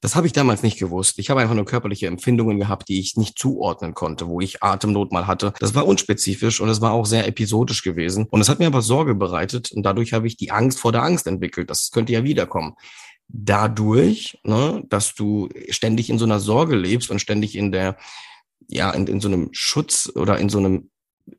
[0.00, 1.18] Das habe ich damals nicht gewusst.
[1.18, 5.12] Ich habe einfach nur körperliche Empfindungen gehabt, die ich nicht zuordnen konnte, wo ich Atemnot
[5.12, 5.52] mal hatte.
[5.60, 8.26] Das war unspezifisch und es war auch sehr episodisch gewesen.
[8.30, 11.02] Und es hat mir aber Sorge bereitet und dadurch habe ich die Angst vor der
[11.02, 11.70] Angst entwickelt.
[11.70, 12.74] Das könnte ja wiederkommen
[13.28, 17.96] dadurch, ne, dass du ständig in so einer Sorge lebst und ständig in der,
[18.68, 20.90] ja, in, in so einem Schutz oder in so einem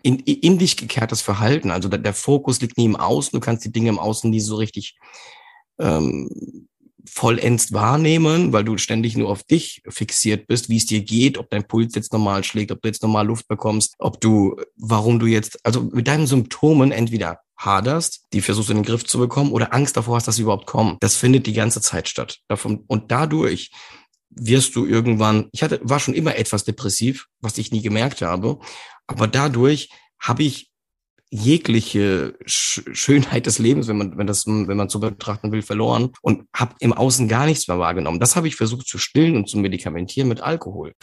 [0.03, 1.71] in, in dich gekehrtes Verhalten.
[1.71, 4.39] Also der, der Fokus liegt nie im Außen, du kannst die Dinge im Außen nie
[4.39, 4.97] so richtig
[5.79, 6.67] ähm,
[7.07, 11.49] vollends wahrnehmen, weil du ständig nur auf dich fixiert bist, wie es dir geht, ob
[11.49, 15.25] dein Puls jetzt normal schlägt, ob du jetzt normal Luft bekommst, ob du, warum du
[15.25, 19.73] jetzt, also mit deinen Symptomen entweder haderst, die versuchst in den Griff zu bekommen oder
[19.73, 20.97] Angst davor hast, dass sie überhaupt kommen.
[21.01, 22.39] Das findet die ganze Zeit statt.
[22.47, 23.71] Davon, und dadurch
[24.29, 28.59] wirst du irgendwann, ich hatte, war schon immer etwas depressiv, was ich nie gemerkt habe,
[29.07, 29.89] aber dadurch
[30.19, 30.69] habe ich
[31.31, 36.11] jegliche Sch Schönheit des Lebens, wenn man, wenn das, wenn man so betrachten will, verloren
[36.21, 38.19] und habe im Außen gar nichts mehr wahrgenommen.
[38.19, 40.93] Das habe ich versucht zu stillen und zu medikamentieren mit Alkohol.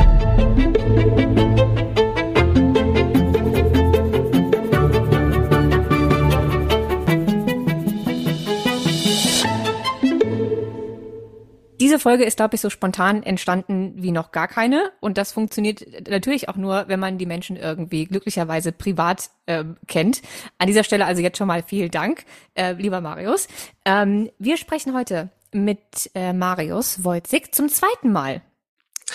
[11.96, 14.92] Diese Folge ist, glaube ich, so spontan entstanden wie noch gar keine.
[15.00, 20.20] Und das funktioniert natürlich auch nur, wenn man die Menschen irgendwie glücklicherweise privat äh, kennt.
[20.58, 23.48] An dieser Stelle also jetzt schon mal vielen Dank, äh, lieber Marius.
[23.86, 28.42] Ähm, wir sprechen heute mit äh, Marius Wojcik zum zweiten Mal.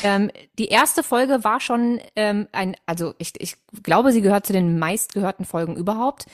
[0.04, 4.54] Ähm, die erste Folge war schon ähm, ein, also ich, ich glaube, sie gehört zu
[4.54, 6.26] den meistgehörten Folgen überhaupt,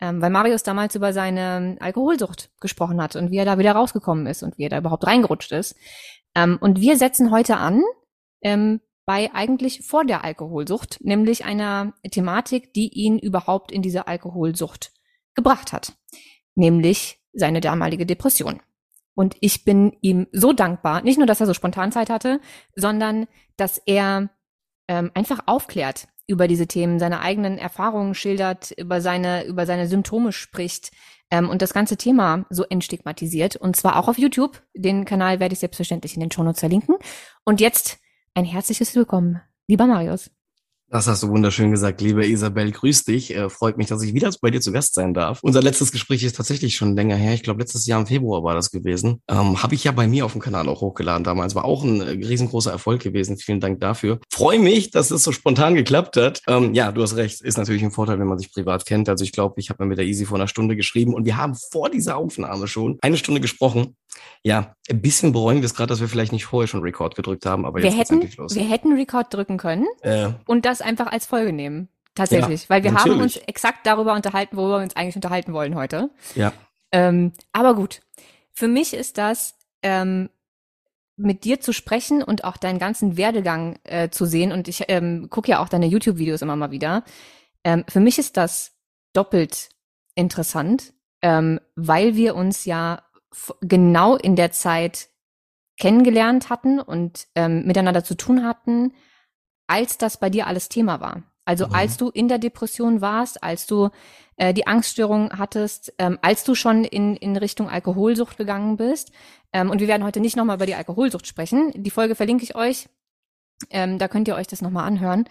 [0.00, 4.26] ähm, weil Marius damals über seine Alkoholsucht gesprochen hat und wie er da wieder rausgekommen
[4.26, 5.76] ist und wie er da überhaupt reingerutscht ist.
[6.34, 7.82] Ähm, und wir setzen heute an
[8.42, 14.92] ähm, bei eigentlich vor der Alkoholsucht, nämlich einer Thematik, die ihn überhaupt in diese Alkoholsucht
[15.34, 15.94] gebracht hat,
[16.54, 18.60] nämlich seine damalige Depression.
[19.16, 22.38] Und ich bin ihm so dankbar, nicht nur, dass er so spontan Zeit hatte,
[22.74, 24.28] sondern dass er
[24.88, 30.32] ähm, einfach aufklärt über diese Themen, seine eigenen Erfahrungen schildert, über seine, über seine Symptome
[30.32, 30.92] spricht
[31.30, 33.56] ähm, und das ganze Thema so entstigmatisiert.
[33.56, 34.62] Und zwar auch auf YouTube.
[34.74, 36.96] Den Kanal werde ich selbstverständlich in den Shownotes verlinken.
[37.44, 37.98] Und jetzt
[38.34, 40.30] ein herzliches Willkommen, lieber Marius.
[40.88, 42.70] Das hast du wunderschön gesagt, liebe Isabel.
[42.70, 43.34] Grüß dich.
[43.34, 45.40] Äh, freut mich, dass ich wieder bei dir zu Gast sein darf.
[45.42, 47.34] Unser letztes Gespräch ist tatsächlich schon länger her.
[47.34, 49.20] Ich glaube, letztes Jahr im Februar war das gewesen.
[49.28, 51.56] Ähm, Habe ich ja bei mir auf dem Kanal auch hochgeladen damals.
[51.56, 53.36] War auch ein äh, riesengroßer Erfolg gewesen.
[53.36, 54.20] Vielen Dank dafür.
[54.32, 56.40] Freue mich, dass es so spontan geklappt hat.
[56.46, 57.40] Ähm, ja, du hast recht.
[57.40, 59.08] Ist natürlich ein Vorteil, wenn man sich privat kennt.
[59.08, 61.36] Also ich glaube, ich habe mir mit der Easy vor einer Stunde geschrieben und wir
[61.36, 63.96] haben vor dieser Aufnahme schon eine Stunde gesprochen.
[64.42, 67.46] Ja, ein bisschen bereuen wir es gerade, dass wir vielleicht nicht vorher schon Record gedrückt
[67.46, 68.54] haben, aber wir jetzt hätten, los.
[68.54, 70.28] Wir hätten Record drücken können äh.
[70.46, 71.88] und das einfach als Folge nehmen.
[72.14, 73.14] Tatsächlich, ja, weil wir natürlich.
[73.14, 76.10] haben uns exakt darüber unterhalten, worüber wir uns eigentlich unterhalten wollen heute.
[76.34, 76.52] Ja.
[76.90, 78.00] Ähm, aber gut,
[78.52, 80.30] für mich ist das ähm,
[81.16, 85.28] mit dir zu sprechen und auch deinen ganzen Werdegang äh, zu sehen und ich ähm,
[85.28, 87.04] gucke ja auch deine YouTube-Videos immer mal wieder.
[87.64, 88.72] Ähm, für mich ist das
[89.12, 89.70] doppelt
[90.14, 93.02] interessant, ähm, weil wir uns ja
[93.60, 95.08] genau in der Zeit
[95.78, 98.94] kennengelernt hatten und ähm, miteinander zu tun hatten,
[99.66, 101.22] als das bei dir alles Thema war.
[101.44, 101.74] Also mhm.
[101.74, 103.90] als du in der Depression warst, als du
[104.36, 109.12] äh, die Angststörung hattest, ähm, als du schon in, in Richtung Alkoholsucht gegangen bist.
[109.52, 111.72] Ähm, und wir werden heute nicht nochmal über die Alkoholsucht sprechen.
[111.74, 112.88] Die Folge verlinke ich euch.
[113.70, 115.28] Ähm, da könnt ihr euch das nochmal anhören.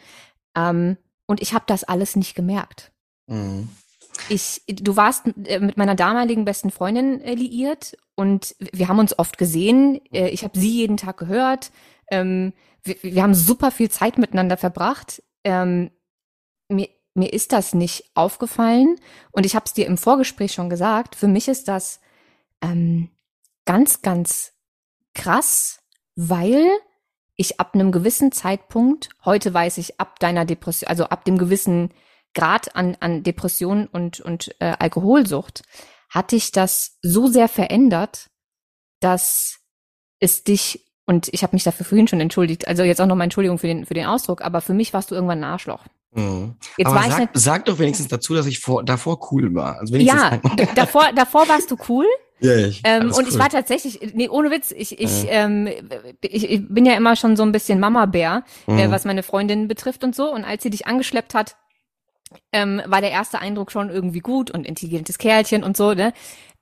[0.55, 2.91] Ähm, und ich habe das alles nicht gemerkt.
[3.27, 3.69] Mhm.
[4.29, 9.17] Ich, du warst äh, mit meiner damaligen besten Freundin äh, liiert und wir haben uns
[9.17, 10.01] oft gesehen.
[10.11, 11.71] Äh, ich habe sie jeden Tag gehört.
[12.09, 12.53] Ähm,
[12.83, 15.23] wir, haben super viel Zeit miteinander verbracht.
[15.43, 15.91] Ähm,
[16.69, 18.97] mir, mir ist das nicht aufgefallen
[19.31, 21.15] und ich habe es dir im Vorgespräch schon gesagt.
[21.15, 21.99] Für mich ist das
[22.61, 23.09] ähm,
[23.65, 24.53] ganz, ganz
[25.13, 25.79] krass,
[26.15, 26.67] weil
[27.35, 31.89] ich ab einem gewissen Zeitpunkt, heute weiß ich ab deiner Depression, also ab dem gewissen
[32.35, 35.63] Grad an, an Depression und, und äh, Alkoholsucht,
[36.09, 38.29] hatte ich das so sehr verändert,
[38.99, 39.59] dass
[40.19, 43.57] es dich, und ich habe mich dafür vorhin schon entschuldigt, also jetzt auch nochmal Entschuldigung
[43.57, 45.83] für den, für den Ausdruck, aber für mich warst du irgendwann ein Arschloch.
[46.13, 46.55] Mhm.
[46.77, 49.79] Jetzt aber war sag, ich sag doch wenigstens dazu, dass ich vor, davor cool war.
[49.79, 50.39] Also ja,
[50.75, 52.05] davor, davor warst du cool.
[52.39, 53.25] Ja, ich, ähm, und cool.
[53.29, 55.31] ich war tatsächlich, nee, ohne Witz, ich, ich, ja.
[55.31, 55.69] ähm,
[56.21, 58.79] ich, ich bin ja immer schon so ein bisschen Mama-Bär, äh, mhm.
[58.79, 60.31] äh, was meine Freundin betrifft und so.
[60.31, 61.55] Und als sie dich angeschleppt hat,
[62.51, 66.13] ähm, war der erste Eindruck schon irgendwie gut und intelligentes Kerlchen und so, ne?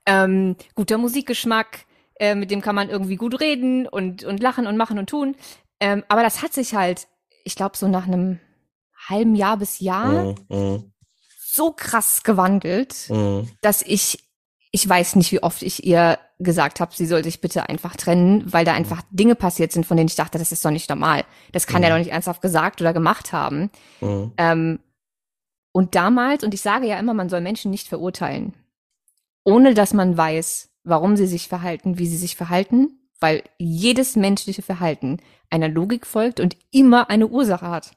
[0.06, 1.86] Ähm, guter Musikgeschmack,
[2.20, 5.36] äh, mit dem kann man irgendwie gut reden und, und lachen und machen und tun.
[5.80, 7.08] Ähm, aber das hat sich halt,
[7.44, 8.38] ich glaube, so nach einem
[9.08, 10.92] halben Jahr bis Jahr mm, mm.
[11.46, 13.42] so krass gewandelt, mm.
[13.60, 14.24] dass ich
[14.74, 18.42] ich weiß nicht, wie oft ich ihr gesagt habe, sie soll sich bitte einfach trennen,
[18.52, 21.24] weil da einfach Dinge passiert sind, von denen ich dachte, das ist doch nicht normal.
[21.52, 21.84] Das kann mhm.
[21.84, 23.70] er doch nicht ernsthaft gesagt oder gemacht haben.
[24.00, 24.32] Mhm.
[24.36, 24.78] Ähm,
[25.76, 28.54] und damals, und ich sage ja immer, man soll Menschen nicht verurteilen,
[29.42, 34.62] ohne dass man weiß, warum sie sich verhalten, wie sie sich verhalten, weil jedes menschliche
[34.62, 35.18] Verhalten
[35.50, 37.90] einer Logik folgt und immer eine Ursache hat.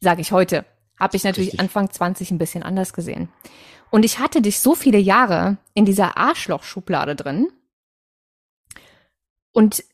[0.00, 0.64] Sage ich heute.
[0.98, 1.60] Habe ich natürlich Richtig.
[1.60, 3.28] Anfang 20 ein bisschen anders gesehen.
[3.90, 7.48] Und ich hatte dich so viele Jahre in dieser Arschloch-Schublade drin
[9.52, 9.84] und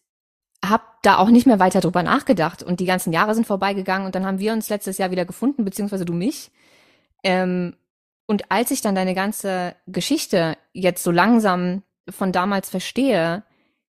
[0.65, 2.63] hab da auch nicht mehr weiter drüber nachgedacht.
[2.63, 5.65] Und die ganzen Jahre sind vorbeigegangen und dann haben wir uns letztes Jahr wieder gefunden,
[5.65, 6.53] beziehungsweise du mich.
[7.25, 7.77] Ähm,
[8.27, 13.43] und als ich dann deine ganze Geschichte jetzt so langsam von damals verstehe,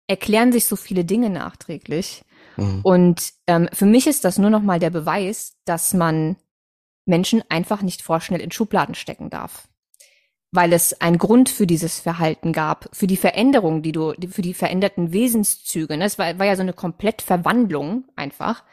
[0.07, 2.23] erklären sich so viele Dinge nachträglich.
[2.57, 2.81] Mhm.
[2.83, 6.37] Und ähm, für mich ist das nur noch mal der Beweis, dass man
[7.05, 9.69] Menschen einfach nicht vorschnell in Schubladen stecken darf
[10.51, 14.53] weil es einen Grund für dieses Verhalten gab, für die Veränderung, die du, für die
[14.53, 15.95] veränderten Wesenszüge.
[15.97, 16.05] Ne?
[16.05, 18.63] Es war, war ja so eine Komplettverwandlung einfach,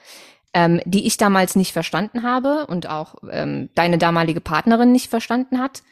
[0.55, 5.59] ähm, die ich damals nicht verstanden habe und auch ähm, deine damalige Partnerin nicht verstanden
[5.59, 5.83] hat.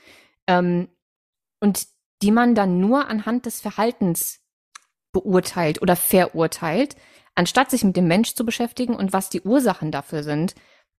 [0.46, 0.88] Ähm,
[1.60, 1.86] und
[2.22, 4.40] die man dann nur anhand des Verhaltens
[5.12, 6.96] beurteilt oder verurteilt,
[7.34, 10.54] anstatt sich mit dem Mensch zu beschäftigen und was die Ursachen dafür sind,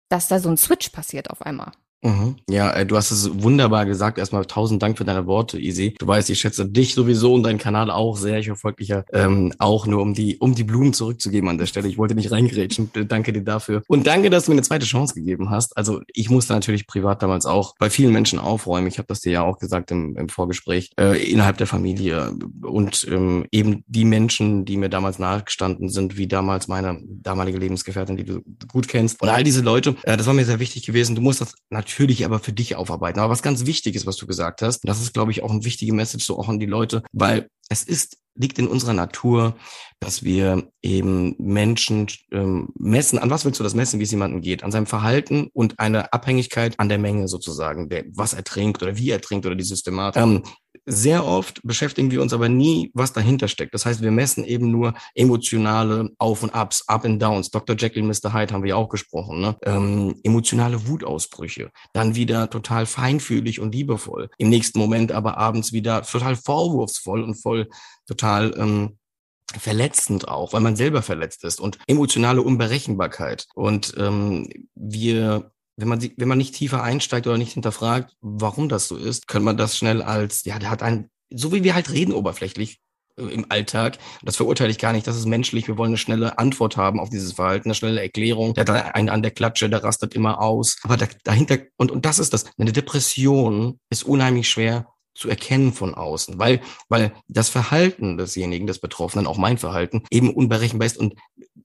[0.09, 1.71] dass da so ein Switch passiert auf einmal.
[2.05, 2.35] Mhm.
[2.49, 4.17] Ja, äh, du hast es wunderbar gesagt.
[4.17, 5.95] Erstmal tausend Dank für deine Worte, Easy.
[5.97, 8.37] Du weißt, ich schätze dich sowieso und deinen Kanal auch sehr.
[8.37, 11.65] Ich verfolge dich ja ähm, auch nur, um die, um die Blumen zurückzugeben an der
[11.65, 11.87] Stelle.
[11.87, 12.91] Ich wollte nicht reingrätschen.
[13.07, 13.81] Danke dir dafür.
[13.87, 15.75] Und danke, dass du mir eine zweite Chance gegeben hast.
[15.77, 18.87] Also ich musste natürlich privat damals auch bei vielen Menschen aufräumen.
[18.87, 22.33] Ich habe das dir ja auch gesagt im, im Vorgespräch, äh, innerhalb der Familie.
[22.61, 28.17] Und ähm, eben die Menschen, die mir damals nahegestanden sind, wie damals meine damalige Lebensgefährtin,
[28.17, 29.21] die du gut kennst.
[29.21, 31.15] Und all diese Leute, äh, das war mir sehr wichtig gewesen.
[31.15, 33.19] Du musst das natürlich natürlich aber für dich aufarbeiten.
[33.19, 35.63] Aber was ganz wichtig ist, was du gesagt hast, das ist, glaube ich, auch ein
[35.63, 39.55] wichtige Message so auch an die Leute, weil es ist liegt in unserer Natur,
[39.99, 43.17] dass wir eben Menschen ähm, messen.
[43.17, 44.63] An was willst du das messen, wie es jemandem geht?
[44.63, 48.97] An seinem Verhalten und eine Abhängigkeit an der Menge sozusagen, der, was er trinkt oder
[48.97, 50.21] wie er trinkt oder die Systematik.
[50.21, 50.43] Ähm,
[50.85, 53.73] sehr oft beschäftigen wir uns aber nie, was dahinter steckt.
[53.73, 57.49] Das heißt, wir messen eben nur emotionale Auf und Ups, Up and Downs.
[57.49, 57.75] Dr.
[57.75, 58.33] Jekyll, Mr.
[58.33, 59.41] Hyde haben wir ja auch gesprochen.
[59.41, 59.55] Ne?
[59.63, 61.71] Ähm, emotionale Wutausbrüche.
[61.93, 64.29] Dann wieder total feinfühlig und liebevoll.
[64.37, 67.54] Im nächsten Moment aber abends wieder total vorwurfsvoll und voll
[68.07, 68.97] total ähm,
[69.57, 73.45] verletzend auch, weil man selber verletzt ist und emotionale Unberechenbarkeit.
[73.53, 78.87] Und ähm, wir wenn man, wenn man nicht tiefer einsteigt oder nicht hinterfragt, warum das
[78.87, 81.91] so ist, kann man das schnell als, ja, der hat ein, so wie wir halt
[81.91, 82.79] reden oberflächlich
[83.17, 86.39] äh, im Alltag, das verurteile ich gar nicht, das ist menschlich, wir wollen eine schnelle
[86.39, 89.83] Antwort haben auf dieses Verhalten, eine schnelle Erklärung, der hat einen an der Klatsche, der
[89.83, 94.49] rastet immer aus, aber da, dahinter, und, und das ist das, eine Depression ist unheimlich
[94.49, 100.03] schwer zu erkennen von außen, weil, weil das Verhalten desjenigen, des Betroffenen, auch mein Verhalten,
[100.11, 101.15] eben unberechenbar ist und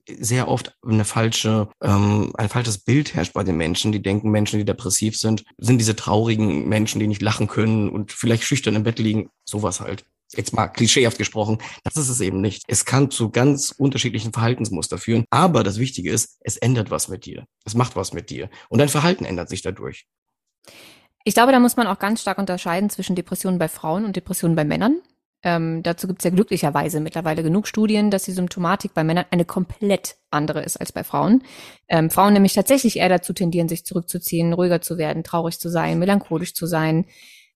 [0.07, 4.57] sehr oft eine falsche, ähm, ein falsches Bild herrscht bei den Menschen, die denken, Menschen,
[4.57, 8.83] die depressiv sind, sind diese traurigen Menschen, die nicht lachen können und vielleicht schüchtern im
[8.83, 10.05] Bett liegen, sowas halt.
[10.33, 12.63] Jetzt mal klischeehaft gesprochen, das ist es eben nicht.
[12.67, 17.25] Es kann zu ganz unterschiedlichen Verhaltensmuster führen, aber das Wichtige ist, es ändert was mit
[17.25, 17.45] dir.
[17.65, 20.05] Es macht was mit dir und dein Verhalten ändert sich dadurch.
[21.23, 24.55] Ich glaube, da muss man auch ganz stark unterscheiden zwischen Depressionen bei Frauen und Depressionen
[24.55, 25.01] bei Männern.
[25.43, 29.45] Ähm, dazu gibt es ja glücklicherweise mittlerweile genug Studien, dass die Symptomatik bei Männern eine
[29.45, 31.43] komplett andere ist als bei Frauen.
[31.87, 35.97] Ähm, Frauen nämlich tatsächlich eher dazu tendieren, sich zurückzuziehen, ruhiger zu werden, traurig zu sein,
[35.97, 37.05] melancholisch zu sein,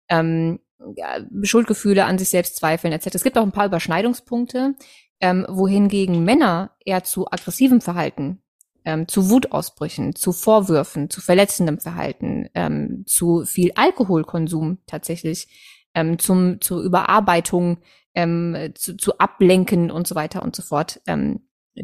[0.10, 0.60] ähm,
[0.96, 3.14] ja, Schuldgefühle an sich selbst zweifeln etc.
[3.14, 4.74] Es gibt auch ein paar Überschneidungspunkte,
[5.20, 8.42] ähm, wohingegen Männer eher zu aggressivem Verhalten
[8.86, 15.48] ähm, zu Wutausbrüchen, zu Vorwürfen, zu verletzendem Verhalten, ähm, zu viel Alkoholkonsum tatsächlich,
[15.94, 17.80] ähm, zum, zur Überarbeitung,
[18.14, 21.42] ähm, zu, zu Ablenken und so weiter und so fort ähm,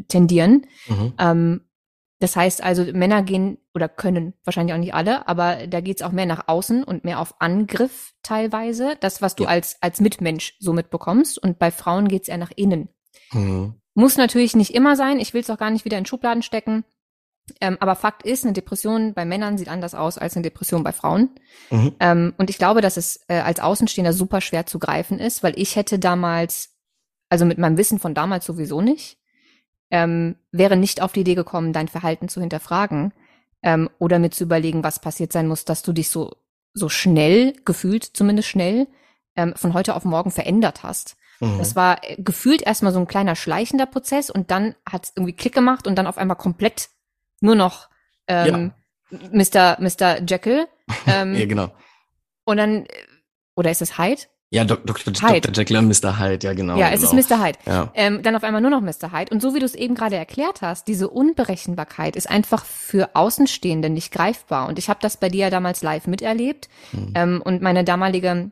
[0.08, 0.66] tendieren.
[0.88, 1.12] Mhm.
[1.18, 1.60] Ähm,
[2.22, 6.12] das heißt also, Männer gehen oder können, wahrscheinlich auch nicht alle, aber da geht's auch
[6.12, 8.96] mehr nach außen und mehr auf Angriff teilweise.
[9.00, 9.48] Das, was du ja.
[9.48, 11.42] als, als Mitmensch so mitbekommst.
[11.42, 12.90] Und bei Frauen geht's eher nach innen.
[13.32, 13.81] Mhm.
[13.94, 15.20] Muss natürlich nicht immer sein.
[15.20, 16.84] Ich will es auch gar nicht wieder in Schubladen stecken.
[17.60, 20.92] Ähm, aber Fakt ist, eine Depression bei Männern sieht anders aus als eine Depression bei
[20.92, 21.30] Frauen.
[21.70, 21.94] Mhm.
[22.00, 25.58] Ähm, und ich glaube, dass es äh, als Außenstehender super schwer zu greifen ist, weil
[25.58, 26.70] ich hätte damals,
[27.28, 29.18] also mit meinem Wissen von damals sowieso nicht,
[29.90, 33.12] ähm, wäre nicht auf die Idee gekommen, dein Verhalten zu hinterfragen
[33.62, 36.30] ähm, oder mir zu überlegen, was passiert sein muss, dass du dich so
[36.74, 38.86] so schnell, gefühlt zumindest schnell,
[39.36, 41.16] ähm, von heute auf morgen verändert hast.
[41.42, 41.58] Mhm.
[41.58, 45.34] Das war äh, gefühlt erstmal so ein kleiner schleichender Prozess und dann hat es irgendwie
[45.34, 46.88] Klick gemacht und dann auf einmal komplett
[47.40, 47.88] nur noch
[48.28, 48.72] ähm,
[49.10, 49.18] ja.
[49.32, 49.76] Mr.
[49.80, 50.22] Mr.
[50.26, 50.66] Jekyll.
[51.06, 51.70] Ähm, ja, genau.
[52.44, 52.86] Und dann,
[53.54, 54.22] oder ist es Hyde?
[54.50, 55.52] Ja, Dok Dok Dr.
[55.54, 56.18] Jekyll und Mr.
[56.18, 56.76] Hyde, ja genau.
[56.76, 57.18] Ja, es genau.
[57.18, 57.42] ist Mr.
[57.42, 57.58] Hyde.
[57.64, 57.90] Ja.
[57.94, 59.10] Ähm, dann auf einmal nur noch Mr.
[59.10, 59.32] Hyde.
[59.32, 63.88] Und so wie du es eben gerade erklärt hast, diese Unberechenbarkeit ist einfach für Außenstehende
[63.88, 64.68] nicht greifbar.
[64.68, 66.68] Und ich habe das bei dir ja damals live miterlebt.
[66.92, 67.12] Mhm.
[67.14, 68.50] Ähm, und meine damalige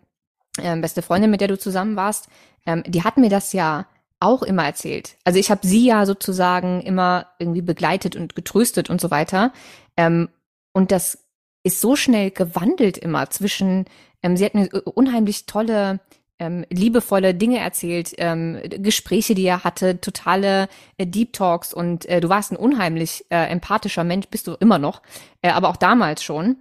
[0.59, 2.29] ähm, beste Freundin, mit der du zusammen warst,
[2.67, 3.87] ähm, die hat mir das ja
[4.21, 5.17] auch immer erzählt.
[5.25, 9.53] Also ich habe sie ja sozusagen immer irgendwie begleitet und getröstet und so weiter.
[9.97, 10.29] Ähm,
[10.73, 11.19] und das
[11.63, 13.87] ist so schnell gewandelt immer zwischen,
[14.23, 16.01] ähm, sie hat mir unheimlich tolle,
[16.39, 22.21] ähm, liebevolle Dinge erzählt, ähm, Gespräche, die er hatte, totale äh, Deep Talks und äh,
[22.21, 25.03] du warst ein unheimlich äh, empathischer Mensch, bist du immer noch,
[25.43, 26.57] äh, aber auch damals schon.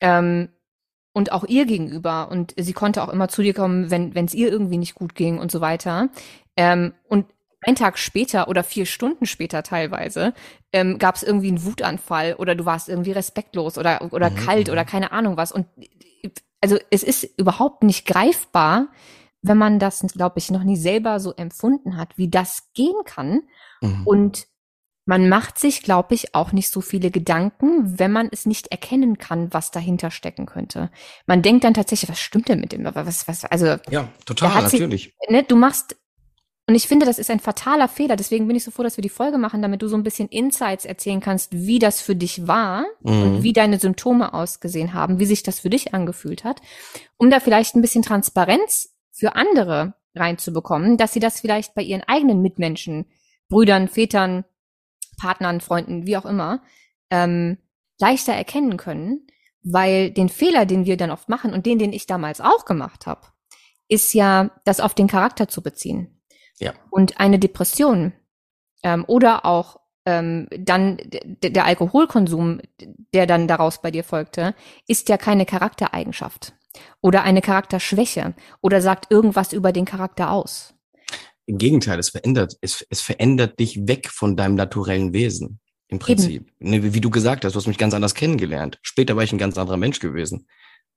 [0.00, 0.48] Ähm,
[1.14, 2.28] und auch ihr gegenüber.
[2.30, 5.38] Und sie konnte auch immer zu dir kommen, wenn es ihr irgendwie nicht gut ging
[5.38, 6.10] und so weiter.
[6.56, 7.26] Ähm, und
[7.62, 10.34] ein Tag später oder vier Stunden später teilweise
[10.72, 14.66] ähm, gab es irgendwie einen Wutanfall oder du warst irgendwie respektlos oder, oder Mhm, kalt
[14.66, 14.72] mhm.
[14.72, 15.50] oder keine Ahnung was.
[15.50, 15.66] Und
[16.60, 18.88] also es ist überhaupt nicht greifbar,
[19.40, 23.42] wenn man das, glaube ich, noch nie selber so empfunden hat, wie das gehen kann.
[23.80, 24.02] Mhm.
[24.04, 24.46] Und
[25.06, 29.18] man macht sich, glaube ich, auch nicht so viele Gedanken, wenn man es nicht erkennen
[29.18, 30.90] kann, was dahinter stecken könnte.
[31.26, 32.84] Man denkt dann tatsächlich, was stimmt denn mit dem?
[32.84, 35.14] Was, was, also, ja, total, hat sie- natürlich.
[35.28, 35.96] ne, du machst,
[36.66, 38.16] und ich finde, das ist ein fataler Fehler.
[38.16, 40.28] Deswegen bin ich so froh, dass wir die Folge machen, damit du so ein bisschen
[40.28, 43.42] Insights erzählen kannst, wie das für dich war und Mhm.
[43.42, 46.62] wie deine Symptome ausgesehen haben, wie sich das für dich angefühlt hat,
[47.18, 52.02] um da vielleicht ein bisschen Transparenz für andere reinzubekommen, dass sie das vielleicht bei ihren
[52.04, 53.04] eigenen Mitmenschen,
[53.50, 54.46] Brüdern, Vätern,
[55.16, 56.62] Partnern, Freunden, wie auch immer,
[57.10, 57.58] ähm,
[57.98, 59.26] leichter erkennen können,
[59.62, 63.06] weil den Fehler, den wir dann oft machen und den, den ich damals auch gemacht
[63.06, 63.22] habe,
[63.88, 66.20] ist ja, das auf den Charakter zu beziehen.
[66.58, 66.72] Ja.
[66.90, 68.12] Und eine Depression
[68.82, 70.98] ähm, oder auch ähm, dann
[71.42, 72.60] der Alkoholkonsum,
[73.14, 74.54] der dann daraus bei dir folgte,
[74.86, 76.52] ist ja keine Charaktereigenschaft
[77.00, 80.73] oder eine Charakterschwäche oder sagt irgendwas über den Charakter aus.
[81.46, 85.60] Im Gegenteil, es verändert, es, es verändert dich weg von deinem naturellen Wesen.
[85.88, 86.50] Im Prinzip.
[86.58, 88.78] Ne, wie du gesagt hast, du hast mich ganz anders kennengelernt.
[88.82, 90.46] Später war ich ein ganz anderer Mensch gewesen.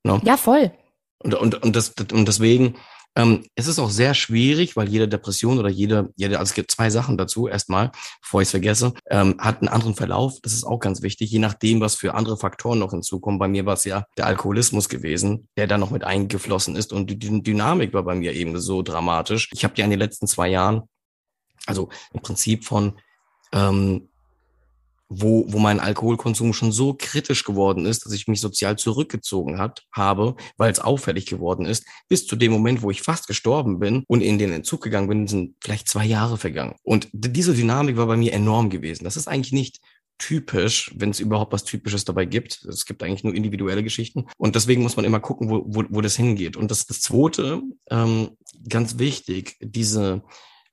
[0.02, 0.20] Ne?
[0.24, 0.72] Ja, voll.
[1.18, 2.76] Und, und, und, das, und deswegen,
[3.16, 6.70] ähm, es ist auch sehr schwierig, weil jede Depression oder jede, jede, also es gibt
[6.70, 10.38] zwei Sachen dazu, erstmal, bevor ich es vergesse, ähm, hat einen anderen Verlauf.
[10.42, 13.38] Das ist auch ganz wichtig, je nachdem, was für andere Faktoren noch hinzukommen.
[13.38, 16.92] Bei mir war es ja der Alkoholismus gewesen, der da noch mit eingeflossen ist.
[16.92, 19.48] Und die Dy- Dynamik war bei mir eben so dramatisch.
[19.52, 20.82] Ich habe ja in den letzten zwei Jahren,
[21.66, 22.98] also im Prinzip von
[23.52, 24.08] ähm,
[25.08, 29.84] wo, wo mein Alkoholkonsum schon so kritisch geworden ist, dass ich mich sozial zurückgezogen hat,
[29.92, 34.04] habe, weil es auffällig geworden ist, bis zu dem Moment, wo ich fast gestorben bin
[34.06, 36.76] und in den Entzug gegangen bin, sind vielleicht zwei Jahre vergangen.
[36.82, 39.04] Und diese Dynamik war bei mir enorm gewesen.
[39.04, 39.78] Das ist eigentlich nicht
[40.18, 42.64] typisch, wenn es überhaupt was Typisches dabei gibt.
[42.64, 44.26] Es gibt eigentlich nur individuelle Geschichten.
[44.36, 46.56] Und deswegen muss man immer gucken, wo, wo, wo das hingeht.
[46.56, 48.30] Und das, das Zweite, ähm,
[48.68, 50.22] ganz wichtig, diese,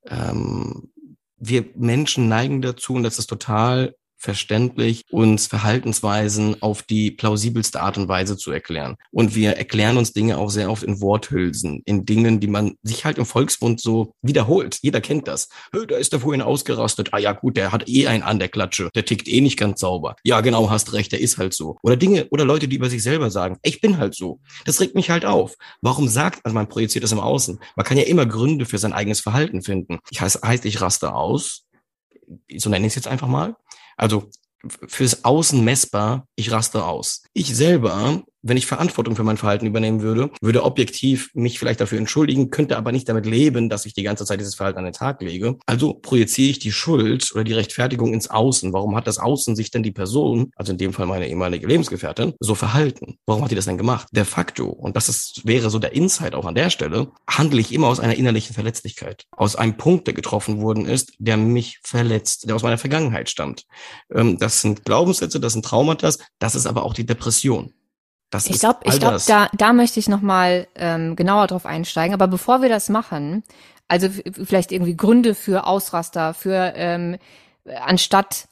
[0.08, 0.92] ähm,
[1.38, 3.96] wir Menschen neigen dazu, und das ist total
[4.26, 8.98] verständlich, uns Verhaltensweisen auf die plausibelste Art und Weise zu erklären.
[9.12, 13.06] Und wir erklären uns Dinge auch sehr oft in Worthülsen, in Dingen, die man sich
[13.06, 14.80] halt im Volksmund so wiederholt.
[14.82, 15.48] Jeder kennt das.
[15.72, 17.14] Da ist der vorhin ausgerastet.
[17.14, 18.90] Ah ja, gut, der hat eh einen an der Klatsche.
[18.96, 20.16] Der tickt eh nicht ganz sauber.
[20.24, 21.78] Ja, genau, hast recht, der ist halt so.
[21.84, 24.40] Oder Dinge, oder Leute, die über sich selber sagen, ich bin halt so.
[24.66, 25.56] Das regt mich halt auf.
[25.82, 27.60] Warum sagt, also man projiziert das im Außen.
[27.76, 30.00] Man kann ja immer Gründe für sein eigenes Verhalten finden.
[30.10, 31.62] Ich heißt, heißt ich raste aus.
[32.58, 33.56] So nenne ich es jetzt einfach mal.
[33.98, 34.30] Also
[34.88, 37.24] fürs Außen messbar, ich raste aus.
[37.34, 41.98] Ich selber, wenn ich Verantwortung für mein Verhalten übernehmen würde, würde objektiv mich vielleicht dafür
[41.98, 44.94] entschuldigen, könnte aber nicht damit leben, dass ich die ganze Zeit dieses Verhalten an den
[44.94, 45.58] Tag lege.
[45.66, 48.72] Also projiziere ich die Schuld oder die Rechtfertigung ins Außen.
[48.72, 52.34] Warum hat das Außen sich denn die Person, also in dem Fall meine ehemalige Lebensgefährtin,
[52.40, 53.18] so verhalten?
[53.26, 54.08] Warum hat die das denn gemacht?
[54.12, 57.74] De facto, und das ist, wäre so der Insight auch an der Stelle, handle ich
[57.74, 59.26] immer aus einer innerlichen Verletzlichkeit.
[59.32, 63.64] Aus einem Punkt, der getroffen worden ist, der mich verletzt, der aus meiner Vergangenheit stammt.
[64.14, 67.74] Ähm, das sind Glaubenssätze, das sind Traumata, das ist aber auch die Depression.
[68.30, 72.14] Das Ich glaube, ich glaube, da, da möchte ich noch mal ähm, genauer drauf einsteigen.
[72.14, 73.44] Aber bevor wir das machen,
[73.88, 77.18] also vielleicht irgendwie Gründe für Ausraster, für ähm,
[77.66, 78.48] anstatt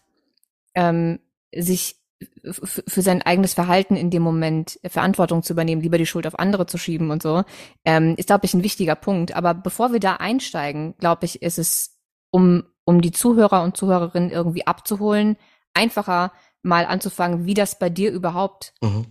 [0.75, 1.19] ähm,
[1.55, 1.97] sich
[2.43, 6.65] für sein eigenes Verhalten in dem Moment Verantwortung zu übernehmen, lieber die Schuld auf andere
[6.65, 7.43] zu schieben und so,
[7.83, 9.35] ähm, ist, glaube ich, ein wichtiger Punkt.
[9.35, 11.97] Aber bevor wir da einsteigen, glaube ich, ist es,
[12.31, 15.37] um, um die Zuhörer und Zuhörerinnen irgendwie abzuholen,
[15.73, 19.07] einfacher mal anzufangen, wie das bei dir überhaupt Mhm.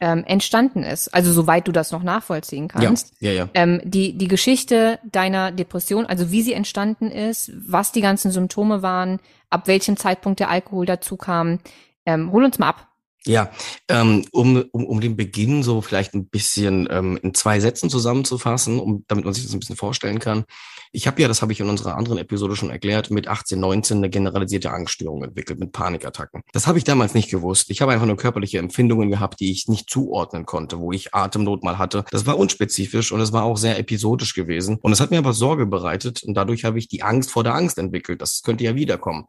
[0.00, 1.08] Ähm, entstanden ist.
[1.14, 3.12] Also soweit du das noch nachvollziehen Ja, kannst.
[3.20, 3.48] ja, ja.
[3.54, 8.82] Ähm, die, die Geschichte deiner Depression, also wie sie entstanden ist, was die ganzen Symptome
[8.82, 9.18] waren,
[9.50, 11.58] ab welchem Zeitpunkt der Alkohol dazu kam.
[12.06, 12.88] Ähm, hol uns mal ab.
[13.26, 13.50] Ja,
[13.88, 18.78] ähm, um, um, um den Beginn so vielleicht ein bisschen ähm, in zwei Sätzen zusammenzufassen,
[18.78, 20.44] um, damit man sich das ein bisschen vorstellen kann.
[20.92, 23.98] Ich habe ja, das habe ich in unserer anderen Episode schon erklärt, mit 18, 19
[23.98, 26.42] eine generalisierte Angststörung entwickelt, mit Panikattacken.
[26.52, 27.70] Das habe ich damals nicht gewusst.
[27.70, 31.62] Ich habe einfach nur körperliche Empfindungen gehabt, die ich nicht zuordnen konnte, wo ich Atemnot
[31.62, 32.04] mal hatte.
[32.10, 34.78] Das war unspezifisch und es war auch sehr episodisch gewesen.
[34.80, 37.54] Und es hat mir aber Sorge bereitet und dadurch habe ich die Angst vor der
[37.54, 38.22] Angst entwickelt.
[38.22, 39.26] Das könnte ja wiederkommen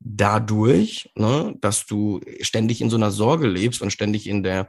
[0.00, 4.68] dadurch, ne, dass du ständig in so einer Sorge lebst und ständig in der,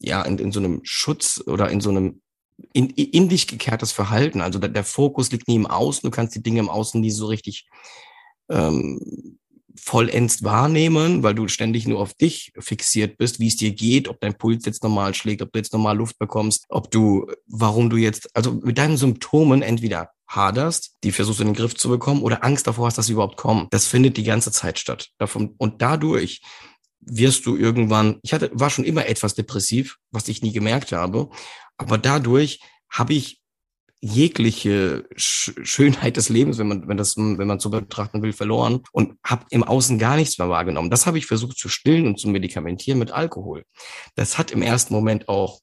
[0.00, 2.20] ja, in, in so einem Schutz oder in so einem
[2.72, 4.40] in, in dich gekehrtes Verhalten.
[4.40, 7.10] Also der, der Fokus liegt nie im Außen, du kannst die Dinge im Außen nie
[7.10, 7.68] so richtig
[8.50, 9.38] ähm,
[9.78, 14.20] vollends wahrnehmen, weil du ständig nur auf dich fixiert bist, wie es dir geht, ob
[14.20, 17.96] dein Puls jetzt normal schlägt, ob du jetzt normal Luft bekommst, ob du, warum du
[17.96, 22.44] jetzt, also mit deinen Symptomen entweder haderst, die versuchst in den Griff zu bekommen oder
[22.44, 23.68] Angst davor hast, dass sie überhaupt kommen.
[23.70, 25.08] Das findet die ganze Zeit statt.
[25.18, 26.42] Davon, und dadurch
[27.00, 31.30] wirst du irgendwann, ich hatte, war schon immer etwas depressiv, was ich nie gemerkt habe,
[31.78, 33.40] aber dadurch habe ich
[34.00, 38.82] jegliche Sch Schönheit des Lebens, wenn man, wenn das, wenn man so betrachten will, verloren
[38.92, 40.90] und habe im Außen gar nichts mehr wahrgenommen.
[40.90, 43.64] Das habe ich versucht zu stillen und zu medikamentieren mit Alkohol.
[44.14, 45.60] Das hat im ersten Moment auch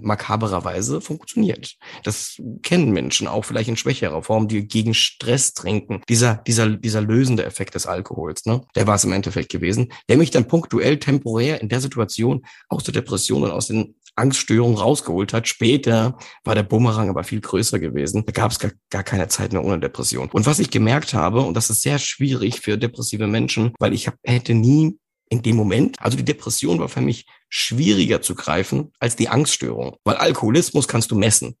[0.00, 1.76] makabererweise funktioniert.
[2.04, 6.02] Das kennen Menschen auch vielleicht in schwächerer Form, die gegen Stress trinken.
[6.08, 8.62] Dieser, dieser, dieser lösende Effekt des Alkohols, ne?
[8.74, 12.84] Der war es im Endeffekt gewesen, der mich dann punktuell temporär in der Situation aus
[12.84, 15.48] der Depression und aus den Angststörungen rausgeholt hat.
[15.48, 18.24] Später war der Bumerang aber viel größer gewesen.
[18.26, 20.28] Da gab es gar, gar keine Zeit mehr ohne Depression.
[20.32, 24.06] Und was ich gemerkt habe, und das ist sehr schwierig für depressive Menschen, weil ich
[24.08, 24.98] hab, hätte nie
[25.30, 29.96] in dem Moment, also die Depression war für mich schwieriger zu greifen als die Angststörung,
[30.04, 31.56] weil Alkoholismus kannst du messen,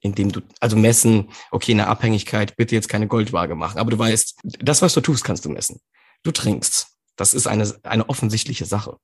[0.00, 4.40] indem du, also messen, okay, eine Abhängigkeit, bitte jetzt keine Goldwaage machen, aber du weißt,
[4.42, 5.80] das, was du tust, kannst du messen.
[6.22, 6.88] Du trinkst.
[7.16, 8.96] Das ist eine, eine offensichtliche Sache.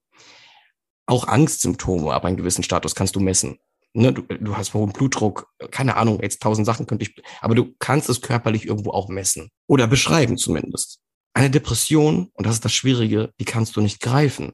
[1.07, 3.59] Auch Angstsymptome ab einem gewissen Status kannst du messen.
[3.93, 7.75] Ne, du, du hast hohen Blutdruck, keine Ahnung, jetzt tausend Sachen könnte ich, aber du
[7.81, 11.01] kannst es körperlich irgendwo auch messen oder beschreiben zumindest.
[11.33, 14.53] Eine Depression, und das ist das Schwierige, die kannst du nicht greifen.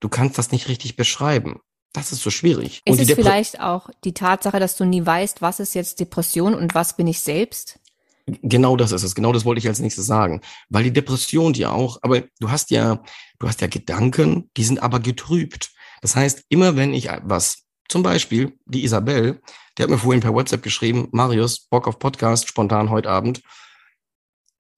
[0.00, 1.60] Du kannst das nicht richtig beschreiben.
[1.92, 2.82] Das ist so schwierig.
[2.84, 6.74] Ist es vielleicht auch die Tatsache, dass du nie weißt, was ist jetzt Depression und
[6.74, 7.80] was bin ich selbst?
[8.26, 9.14] Genau das ist es.
[9.14, 10.42] Genau das wollte ich als nächstes sagen.
[10.68, 13.02] Weil die Depression ja auch, aber du hast ja,
[13.38, 15.70] du hast ja Gedanken, die sind aber getrübt.
[16.02, 19.40] Das heißt, immer wenn ich was, zum Beispiel die Isabel,
[19.76, 23.40] die hat mir vorhin per WhatsApp geschrieben, Marius, Bock auf Podcast, spontan heute Abend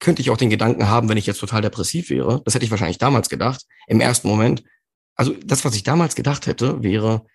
[0.01, 2.41] könnte ich auch den Gedanken haben, wenn ich jetzt total depressiv wäre.
[2.43, 3.65] Das hätte ich wahrscheinlich damals gedacht.
[3.87, 4.63] Im ersten Moment.
[5.15, 7.25] Also das, was ich damals gedacht hätte, wäre,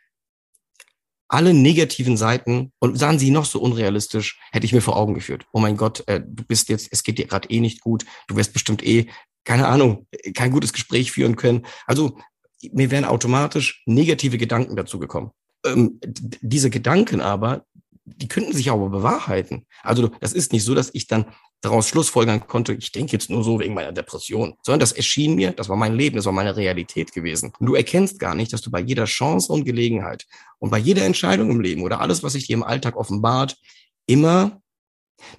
[1.28, 5.46] alle negativen Seiten und sahen sie noch so unrealistisch, hätte ich mir vor Augen geführt.
[5.52, 8.36] Oh mein Gott, äh, du bist jetzt, es geht dir gerade eh nicht gut, du
[8.36, 9.06] wirst bestimmt eh,
[9.44, 11.66] keine Ahnung, kein gutes Gespräch führen können.
[11.86, 12.18] Also
[12.72, 15.30] mir wären automatisch negative Gedanken dazu gekommen.
[15.64, 17.64] Ähm, diese Gedanken aber,
[18.04, 19.66] die könnten sich aber bewahrheiten.
[19.82, 21.26] Also das ist nicht so, dass ich dann
[21.60, 25.52] daraus schlussfolgern konnte, ich denke jetzt nur so wegen meiner Depression, sondern das erschien mir,
[25.52, 27.52] das war mein Leben, das war meine Realität gewesen.
[27.58, 30.26] Und du erkennst gar nicht, dass du bei jeder Chance und Gelegenheit
[30.58, 33.56] und bei jeder Entscheidung im Leben oder alles, was sich dir im Alltag offenbart,
[34.06, 34.60] immer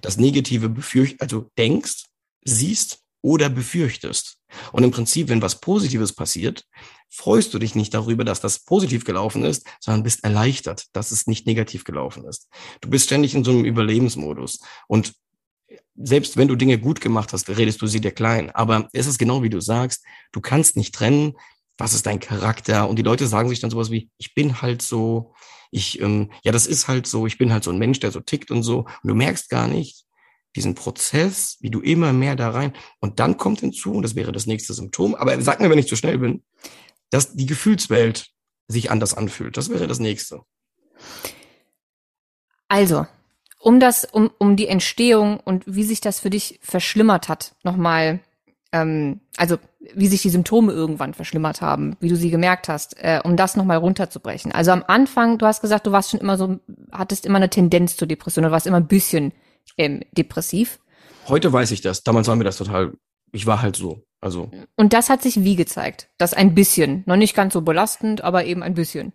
[0.00, 2.04] das Negative befürcht, also denkst,
[2.44, 4.38] siehst oder befürchtest.
[4.72, 6.64] Und im Prinzip, wenn was Positives passiert,
[7.10, 11.26] freust du dich nicht darüber, dass das positiv gelaufen ist, sondern bist erleichtert, dass es
[11.26, 12.48] nicht negativ gelaufen ist.
[12.80, 14.60] Du bist ständig in so einem Überlebensmodus.
[14.86, 15.14] Und
[15.94, 18.50] selbst wenn du Dinge gut gemacht hast, redest du sie dir klein.
[18.50, 21.34] Aber es ist genau wie du sagst, du kannst nicht trennen,
[21.76, 22.88] was ist dein Charakter.
[22.88, 25.34] Und die Leute sagen sich dann sowas wie, ich bin halt so,
[25.70, 28.20] ich, ähm, ja, das ist halt so, ich bin halt so ein Mensch, der so
[28.20, 28.80] tickt und so.
[28.80, 30.04] Und du merkst gar nicht
[30.56, 32.72] diesen Prozess, wie du immer mehr da rein.
[33.00, 35.88] Und dann kommt hinzu, und das wäre das nächste Symptom, aber sag mir, wenn ich
[35.88, 36.42] zu schnell bin,
[37.10, 38.28] dass die Gefühlswelt
[38.66, 39.56] sich anders anfühlt.
[39.56, 40.40] Das wäre das nächste.
[42.68, 43.06] Also,
[43.58, 48.20] um das, um, um die Entstehung und wie sich das für dich verschlimmert hat, nochmal,
[48.72, 49.58] ähm, also
[49.94, 53.56] wie sich die Symptome irgendwann verschlimmert haben, wie du sie gemerkt hast, äh, um das
[53.56, 54.52] nochmal runterzubrechen.
[54.52, 56.58] Also am Anfang, du hast gesagt, du warst schon immer so,
[56.92, 59.32] hattest immer eine Tendenz zur Depression, du warst immer ein bisschen
[59.76, 60.78] ähm, depressiv.
[61.28, 62.02] Heute weiß ich das.
[62.04, 62.92] Damals war mir das total,
[63.32, 64.02] ich war halt so.
[64.20, 64.50] Also.
[64.76, 66.08] Und das hat sich wie gezeigt?
[66.18, 67.04] Das ein bisschen.
[67.06, 69.12] Noch nicht ganz so belastend, aber eben ein bisschen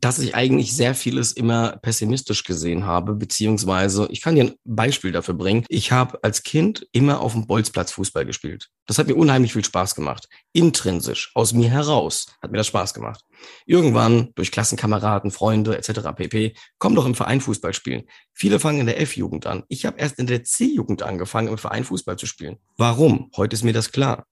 [0.00, 5.12] dass ich eigentlich sehr vieles immer pessimistisch gesehen habe, beziehungsweise ich kann dir ein Beispiel
[5.12, 5.64] dafür bringen.
[5.68, 8.68] Ich habe als Kind immer auf dem Bolzplatz Fußball gespielt.
[8.86, 10.28] Das hat mir unheimlich viel Spaß gemacht.
[10.52, 13.22] Intrinsisch, aus mir heraus hat mir das Spaß gemacht.
[13.66, 16.12] Irgendwann durch Klassenkameraden, Freunde etc.
[16.14, 16.54] pp.
[16.78, 18.04] komm doch im Verein Fußball spielen.
[18.32, 19.64] Viele fangen in der F-Jugend an.
[19.68, 22.56] Ich habe erst in der C-Jugend angefangen, im Verein Fußball zu spielen.
[22.76, 23.30] Warum?
[23.36, 24.26] Heute ist mir das klar.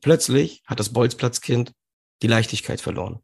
[0.00, 1.72] Plötzlich hat das Bolzplatzkind
[2.22, 3.20] die Leichtigkeit verloren.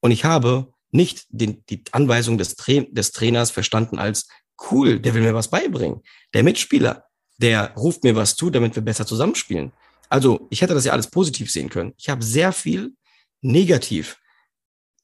[0.00, 4.28] Und ich habe nicht den, die Anweisung des, Tra des Trainers verstanden als
[4.70, 6.02] cool, der will mir was beibringen.
[6.34, 7.04] Der Mitspieler,
[7.38, 9.72] der ruft mir was zu, damit wir besser zusammenspielen.
[10.08, 11.94] Also ich hätte das ja alles positiv sehen können.
[11.98, 12.94] Ich habe sehr viel
[13.40, 14.18] negativ.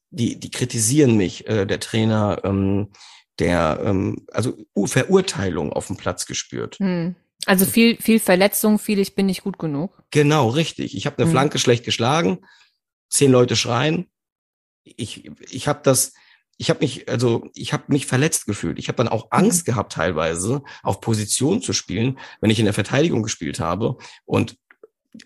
[0.09, 2.89] Die, die kritisieren mich, äh, der Trainer, ähm,
[3.39, 6.77] der, ähm, also Verurteilung auf dem Platz gespürt.
[6.79, 7.15] Hm.
[7.45, 9.91] Also viel, viel Verletzung, viel ich bin nicht gut genug.
[10.11, 10.95] Genau, richtig.
[10.95, 11.31] Ich habe eine hm.
[11.31, 12.39] Flanke schlecht geschlagen,
[13.09, 14.09] zehn Leute schreien.
[14.85, 16.13] Ich, ich habe das,
[16.57, 18.79] ich habe mich, also ich habe mich verletzt gefühlt.
[18.79, 19.71] Ich habe dann auch Angst mhm.
[19.71, 23.97] gehabt, teilweise auf Position zu spielen, wenn ich in der Verteidigung gespielt habe.
[24.25, 24.57] Und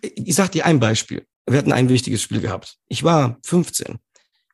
[0.02, 1.26] ich sage dir ein Beispiel.
[1.45, 2.78] Wir hatten ein wichtiges Spiel gehabt.
[2.88, 4.00] Ich war 15.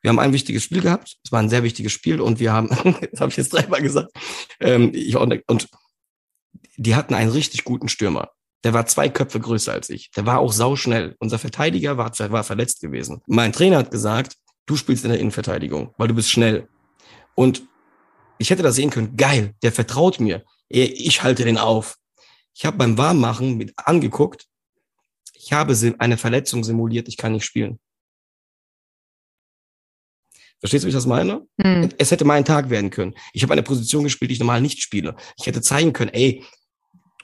[0.02, 1.16] Wir haben ein wichtiges Spiel gehabt.
[1.24, 2.68] Es war ein sehr wichtiges Spiel und wir haben,
[3.10, 4.12] das habe ich jetzt dreimal gesagt,
[4.60, 5.68] ähm, ich, und, und
[6.76, 8.30] die hatten einen richtig guten Stürmer.
[8.64, 10.10] Der war zwei Köpfe größer als ich.
[10.12, 11.16] Der war auch sauschnell.
[11.18, 13.22] Unser Verteidiger war, war verletzt gewesen.
[13.26, 16.68] Mein Trainer hat gesagt, du spielst in der Innenverteidigung, weil du bist schnell.
[17.34, 17.62] Und
[18.38, 20.44] ich hätte da sehen können, geil, der vertraut mir.
[20.68, 21.96] Ich halte den auf.
[22.54, 24.46] Ich habe beim Warmmachen mit angeguckt,
[25.34, 27.78] ich habe eine Verletzung simuliert, ich kann nicht spielen.
[30.58, 31.46] Verstehst du, wie ich das meine?
[31.58, 31.90] Mhm.
[31.98, 33.14] Es hätte mein Tag werden können.
[33.32, 35.14] Ich habe eine Position gespielt, die ich normal nicht spiele.
[35.38, 36.44] Ich hätte zeigen können, ey,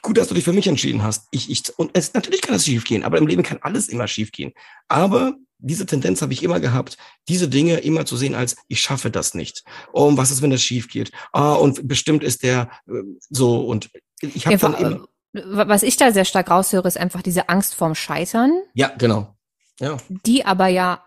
[0.02, 1.28] gut, dass du dich für mich entschieden hast.
[1.30, 4.08] Ich, ich, und es, natürlich kann es schief gehen, aber im Leben kann alles immer
[4.08, 4.52] schief gehen.
[4.88, 9.10] Aber diese Tendenz habe ich immer gehabt, diese Dinge immer zu sehen als, ich schaffe
[9.10, 9.62] das nicht.
[9.92, 11.12] Oh, und was ist, wenn das schief geht?
[11.32, 16.12] Ah, und bestimmt ist der äh, so und ich habe dann immer was ich da
[16.12, 18.52] sehr stark raushöre, ist einfach diese Angst vorm Scheitern.
[18.74, 19.34] Ja, genau.
[19.80, 19.96] Ja.
[20.08, 21.02] Die aber ja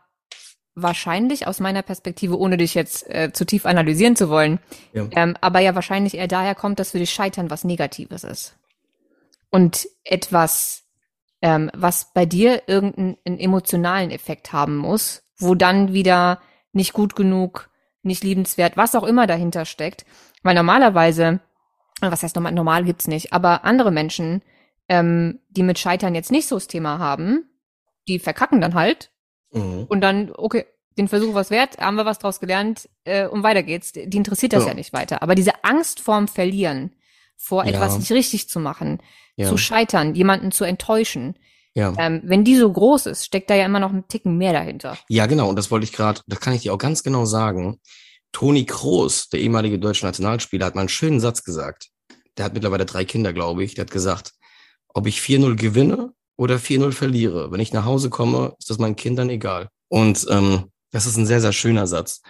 [0.73, 4.59] wahrscheinlich aus meiner Perspektive, ohne dich jetzt äh, zu tief analysieren zu wollen,
[4.93, 5.07] ja.
[5.11, 8.55] Ähm, aber ja wahrscheinlich eher daher kommt, dass für dich Scheitern was Negatives ist.
[9.49, 10.83] Und etwas,
[11.41, 16.41] ähm, was bei dir irgendeinen emotionalen Effekt haben muss, wo dann wieder
[16.73, 17.69] nicht gut genug,
[18.03, 20.05] nicht liebenswert, was auch immer dahinter steckt.
[20.43, 21.39] Weil normalerweise
[22.01, 24.41] was heißt normal, normal gibt's nicht, aber andere Menschen,
[24.89, 27.49] ähm, die mit Scheitern jetzt nicht so das Thema haben,
[28.07, 29.11] die verkacken dann halt
[29.51, 29.85] mhm.
[29.87, 30.65] und dann, okay,
[30.97, 33.91] den Versuch was wert, haben wir was draus gelernt äh, und weiter geht's.
[33.91, 34.69] Die interessiert das ja.
[34.69, 35.21] ja nicht weiter.
[35.21, 36.93] Aber diese Angst vorm Verlieren,
[37.35, 37.99] vor etwas ja.
[37.99, 38.99] nicht richtig zu machen,
[39.35, 39.49] ja.
[39.49, 41.35] zu scheitern, jemanden zu enttäuschen,
[41.77, 41.93] ja.
[41.97, 44.97] Ähm, wenn die so groß ist, steckt da ja immer noch ein Ticken mehr dahinter.
[45.09, 45.49] Ja, genau.
[45.49, 47.81] Und das wollte ich gerade, das kann ich dir auch ganz genau sagen.
[48.31, 51.89] Toni Kroos, der ehemalige deutsche Nationalspieler, hat mal einen schönen Satz gesagt.
[52.37, 53.75] Der hat mittlerweile drei Kinder, glaube ich.
[53.75, 54.31] Der hat gesagt,
[54.93, 58.95] ob ich 4-0 gewinne oder 4-0 verliere, wenn ich nach Hause komme, ist das meinen
[58.95, 59.69] Kindern egal.
[59.89, 62.21] Und ähm, das ist ein sehr, sehr schöner Satz.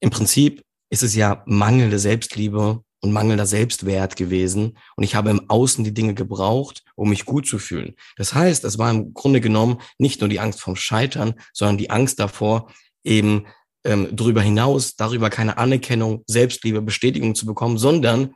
[0.00, 4.78] Im Prinzip ist es ja mangelnde Selbstliebe und mangelnder Selbstwert gewesen.
[4.96, 7.96] Und ich habe im Außen die Dinge gebraucht, um mich gut zu fühlen.
[8.16, 11.90] Das heißt, es war im Grunde genommen nicht nur die Angst vom Scheitern, sondern die
[11.90, 13.46] Angst davor, eben
[13.84, 18.34] ähm, darüber hinaus, darüber keine Anerkennung, Selbstliebe, Bestätigung zu bekommen, sondern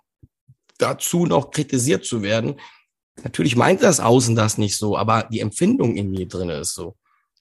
[0.78, 2.56] dazu noch kritisiert zu werden.
[3.22, 6.96] Natürlich meint das Außen das nicht so, aber die Empfindung in mir drin ist so.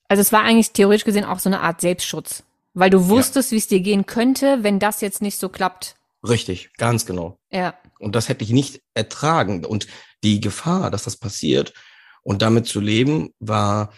[0.07, 2.43] Also es war eigentlich theoretisch gesehen auch so eine Art Selbstschutz,
[2.75, 3.55] weil du wusstest, ja.
[3.55, 5.95] wie es dir gehen könnte, wenn das jetzt nicht so klappt.
[6.27, 7.39] Richtig, ganz genau.
[7.51, 7.75] Ja.
[7.99, 9.65] Und das hätte ich nicht ertragen.
[9.65, 9.87] Und
[10.23, 11.73] die Gefahr, dass das passiert
[12.23, 13.91] und damit zu leben, war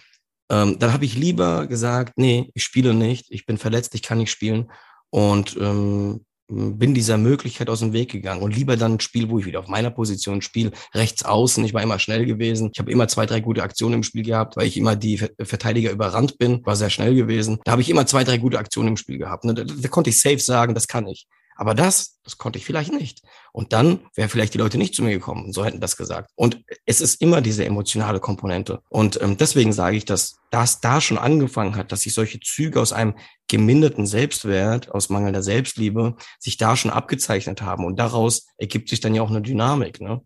[0.50, 4.18] ähm, dann habe ich lieber gesagt, nee, ich spiele nicht, ich bin verletzt, ich kann
[4.18, 4.72] nicht spielen
[5.10, 9.38] und ähm, bin dieser Möglichkeit aus dem Weg gegangen und lieber dann ein Spiel, wo
[9.38, 11.66] ich wieder auf meiner Position spiele, rechts außen.
[11.66, 12.70] Ich war immer schnell gewesen.
[12.72, 15.92] Ich habe immer zwei, drei gute Aktionen im Spiel gehabt, weil ich immer die Verteidiger
[15.92, 17.60] überrannt bin, war sehr schnell gewesen.
[17.66, 19.44] Da habe ich immer zwei, drei gute Aktionen im Spiel gehabt.
[19.44, 19.56] Ne?
[19.56, 21.28] Da, da konnte ich safe sagen, das kann ich.
[21.58, 23.24] Aber das, das konnte ich vielleicht nicht.
[23.52, 26.30] Und dann wären vielleicht die Leute nicht zu mir gekommen, so hätten das gesagt.
[26.36, 28.82] Und es ist immer diese emotionale Komponente.
[28.90, 32.80] Und ähm, deswegen sage ich, dass das da schon angefangen hat, dass sich solche Züge
[32.80, 33.16] aus einem
[33.48, 37.86] geminderten Selbstwert, aus mangelnder Selbstliebe, sich da schon abgezeichnet haben.
[37.86, 40.00] Und daraus ergibt sich dann ja auch eine Dynamik.
[40.00, 40.22] Ne?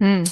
[0.00, 0.24] Hm.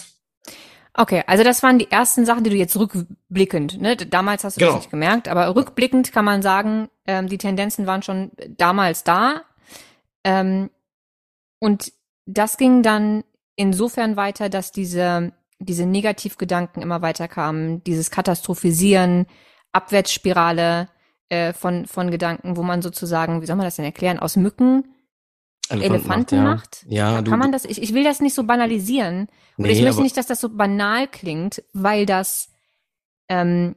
[0.97, 3.97] Okay, also das waren die ersten Sachen, die du jetzt rückblickend, ne?
[3.97, 4.75] Damals hast du genau.
[4.75, 9.43] das nicht gemerkt, aber rückblickend kann man sagen, ähm, die Tendenzen waren schon damals da.
[10.25, 10.71] Ähm,
[11.61, 11.93] und
[12.27, 13.25] das ging dann
[13.57, 19.27] insofern weiter, dass diese, diese Negativgedanken immer weiter kamen, dieses Katastrophisieren,
[19.73, 20.89] Abwärtsspirale
[21.29, 24.85] äh, von, von Gedanken, wo man sozusagen, wie soll man das denn erklären, aus Mücken
[25.71, 26.87] Elefanten, Elefanten macht.
[26.89, 27.65] Ja, ja kann du, man das?
[27.65, 29.29] Ich, ich will das nicht so banalisieren.
[29.57, 32.51] Und nee, ich möchte nicht, dass das so banal klingt, weil das
[33.29, 33.77] ähm,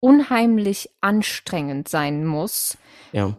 [0.00, 2.76] unheimlich anstrengend sein muss.
[3.12, 3.36] Ja.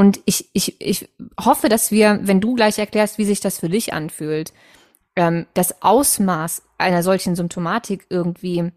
[0.00, 3.68] Und ich, ich, ich hoffe, dass wir, wenn du gleich erklärst, wie sich das für
[3.68, 4.54] dich anfühlt,
[5.14, 8.72] ähm, das Ausmaß einer solchen Symptomatik irgendwie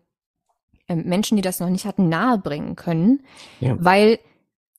[0.90, 3.24] äh, Menschen, die das noch nicht hatten, nahebringen können,
[3.62, 3.78] ja.
[3.80, 4.20] weil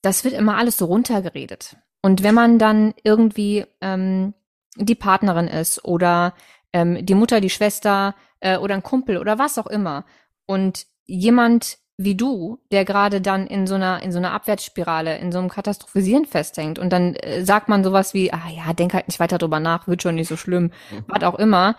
[0.03, 1.77] das wird immer alles so runtergeredet.
[2.03, 4.35] Und wenn man dann irgendwie ähm,
[4.75, 6.35] die Partnerin ist oder
[6.73, 10.05] ähm, die Mutter, die Schwester äh, oder ein Kumpel oder was auch immer
[10.45, 15.31] und jemand wie du, der gerade dann in so einer in so einer Abwärtsspirale, in
[15.31, 19.07] so einem Katastrophisieren festhängt und dann äh, sagt man sowas wie, ah ja, denk halt
[19.07, 21.05] nicht weiter drüber nach, wird schon nicht so schlimm, mhm.
[21.07, 21.75] was auch immer.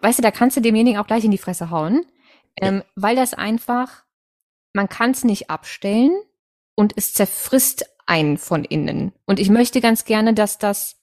[0.00, 2.04] Weißt du, da kannst du demjenigen auch gleich in die Fresse hauen,
[2.60, 2.84] ähm, ja.
[2.94, 4.04] weil das einfach,
[4.74, 6.12] man kann es nicht abstellen
[6.76, 9.12] und es zerfrisst einen von innen.
[9.26, 10.97] Und ich möchte ganz gerne, dass das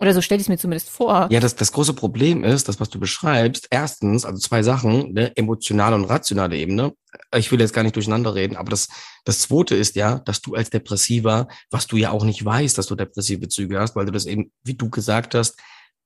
[0.00, 1.28] oder so stelle ich es mir zumindest vor.
[1.30, 5.36] Ja, das, das große Problem ist, das, was du beschreibst, erstens, also zwei Sachen, ne,
[5.36, 6.92] emotionale und rationale Ebene.
[7.34, 8.88] Ich will jetzt gar nicht durcheinander reden, aber das,
[9.24, 12.86] das zweite ist ja, dass du als Depressiver, was du ja auch nicht weißt, dass
[12.86, 15.58] du depressive Züge hast, weil du das eben, wie du gesagt hast,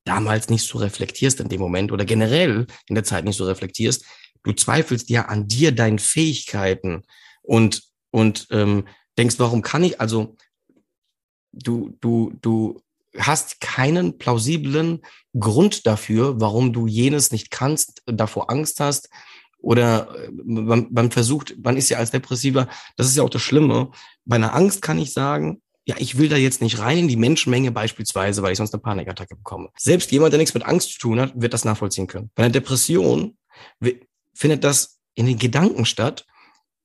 [0.04, 4.04] damals nicht so reflektierst in dem Moment oder generell in der Zeit nicht so reflektierst.
[4.42, 7.02] Du zweifelst ja an dir, deinen Fähigkeiten
[7.42, 10.36] und, und ähm, denkst, warum kann ich, also
[11.52, 12.82] du, du, du
[13.18, 15.02] hast keinen plausiblen
[15.38, 19.08] Grund dafür, warum du jenes nicht kannst, davor Angst hast
[19.58, 23.42] oder äh, man, man versucht, man ist ja als Depressiver, das ist ja auch das
[23.42, 23.90] Schlimme.
[24.24, 27.16] Bei einer Angst kann ich sagen, ja, ich will da jetzt nicht rein in die
[27.16, 29.70] Menschenmenge beispielsweise, weil ich sonst eine Panikattacke bekomme.
[29.76, 32.30] Selbst jemand, der nichts mit Angst zu tun hat, wird das nachvollziehen können.
[32.34, 33.36] Bei einer Depression
[34.34, 36.24] findet das in den Gedanken statt,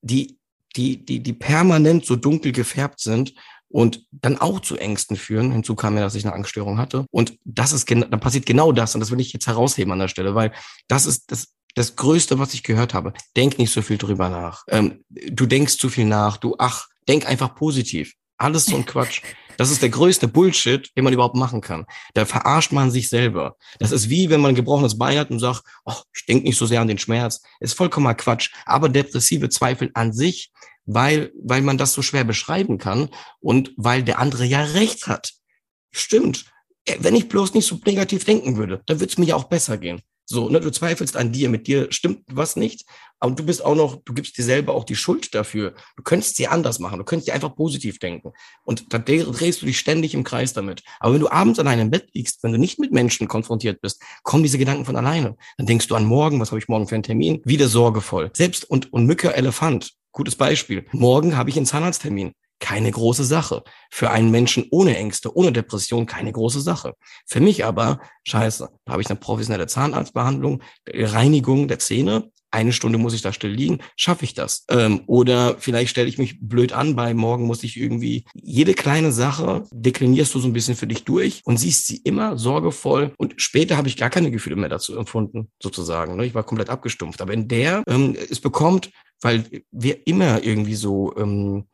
[0.02, 0.40] die,
[0.76, 3.34] die, die, die permanent so dunkel gefärbt sind
[3.70, 5.52] und dann auch zu Ängsten führen.
[5.52, 7.06] Hinzu kam ja, dass ich eine Angststörung hatte.
[7.12, 8.96] Und das ist, da passiert genau das.
[8.96, 10.54] Und das will ich jetzt herausheben an der Stelle, weil
[10.88, 13.14] das ist das, das Größte, was ich gehört habe.
[13.36, 14.64] Denk nicht so viel drüber nach.
[14.70, 16.38] Ähm, du denkst zu viel nach.
[16.38, 18.14] Du, ach, denk einfach positiv.
[18.38, 19.22] Alles so ein Quatsch.
[19.58, 21.86] Das ist der größte Bullshit, den man überhaupt machen kann.
[22.14, 23.58] Da verarscht man sich selber.
[23.80, 26.58] Das ist wie, wenn man ein gebrochenes Bein hat und sagt, oh, ich denke nicht
[26.58, 27.42] so sehr an den Schmerz.
[27.60, 28.52] Ist vollkommener Quatsch.
[28.66, 30.52] Aber depressive Zweifel an sich
[30.88, 35.34] weil, weil man das so schwer beschreiben kann und weil der andere ja recht hat.
[35.92, 36.46] Stimmt.
[37.00, 39.78] Wenn ich bloß nicht so negativ denken würde, dann würde es mir ja auch besser
[39.78, 40.02] gehen.
[40.30, 42.86] So, ne, du zweifelst an dir, mit dir stimmt was nicht,
[43.20, 45.74] aber du bist auch noch, du gibst dir selber auch die Schuld dafür.
[45.96, 48.34] Du könntest sie anders machen, du könntest dir einfach positiv denken.
[48.64, 50.84] Und dann drehst du dich ständig im Kreis damit.
[51.00, 54.02] Aber wenn du abends alleine im Bett liegst, wenn du nicht mit Menschen konfrontiert bist,
[54.24, 55.38] kommen diese Gedanken von alleine.
[55.58, 57.42] Dann denkst du an morgen, was habe ich morgen für einen Termin?
[57.46, 58.30] Wieder sorgevoll.
[58.36, 60.84] Selbst und, und Mücke Elefant, Gutes Beispiel.
[60.94, 62.32] Morgen habe ich einen Zahnarzttermin.
[62.60, 63.64] Keine große Sache.
[63.92, 66.94] Für einen Menschen ohne Ängste, ohne Depression keine große Sache.
[67.26, 72.32] Für mich aber, scheiße, da habe ich eine professionelle Zahnarztbehandlung, Reinigung der Zähne.
[72.50, 73.80] Eine Stunde muss ich da still liegen.
[73.98, 74.66] Schaffe ich das?
[74.70, 79.12] Ähm, oder vielleicht stelle ich mich blöd an, bei morgen muss ich irgendwie jede kleine
[79.12, 83.14] Sache deklinierst du so ein bisschen für dich durch und siehst sie immer sorgevoll.
[83.18, 86.16] Und später habe ich gar keine Gefühle mehr dazu empfunden, sozusagen.
[86.16, 86.26] Ne?
[86.26, 87.22] Ich war komplett abgestumpft.
[87.22, 88.92] Aber in der ähm, es bekommt
[89.22, 91.68] weil wir immer irgendwie so ähm,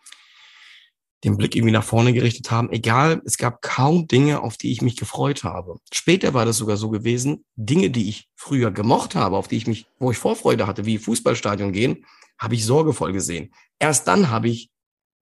[1.24, 2.72] den Blick irgendwie nach vorne gerichtet haben.
[2.72, 5.78] Egal, es gab kaum Dinge, auf die ich mich gefreut habe.
[5.94, 9.68] Später war das sogar so gewesen, Dinge, die ich früher gemocht habe, auf die ich
[9.68, 12.06] mich, wo ich Vorfreude hatte, wie Fußballstadion gehen,
[12.38, 13.54] habe ich sorgevoll gesehen.
[13.80, 14.70] Erst dann habe ich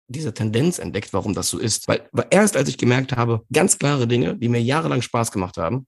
[0.09, 1.89] diese Tendenz entdeckt, warum das so ist.
[1.89, 5.57] Weil, weil erst als ich gemerkt habe, ganz klare Dinge, die mir jahrelang Spaß gemacht
[5.57, 5.87] haben,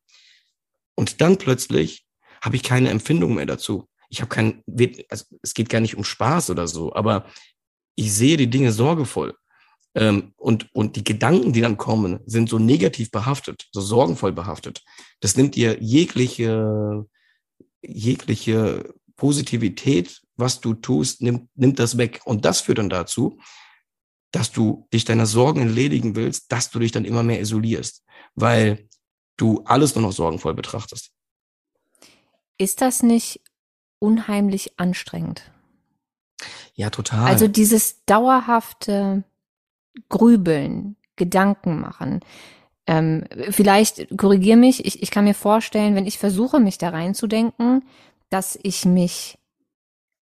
[0.95, 2.07] und dann plötzlich
[2.40, 4.62] habe ich keine Empfindung mehr dazu ich habe kein,
[5.09, 7.27] also es geht gar nicht um Spaß oder so, aber
[7.95, 9.35] ich sehe die Dinge sorgevoll.
[9.96, 14.85] Ähm, und, und die Gedanken, die dann kommen, sind so negativ behaftet, so sorgenvoll behaftet.
[15.20, 17.06] Das nimmt dir jegliche,
[17.80, 22.20] jegliche Positivität, was du tust, nimmt, nimmt das weg.
[22.26, 23.40] Und das führt dann dazu,
[24.32, 28.04] dass du dich deiner Sorgen entledigen willst, dass du dich dann immer mehr isolierst,
[28.35, 28.90] weil
[29.38, 31.11] du alles nur noch sorgenvoll betrachtest.
[32.59, 33.40] Ist das nicht
[33.98, 35.50] unheimlich anstrengend.
[36.74, 37.26] Ja, total.
[37.26, 39.24] Also dieses dauerhafte
[40.09, 42.20] Grübeln, Gedanken machen.
[42.87, 47.85] Ähm, vielleicht korrigier mich, ich, ich kann mir vorstellen, wenn ich versuche, mich da reinzudenken,
[48.30, 49.38] dass ich mich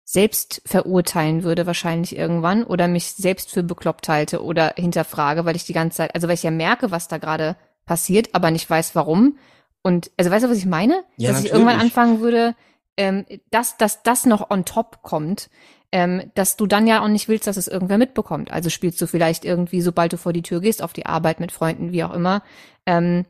[0.03, 5.65] selbst verurteilen würde wahrscheinlich irgendwann oder mich selbst für bekloppt halte oder hinterfrage, weil ich
[5.65, 8.95] die ganze Zeit, also weil ich ja merke, was da gerade passiert, aber nicht weiß
[8.95, 9.37] warum.
[9.83, 11.03] Und also weißt du, was ich meine?
[11.17, 11.45] Ja, dass natürlich.
[11.45, 12.55] ich irgendwann anfangen würde,
[12.95, 15.49] ähm, dass, dass das noch on top kommt,
[15.91, 18.51] ähm, dass du dann ja auch nicht willst, dass es irgendwer mitbekommt.
[18.51, 21.51] Also spielst du vielleicht irgendwie, sobald du vor die Tür gehst, auf die Arbeit mit
[21.51, 22.43] Freunden, wie auch immer,
[22.85, 23.25] ähm,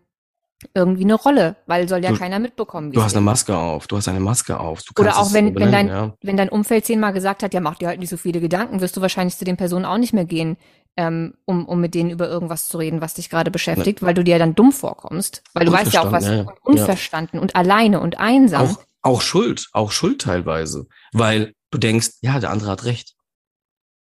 [0.73, 2.91] irgendwie eine Rolle, weil soll ja du, keiner mitbekommen.
[2.91, 4.81] Du hast eine Maske auf, du hast eine Maske auf.
[4.97, 6.13] Oder auch wenn, wenn, dein, ja.
[6.23, 8.97] wenn dein Umfeld zehnmal gesagt hat, ja, mach dir halt nicht so viele Gedanken, wirst
[8.97, 10.57] du wahrscheinlich zu den Personen auch nicht mehr gehen,
[10.97, 14.07] ähm, um, um mit denen über irgendwas zu reden, was dich gerade beschäftigt, ja.
[14.07, 15.43] weil du dir dann dumm vorkommst.
[15.53, 18.63] Weil du weißt ja auch was, ja, unverstanden und alleine und einsam.
[18.65, 20.87] Auch, auch Schuld, auch Schuld teilweise.
[21.13, 23.13] Weil du denkst, ja, der andere hat recht.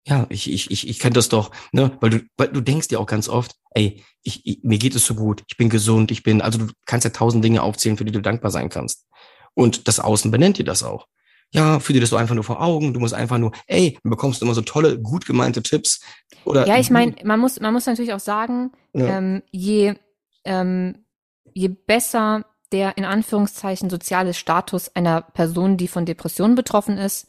[0.07, 1.97] Ja, ich, ich, ich, ich kenne das doch, ne?
[1.99, 5.05] Weil du, weil du denkst dir auch ganz oft, ey, ich, ich, mir geht es
[5.05, 8.05] so gut, ich bin gesund, ich bin, also du kannst ja tausend Dinge aufzählen, für
[8.05, 9.07] die du dankbar sein kannst.
[9.55, 11.07] Und das Außen benennt dir das auch.
[11.51, 12.93] Ja, führ dir das so einfach nur vor Augen.
[12.93, 16.01] Du musst einfach nur, ey, du bekommst immer so tolle, gut gemeinte Tipps.
[16.43, 19.17] Oder ja, ich meine, man muss, man muss natürlich auch sagen, ja.
[19.17, 19.95] ähm, je,
[20.43, 21.05] ähm,
[21.53, 27.27] je besser der in Anführungszeichen soziale Status einer Person, die von Depressionen betroffen ist,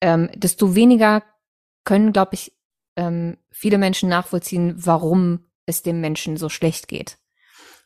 [0.00, 1.22] ähm, desto weniger
[1.84, 2.52] können, glaube ich,
[2.96, 7.18] ähm, viele Menschen nachvollziehen, warum es dem Menschen so schlecht geht.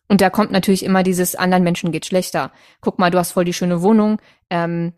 [0.09, 2.51] Und da kommt natürlich immer dieses anderen Menschen geht schlechter.
[2.81, 4.95] Guck mal, du hast voll die schöne Wohnung, ähm,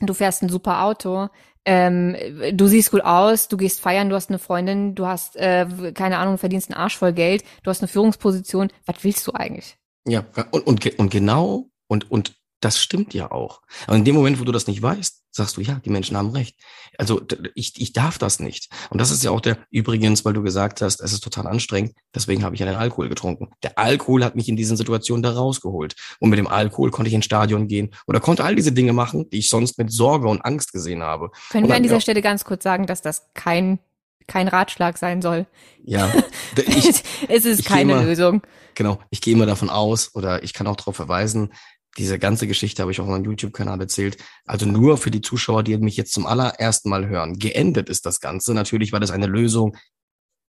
[0.00, 1.28] du fährst ein super Auto,
[1.64, 2.16] ähm,
[2.54, 6.18] du siehst gut aus, du gehst feiern, du hast eine Freundin, du hast, äh, keine
[6.18, 8.70] Ahnung, verdienst einen Arsch voll Geld, du hast eine Führungsposition.
[8.86, 9.76] Was willst du eigentlich?
[10.06, 13.62] Ja, und, und, und genau, und, und das stimmt ja auch.
[13.86, 16.30] Aber in dem Moment, wo du das nicht weißt, sagst du, ja, die Menschen haben
[16.30, 16.56] recht.
[16.98, 17.22] Also
[17.54, 18.68] ich, ich darf das nicht.
[18.90, 21.94] Und das ist ja auch der, übrigens, weil du gesagt hast, es ist total anstrengend,
[22.14, 23.50] deswegen habe ich ja den Alkohol getrunken.
[23.62, 25.94] Der Alkohol hat mich in diesen Situationen da rausgeholt.
[26.18, 29.30] Und mit dem Alkohol konnte ich ins Stadion gehen oder konnte all diese Dinge machen,
[29.30, 31.30] die ich sonst mit Sorge und Angst gesehen habe.
[31.50, 33.78] Können und wir an dieser Stelle ganz kurz sagen, dass das kein
[34.26, 35.46] kein Ratschlag sein soll.
[35.82, 36.12] Ja,
[36.56, 38.42] ich, es ist keine immer, Lösung.
[38.74, 41.52] Genau, ich gehe immer davon aus oder ich kann auch darauf verweisen,
[41.98, 44.16] diese ganze Geschichte habe ich auch auf meinem YouTube-Kanal erzählt.
[44.46, 47.38] Also nur für die Zuschauer, die mich jetzt zum allerersten Mal hören.
[47.38, 48.54] Geendet ist das Ganze.
[48.54, 49.76] Natürlich war das eine Lösung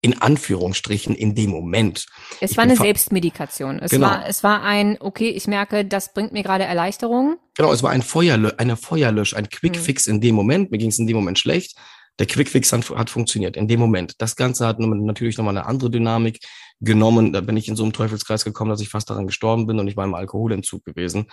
[0.01, 2.07] in Anführungsstrichen in dem Moment.
[2.41, 3.81] Es ich war eine Selbstmedikation.
[3.81, 4.07] Es genau.
[4.07, 7.37] war, es war ein, okay, ich merke, das bringt mir gerade Erleichterung.
[7.57, 10.15] Genau, es war ein Feuerlö eine Feuerlösch, ein Quickfix hm.
[10.15, 10.71] in dem Moment.
[10.71, 11.77] Mir ging es in dem Moment schlecht.
[12.19, 14.15] Der Quickfix hat, hat funktioniert in dem Moment.
[14.19, 16.41] Das Ganze hat natürlich nochmal eine andere Dynamik
[16.81, 17.33] genommen.
[17.33, 19.89] Da bin ich in so einem Teufelskreis gekommen, dass ich fast daran gestorben bin und
[19.89, 21.27] ich war im Alkoholentzug gewesen.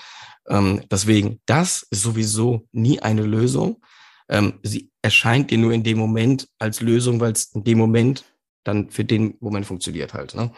[0.47, 3.81] Ähm, deswegen, das ist sowieso nie eine Lösung.
[4.29, 8.25] Ähm, sie erscheint dir nur in dem Moment als Lösung, weil es in dem Moment
[8.63, 10.35] dann für den Moment funktioniert halt.
[10.35, 10.51] Ne?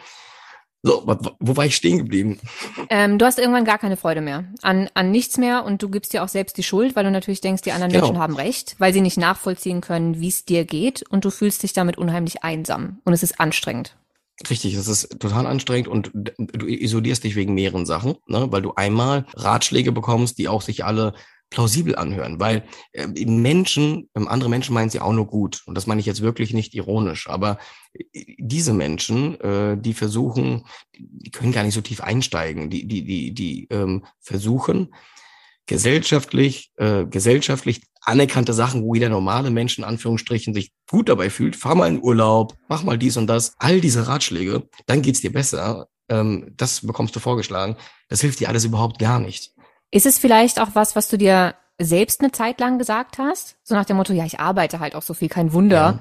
[0.84, 1.04] So,
[1.40, 2.40] wo war ich stehen geblieben?
[2.90, 6.14] Ähm, du hast irgendwann gar keine Freude mehr an, an nichts mehr und du gibst
[6.14, 8.06] dir auch selbst die Schuld, weil du natürlich denkst, die anderen genau.
[8.06, 11.64] Menschen haben recht, weil sie nicht nachvollziehen können, wie es dir geht und du fühlst
[11.64, 13.98] dich damit unheimlich einsam und es ist anstrengend.
[14.50, 18.48] Richtig, das ist total anstrengend und du isolierst dich wegen mehreren Sachen, ne?
[18.52, 21.14] weil du einmal Ratschläge bekommst, die auch sich alle
[21.50, 25.64] plausibel anhören, weil äh, Menschen, ähm, andere Menschen meinen sie auch nur gut.
[25.66, 27.58] Und das meine ich jetzt wirklich nicht ironisch, aber
[27.94, 30.66] äh, diese Menschen, äh, die versuchen,
[30.98, 34.94] die können gar nicht so tief einsteigen, die, die, die, die ähm, versuchen,
[35.68, 41.58] gesellschaftlich, äh, gesellschaftlich anerkannte Sachen, wo jeder normale Mensch in Anführungsstrichen sich gut dabei fühlt,
[41.58, 45.32] fahr mal in Urlaub, mach mal dies und das, all diese Ratschläge, dann geht's dir
[45.32, 45.88] besser.
[46.10, 47.76] Ähm, das bekommst du vorgeschlagen.
[48.08, 49.54] Das hilft dir alles überhaupt gar nicht.
[49.92, 53.58] Ist es vielleicht auch was, was du dir selbst eine Zeit lang gesagt hast?
[53.64, 55.76] So nach dem Motto, ja, ich arbeite halt auch so viel, kein Wunder.
[55.76, 56.00] Ja.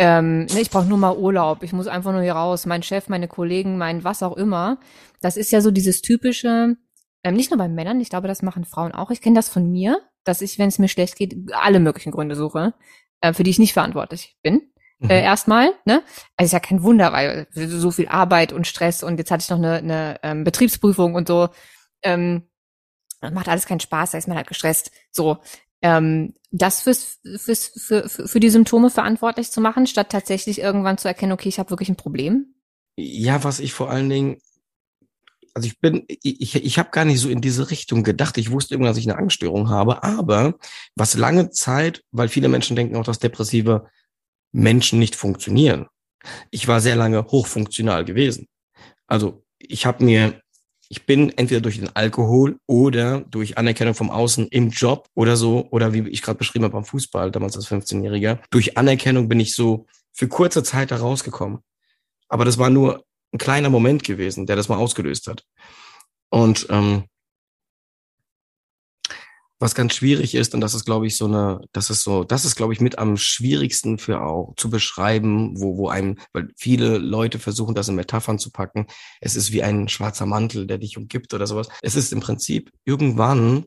[0.00, 3.08] Ähm, ne, ich brauche nur mal Urlaub, ich muss einfach nur hier raus, mein Chef,
[3.08, 4.78] meine Kollegen, mein was auch immer.
[5.20, 6.76] Das ist ja so dieses typische,
[7.24, 9.10] ähm, nicht nur bei Männern, ich glaube, das machen Frauen auch.
[9.10, 12.36] Ich kenne das von mir, dass ich, wenn es mir schlecht geht, alle möglichen Gründe
[12.36, 12.74] suche,
[13.20, 14.70] äh, für die ich nicht verantwortlich bin.
[15.00, 15.10] Mhm.
[15.10, 16.02] Äh, erstmal, ne?
[16.36, 19.50] Also ist ja kein Wunder, weil so viel Arbeit und Stress und jetzt hatte ich
[19.50, 21.48] noch eine, eine ähm, Betriebsprüfung und so.
[22.02, 22.47] Ähm,
[23.20, 24.90] macht alles keinen Spaß, da ist man halt gestresst.
[25.10, 25.38] So,
[25.82, 31.08] ähm, das fürs, fürs, für, für, die Symptome verantwortlich zu machen, statt tatsächlich irgendwann zu
[31.08, 32.54] erkennen, okay, ich habe wirklich ein Problem?
[32.96, 34.38] Ja, was ich vor allen Dingen,
[35.54, 38.38] also ich bin, ich, ich habe gar nicht so in diese Richtung gedacht.
[38.38, 40.54] Ich wusste irgendwann, dass ich eine Angststörung habe, aber
[40.96, 43.88] was lange Zeit, weil viele Menschen denken auch, dass depressive
[44.52, 45.86] Menschen nicht funktionieren.
[46.50, 48.48] Ich war sehr lange hochfunktional gewesen.
[49.06, 50.40] Also ich habe mir
[50.88, 55.68] ich bin entweder durch den Alkohol oder durch Anerkennung vom Außen im Job oder so,
[55.70, 59.54] oder wie ich gerade beschrieben habe beim Fußball, damals als 15-Jähriger, durch Anerkennung bin ich
[59.54, 61.58] so für kurze Zeit da rausgekommen.
[62.28, 65.44] Aber das war nur ein kleiner Moment gewesen, der das mal ausgelöst hat.
[66.30, 67.04] Und ähm,
[69.58, 72.44] was ganz schwierig ist, und das ist, glaube ich, so eine, das ist so, das
[72.44, 76.98] ist, glaube ich, mit am schwierigsten für auch zu beschreiben, wo, wo einem, weil viele
[76.98, 78.86] Leute versuchen, das in Metaphern zu packen.
[79.20, 81.68] Es ist wie ein schwarzer Mantel, der dich umgibt oder sowas.
[81.82, 83.66] Es ist im Prinzip, irgendwann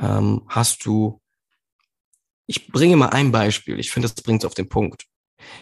[0.00, 1.20] ähm, hast du,
[2.46, 5.04] ich bringe mal ein Beispiel, ich finde, das bringt es auf den Punkt.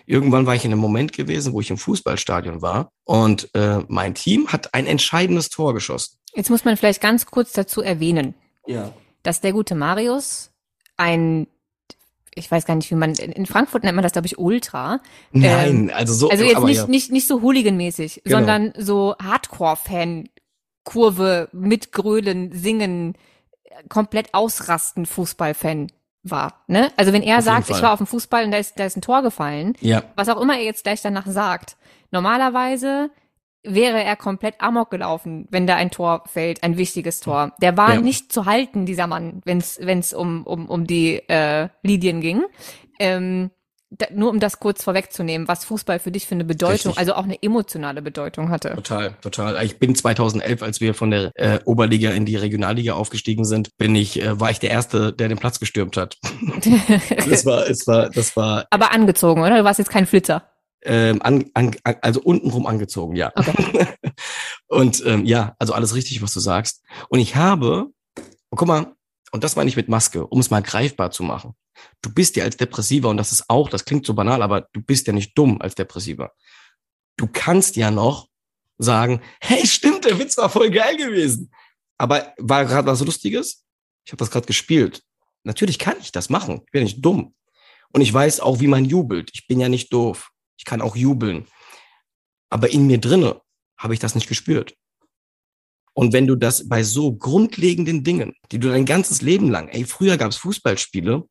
[0.06, 4.14] Irgendwann war ich in einem Moment gewesen, wo ich im Fußballstadion war und äh, mein
[4.14, 6.16] Team hat ein entscheidendes Tor geschossen.
[6.32, 8.34] Jetzt muss man vielleicht ganz kurz dazu erwähnen.
[8.66, 8.94] Ja
[9.24, 10.52] dass der gute Marius
[10.96, 11.48] ein
[12.36, 15.00] ich weiß gar nicht, wie man, in Frankfurt nennt man das, glaube ich, Ultra.
[15.30, 16.30] Nein, ähm, also so.
[16.30, 16.86] Also jetzt nicht, ja.
[16.88, 18.38] nicht, nicht so Hooligan-mäßig, genau.
[18.38, 20.28] sondern so Hardcore-Fan,
[20.82, 23.14] Kurve, mitgrölen, singen,
[23.88, 25.92] komplett ausrasten, Fußballfan.
[26.24, 26.64] war.
[26.66, 26.90] Ne?
[26.96, 28.96] Also wenn er Auf sagt, ich war auf dem Fußball und da ist, da ist
[28.96, 31.76] ein Tor gefallen, Ja, was auch immer er jetzt gleich danach sagt,
[32.10, 33.10] normalerweise
[33.64, 37.52] wäre er komplett amok gelaufen, wenn da ein Tor fällt, ein wichtiges Tor.
[37.60, 38.00] Der war Ja.
[38.00, 42.42] nicht zu halten, dieser Mann, wenn es wenn's um, um, um die äh, Lidien ging.
[42.98, 43.50] Ähm,
[43.90, 46.98] da, nur um das kurz vorwegzunehmen, was Fußball für dich für eine Bedeutung, Richtig.
[46.98, 48.70] also auch eine emotionale Bedeutung hatte.
[48.74, 49.64] Total, total.
[49.64, 53.94] Ich bin 2011, als wir von der äh, Oberliga in die Regionalliga aufgestiegen sind, bin
[53.94, 56.16] ich, äh, war ich der Erste, der den Platz gestürmt hat.
[57.28, 59.58] Das war, es war, das war Aber angezogen, oder?
[59.58, 60.50] Du warst jetzt kein Flitzer.
[60.84, 63.32] Ähm, an, an, also untenrum angezogen, ja.
[63.34, 63.86] Okay.
[64.68, 66.82] und ähm, ja, also alles richtig, was du sagst.
[67.08, 67.90] Und ich habe,
[68.50, 68.94] und guck mal,
[69.32, 71.54] und das meine ich mit Maske, um es mal greifbar zu machen.
[72.02, 74.80] Du bist ja als Depressiver, und das ist auch, das klingt so banal, aber du
[74.80, 76.32] bist ja nicht dumm als Depressiver.
[77.16, 78.28] Du kannst ja noch
[78.78, 81.50] sagen, hey, stimmt, der Witz war voll geil gewesen.
[81.98, 83.64] Aber war gerade was Lustiges?
[84.04, 85.02] Ich habe das gerade gespielt.
[85.44, 86.62] Natürlich kann ich das machen.
[86.64, 87.34] Ich bin ja nicht dumm.
[87.92, 89.30] Und ich weiß auch, wie man jubelt.
[89.34, 90.30] Ich bin ja nicht doof.
[90.56, 91.46] Ich kann auch jubeln.
[92.50, 93.40] Aber in mir drinne
[93.76, 94.74] habe ich das nicht gespürt.
[95.92, 99.84] Und wenn du das bei so grundlegenden Dingen, die du dein ganzes Leben lang, ey,
[99.84, 101.22] früher gab es Fußballspiele,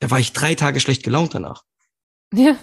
[0.00, 1.62] da war ich drei Tage schlecht gelaunt danach.
[2.34, 2.56] Ja.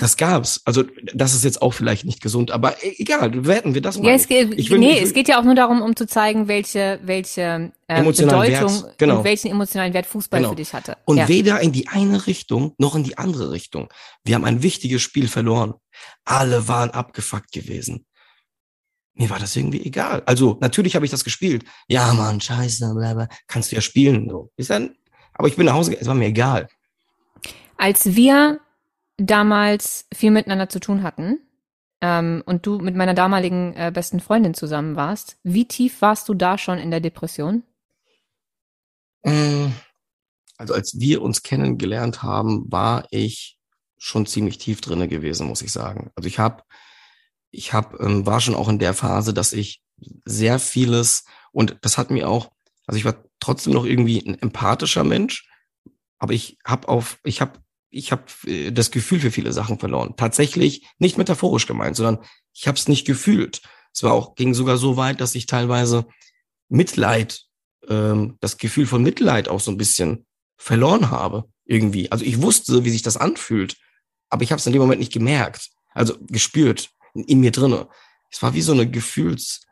[0.00, 0.60] Das gab's.
[0.64, 4.06] Also das ist jetzt auch vielleicht nicht gesund, aber e- egal, bewerten wir das mal.
[4.08, 5.96] Ja, es geht, Ich will- nee, ich will- es geht ja auch nur darum, um
[5.96, 9.18] zu zeigen, welche, welche Emotionalen Bedeutung Wert, genau.
[9.18, 10.50] und welchen emotionalen Wert Fußball Genau.
[10.50, 10.96] für dich hatte.
[11.04, 11.28] Und ja.
[11.28, 13.88] weder in die eine Richtung noch in die andere Richtung.
[14.24, 15.74] Wir haben ein wichtiges Spiel verloren.
[16.24, 18.06] Alle waren abgefuckt gewesen.
[19.14, 20.22] Mir war das irgendwie egal.
[20.26, 21.64] Also natürlich habe ich das gespielt.
[21.88, 23.28] Ja, Mann, scheiße, bla, bla.
[23.48, 24.28] kannst du ja spielen.
[24.28, 24.50] So.
[24.56, 24.94] Ist dann,
[25.32, 26.68] aber ich bin nach Hause, gegangen, es war mir egal.
[27.76, 28.60] Als wir
[29.18, 31.40] damals viel miteinander zu tun hatten
[32.00, 36.34] ähm, und du mit meiner damaligen äh, besten Freundin zusammen warst, wie tief warst du
[36.34, 37.62] da schon in der Depression?
[39.24, 39.68] Mm,
[40.58, 43.58] Also als wir uns kennengelernt haben, war ich
[43.98, 46.10] schon ziemlich tief drinne gewesen, muss ich sagen.
[46.16, 46.62] Also ich habe,
[47.50, 49.82] ich habe, ähm, war schon auch in der Phase, dass ich
[50.24, 52.52] sehr vieles und das hat mir auch,
[52.86, 55.48] also ich war trotzdem noch irgendwie ein empathischer Mensch,
[56.18, 57.60] aber ich habe auf, ich habe,
[57.96, 60.14] ich habe äh, das Gefühl für viele Sachen verloren.
[60.16, 63.62] Tatsächlich nicht metaphorisch gemeint, sondern ich habe es nicht gefühlt.
[63.92, 66.06] Es war auch ging sogar so weit, dass ich teilweise
[66.68, 67.42] Mitleid,
[67.88, 70.26] ähm, das Gefühl von Mitleid auch so ein bisschen
[70.56, 72.10] verloren habe irgendwie.
[72.12, 73.76] Also ich wusste, wie sich das anfühlt,
[74.28, 77.88] aber ich habe es in dem Moment nicht gemerkt, also gespürt in, in mir drinne.
[78.30, 79.62] Es war wie so eine Gefühls,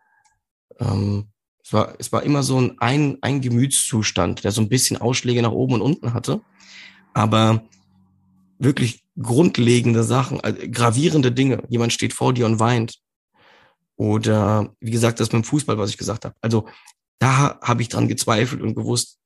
[0.79, 1.29] ähm,
[1.62, 5.43] es war, es war immer so ein, ein, ein Gemütszustand, der so ein bisschen Ausschläge
[5.43, 6.43] nach oben und unten hatte,
[7.14, 7.64] aber
[8.65, 11.62] wirklich grundlegende Sachen, also gravierende Dinge.
[11.69, 12.99] Jemand steht vor dir und weint.
[13.97, 16.35] Oder wie gesagt, das mit dem Fußball, was ich gesagt habe.
[16.41, 16.69] Also
[17.19, 19.19] da habe ich dran gezweifelt und gewusst,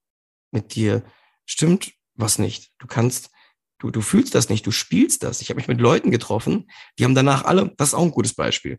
[0.51, 1.03] mit dir
[1.47, 2.70] stimmt was nicht.
[2.78, 3.30] Du kannst,
[3.78, 5.41] du, du fühlst das nicht, du spielst das.
[5.41, 6.68] Ich habe mich mit Leuten getroffen,
[6.99, 8.78] die haben danach alle, das ist auch ein gutes Beispiel.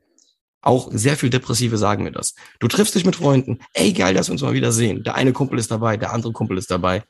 [0.61, 2.35] Auch sehr viel Depressive sagen mir das.
[2.59, 5.03] Du triffst dich mit Freunden, ey geil, dass wir uns mal wieder sehen.
[5.03, 7.03] Der eine Kumpel ist dabei, der andere Kumpel ist dabei.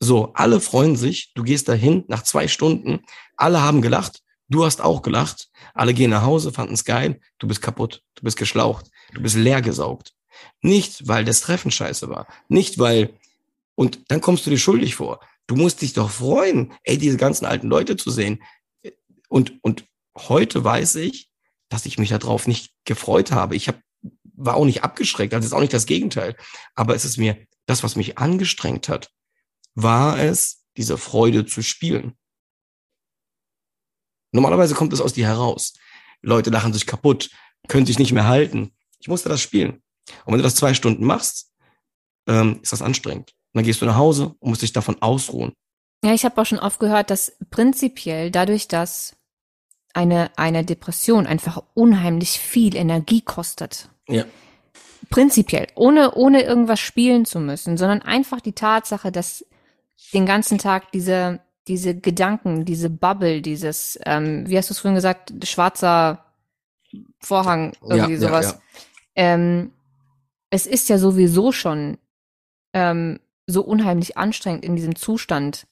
[0.00, 3.00] So, alle freuen sich, du gehst dahin nach zwei Stunden,
[3.36, 7.48] alle haben gelacht, du hast auch gelacht, alle gehen nach Hause, fanden es geil, du
[7.48, 10.14] bist kaputt, du bist geschlaucht, du bist leer gesaugt.
[10.62, 13.18] Nicht, weil das Treffen scheiße war, nicht, weil,
[13.74, 15.20] und dann kommst du dir schuldig vor.
[15.48, 18.42] Du musst dich doch freuen, ey, diese ganzen alten Leute zu sehen.
[19.28, 19.84] Und, und
[20.16, 21.30] heute weiß ich,
[21.68, 23.56] dass ich mich darauf nicht gefreut habe.
[23.56, 23.80] Ich hab,
[24.22, 26.36] war auch nicht abgeschreckt, also ist auch nicht das Gegenteil.
[26.74, 27.36] Aber es ist mir,
[27.66, 29.10] das, was mich angestrengt hat,
[29.82, 32.14] war es, diese Freude zu spielen.
[34.32, 35.74] Normalerweise kommt es aus dir heraus.
[36.20, 37.30] Leute lachen sich kaputt,
[37.68, 38.72] können sich nicht mehr halten.
[38.98, 39.82] Ich musste das spielen.
[40.24, 41.52] Und wenn du das zwei Stunden machst,
[42.26, 43.30] ähm, ist das anstrengend.
[43.30, 45.52] Und dann gehst du nach Hause und musst dich davon ausruhen.
[46.04, 49.16] Ja, ich habe auch schon oft gehört, dass prinzipiell dadurch, dass
[49.94, 53.88] eine, eine Depression einfach unheimlich viel Energie kostet.
[54.08, 54.24] Ja.
[55.10, 59.44] Prinzipiell, ohne, ohne irgendwas spielen zu müssen, sondern einfach die Tatsache, dass
[60.12, 64.94] den ganzen Tag diese, diese Gedanken, diese Bubble, dieses, ähm, wie hast du es vorhin
[64.94, 66.24] gesagt, schwarzer
[67.20, 68.46] Vorhang, irgendwie ja, sowas.
[68.46, 69.34] Ja, ja.
[69.34, 69.72] Ähm,
[70.50, 71.98] es ist ja sowieso schon
[72.72, 75.66] ähm, so unheimlich anstrengend, in diesem Zustand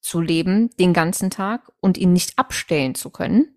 [0.00, 3.54] zu leben, den ganzen Tag und ihn nicht abstellen zu können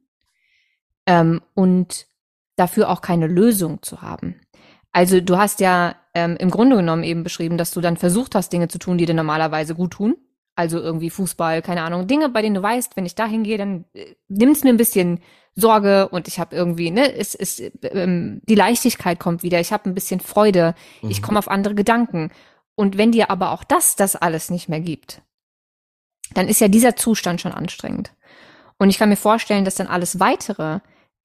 [1.05, 2.07] ähm, und
[2.55, 4.39] dafür auch keine Lösung zu haben.
[4.99, 8.51] Also du hast ja ähm, im Grunde genommen eben beschrieben, dass du dann versucht hast,
[8.51, 10.17] Dinge zu tun, die dir normalerweise gut tun.
[10.57, 13.85] Also irgendwie Fußball, keine Ahnung, Dinge, bei denen du weißt, wenn ich da hingehe, dann
[13.93, 15.21] äh, nimmt's mir ein bisschen
[15.55, 19.89] Sorge und ich habe irgendwie, ne, es ist ähm, die Leichtigkeit kommt wieder, ich habe
[19.89, 21.25] ein bisschen Freude, ich Mhm.
[21.25, 22.31] komme auf andere Gedanken.
[22.75, 25.21] Und wenn dir aber auch das das alles nicht mehr gibt,
[26.33, 28.11] dann ist ja dieser Zustand schon anstrengend.
[28.77, 30.81] Und ich kann mir vorstellen, dass dann alles weitere,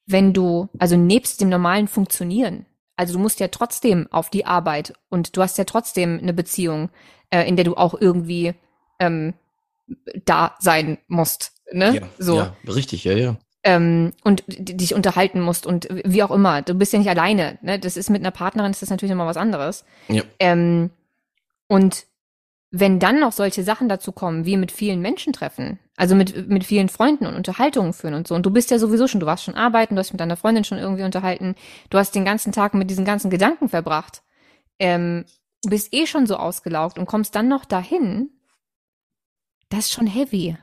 [0.06, 2.66] wenn du, also nebst dem normalen Funktionieren,
[2.96, 6.90] also du musst ja trotzdem auf die Arbeit und du hast ja trotzdem eine Beziehung,
[7.30, 8.54] äh, in der du auch irgendwie
[8.98, 9.34] ähm,
[10.24, 11.52] da sein musst.
[11.72, 11.96] Ne?
[11.96, 12.36] Ja, so.
[12.36, 13.36] ja, richtig, ja, ja.
[13.66, 16.60] Ähm, und dich unterhalten musst und wie auch immer.
[16.62, 17.58] Du bist ja nicht alleine.
[17.62, 17.78] Ne?
[17.78, 19.84] Das ist mit einer Partnerin, ist das natürlich nochmal was anderes.
[20.08, 20.22] Ja.
[20.38, 20.90] Ähm,
[21.66, 22.06] und
[22.76, 26.64] wenn dann noch solche Sachen dazu kommen, wie mit vielen Menschen treffen, also mit, mit
[26.64, 29.44] vielen Freunden und Unterhaltungen führen und so, und du bist ja sowieso schon, du warst
[29.44, 31.54] schon arbeiten, du hast mit deiner Freundin schon irgendwie unterhalten,
[31.90, 34.24] du hast den ganzen Tag mit diesen ganzen Gedanken verbracht,
[34.80, 35.24] ähm,
[35.64, 38.30] bist eh schon so ausgelaugt und kommst dann noch dahin,
[39.68, 40.56] das ist schon heavy.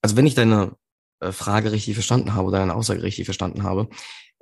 [0.00, 0.72] Also wenn ich deine
[1.20, 3.90] äh, Frage richtig verstanden habe oder deine Aussage richtig verstanden habe,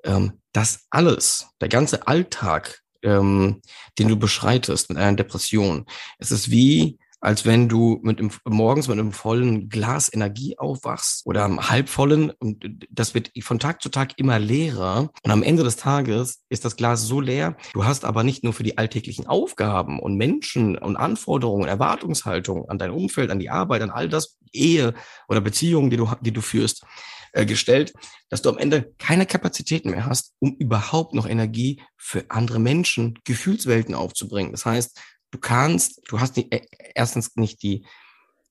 [0.04, 3.62] ähm, das alles, der ganze Alltag, ähm,
[3.98, 5.86] den du beschreitest mit einer Depression,
[6.18, 11.26] es ist wie als wenn du mit einem, morgens mit einem vollen Glas Energie aufwachst
[11.26, 15.64] oder einem halbvollen und das wird von Tag zu Tag immer leerer und am Ende
[15.64, 19.26] des Tages ist das Glas so leer, du hast aber nicht nur für die alltäglichen
[19.26, 24.36] Aufgaben und Menschen und Anforderungen, Erwartungshaltung an dein Umfeld, an die Arbeit, an all das
[24.52, 24.94] Ehe
[25.26, 26.84] oder Beziehungen, die du, die du führst,
[27.32, 27.92] äh, gestellt,
[28.28, 33.18] dass du am Ende keine Kapazitäten mehr hast, um überhaupt noch Energie für andere Menschen,
[33.24, 34.52] Gefühlswelten aufzubringen.
[34.52, 34.98] Das heißt,
[35.36, 37.82] du kannst, du hast die, äh, erstens nicht die,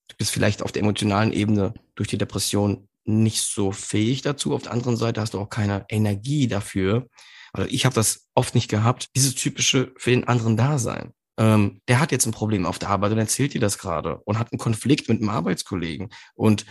[0.07, 4.53] du bist vielleicht auf der emotionalen Ebene durch die Depression nicht so fähig dazu.
[4.53, 7.07] Auf der anderen Seite hast du auch keine Energie dafür.
[7.53, 11.11] Also ich habe das oft nicht gehabt, dieses typische für den anderen Dasein.
[11.37, 14.39] Ähm, der hat jetzt ein Problem auf der Arbeit und erzählt dir das gerade und
[14.39, 16.65] hat einen Konflikt mit einem Arbeitskollegen und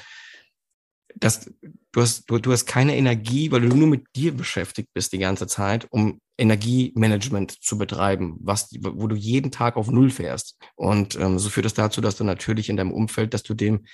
[1.17, 1.51] das,
[1.93, 5.19] du hast, du, du hast keine Energie, weil du nur mit dir beschäftigt bist die
[5.19, 10.57] ganze Zeit, um Energiemanagement zu betreiben, was, wo du jeden Tag auf Null fährst.
[10.75, 13.55] Und ähm, so führt es das dazu, dass du natürlich in deinem Umfeld, dass du
[13.55, 13.87] dem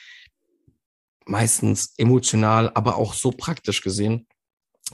[1.27, 4.27] meistens emotional, aber auch so praktisch gesehen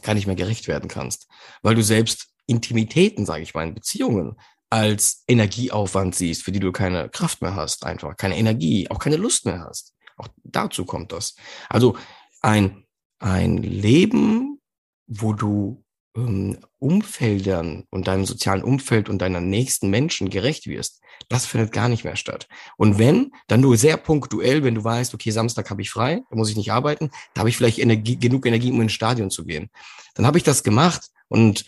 [0.02, 1.26] gar nicht mehr gerecht werden kannst,
[1.62, 4.36] weil du selbst Intimitäten, sage ich mal, in Beziehungen
[4.68, 9.16] als Energieaufwand siehst, für die du keine Kraft mehr hast, einfach keine Energie, auch keine
[9.16, 9.95] Lust mehr hast.
[10.16, 11.36] Auch dazu kommt das.
[11.68, 11.96] Also
[12.40, 12.84] ein,
[13.18, 14.60] ein Leben,
[15.06, 15.84] wo du
[16.16, 21.88] ähm, Umfeldern und deinem sozialen Umfeld und deiner nächsten Menschen gerecht wirst, das findet gar
[21.88, 22.48] nicht mehr statt.
[22.76, 26.36] Und wenn, dann nur sehr punktuell, wenn du weißt, okay, Samstag habe ich frei, da
[26.36, 29.44] muss ich nicht arbeiten, da habe ich vielleicht Energie, genug Energie, um ins Stadion zu
[29.44, 29.70] gehen.
[30.14, 31.64] Dann habe ich das gemacht und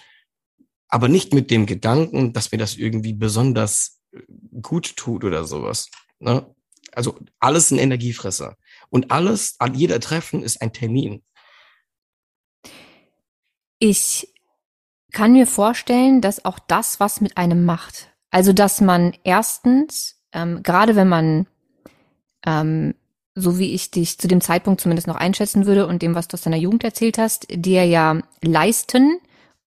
[0.89, 4.21] aber nicht mit dem Gedanken, dass mir das irgendwie besonders äh,
[4.63, 5.91] gut tut oder sowas.
[6.19, 6.47] Ne?
[6.93, 8.57] Also alles ein Energiefresser.
[8.91, 11.23] Und alles, an jeder Treffen ist ein Termin.
[13.79, 14.33] Ich
[15.13, 18.11] kann mir vorstellen, dass auch das was mit einem macht.
[18.31, 21.47] Also, dass man erstens, ähm, gerade wenn man,
[22.45, 22.95] ähm,
[23.35, 26.35] so wie ich dich zu dem Zeitpunkt zumindest noch einschätzen würde und dem, was du
[26.35, 29.19] aus deiner Jugend erzählt hast, dir ja leisten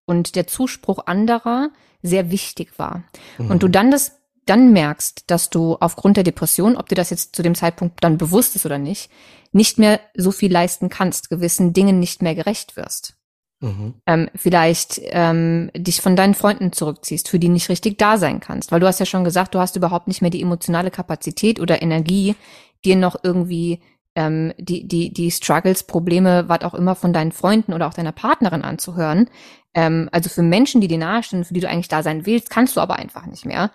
[0.05, 1.69] und der Zuspruch anderer
[2.03, 3.03] sehr wichtig war.
[3.37, 3.51] Mhm.
[3.51, 7.35] Und du dann das dann merkst, dass du aufgrund der Depression, ob dir das jetzt
[7.35, 9.09] zu dem Zeitpunkt dann bewusst ist oder nicht,
[9.51, 13.15] nicht mehr so viel leisten kannst, gewissen Dingen nicht mehr gerecht wirst.
[13.61, 13.93] Mhm.
[14.07, 18.71] Ähm, vielleicht ähm, dich von deinen Freunden zurückziehst, für die nicht richtig da sein kannst.
[18.71, 21.81] Weil du hast ja schon gesagt, du hast überhaupt nicht mehr die emotionale Kapazität oder
[21.81, 22.35] Energie,
[22.83, 23.79] dir noch irgendwie
[24.15, 28.11] ähm, die, die, die Struggles, Probleme, was auch immer von deinen Freunden oder auch deiner
[28.11, 29.29] Partnerin anzuhören.
[29.75, 32.75] Ähm, also für Menschen, die dir nahestehen, für die du eigentlich da sein willst, kannst
[32.75, 33.71] du aber einfach nicht mehr.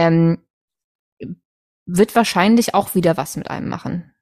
[0.00, 0.38] Ähm,
[1.86, 4.14] wird wahrscheinlich auch wieder was mit einem machen.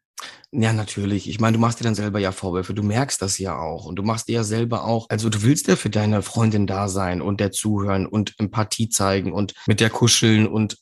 [0.51, 1.29] Ja, natürlich.
[1.29, 2.73] Ich meine, du machst dir dann selber ja Vorwürfe.
[2.73, 3.85] Du merkst das ja auch.
[3.85, 6.89] Und du machst dir ja selber auch, also du willst ja für deine Freundin da
[6.89, 10.79] sein und der zuhören und Empathie zeigen und mit der kuscheln und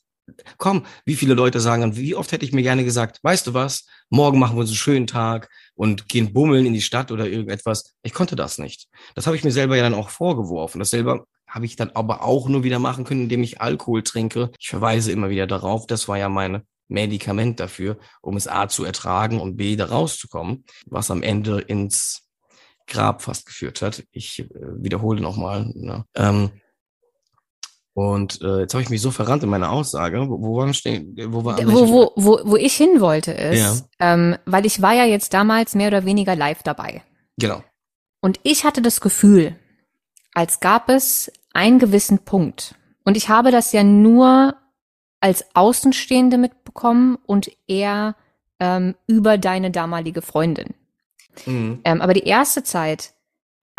[0.57, 3.85] komm, wie viele Leute sagen wie oft hätte ich mir gerne gesagt, weißt du was,
[4.09, 7.93] morgen machen wir uns einen schönen Tag und gehen bummeln in die Stadt oder irgendetwas.
[8.03, 8.87] Ich konnte das nicht.
[9.15, 10.79] Das habe ich mir selber ja dann auch vorgeworfen.
[10.79, 14.51] Das selber habe ich dann aber auch nur wieder machen können, indem ich Alkohol trinke.
[14.59, 18.83] Ich verweise immer wieder darauf, das war ja meine Medikament dafür, um es A zu
[18.83, 22.23] ertragen und B da rauszukommen, was am Ende ins
[22.87, 24.05] Grab fast geführt hat.
[24.11, 25.71] Ich äh, wiederhole nochmal.
[25.75, 26.05] Ne?
[26.15, 26.51] Ähm,
[27.93, 30.29] und äh, jetzt habe ich mich so verrannt in meiner Aussage.
[30.29, 31.15] Wo, wo waren stehen?
[31.29, 34.13] Wo, war wo, wo, wo, wo ich hin wollte ist, ja.
[34.13, 37.03] ähm, weil ich war ja jetzt damals mehr oder weniger live dabei.
[37.37, 37.63] Genau.
[38.21, 39.55] Und ich hatte das Gefühl,
[40.37, 42.75] als gab es einen gewissen Punkt.
[43.03, 44.55] Und ich habe das ja nur
[45.19, 48.15] als Außenstehende mitbekommen und eher
[48.59, 50.75] ähm, über deine damalige Freundin.
[51.47, 51.79] Mhm.
[51.83, 53.15] Ähm, aber die erste Zeit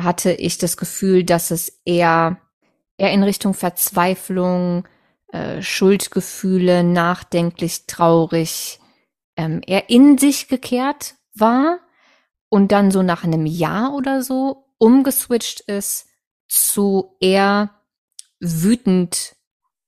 [0.00, 2.38] hatte ich das Gefühl, dass es eher,
[2.96, 4.88] eher in Richtung Verzweiflung,
[5.28, 8.80] äh, Schuldgefühle, nachdenklich, traurig,
[9.36, 11.78] ähm, er in sich gekehrt war
[12.48, 16.07] und dann so nach einem Jahr oder so umgeswitcht ist
[16.48, 17.70] zu eher
[18.40, 19.36] wütend,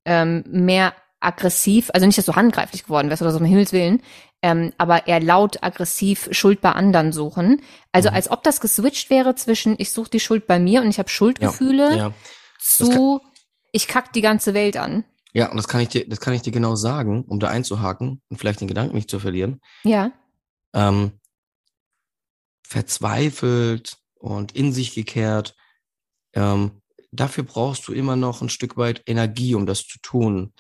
[0.05, 4.03] ähm, mehr aggressiv, also nicht, dass du handgreiflich geworden wärst oder so, um Himmels Willen,
[4.43, 7.61] ähm, aber eher laut, aggressiv Schuld bei anderen suchen.
[7.93, 8.17] Also mhm.
[8.17, 11.11] als ob das geswitcht wäre zwischen, ich suche die Schuld bei mir und ich habe
[11.11, 12.15] Schuldgefühle, ja, ja.
[12.59, 13.21] zu,
[13.73, 15.05] ich kack die ganze Welt an.
[15.33, 18.21] Ja, und das kann ich dir, das kann ich dir genau sagen, um da einzuhaken
[18.29, 19.61] und vielleicht den Gedanken nicht zu verlieren.
[19.85, 20.11] Ja.
[20.75, 21.13] Ähm,
[22.67, 25.55] verzweifelt und in sich gekehrt.
[26.35, 30.53] Ähm, dafür brauchst du immer noch ein Stück weit Energie, um das zu tun.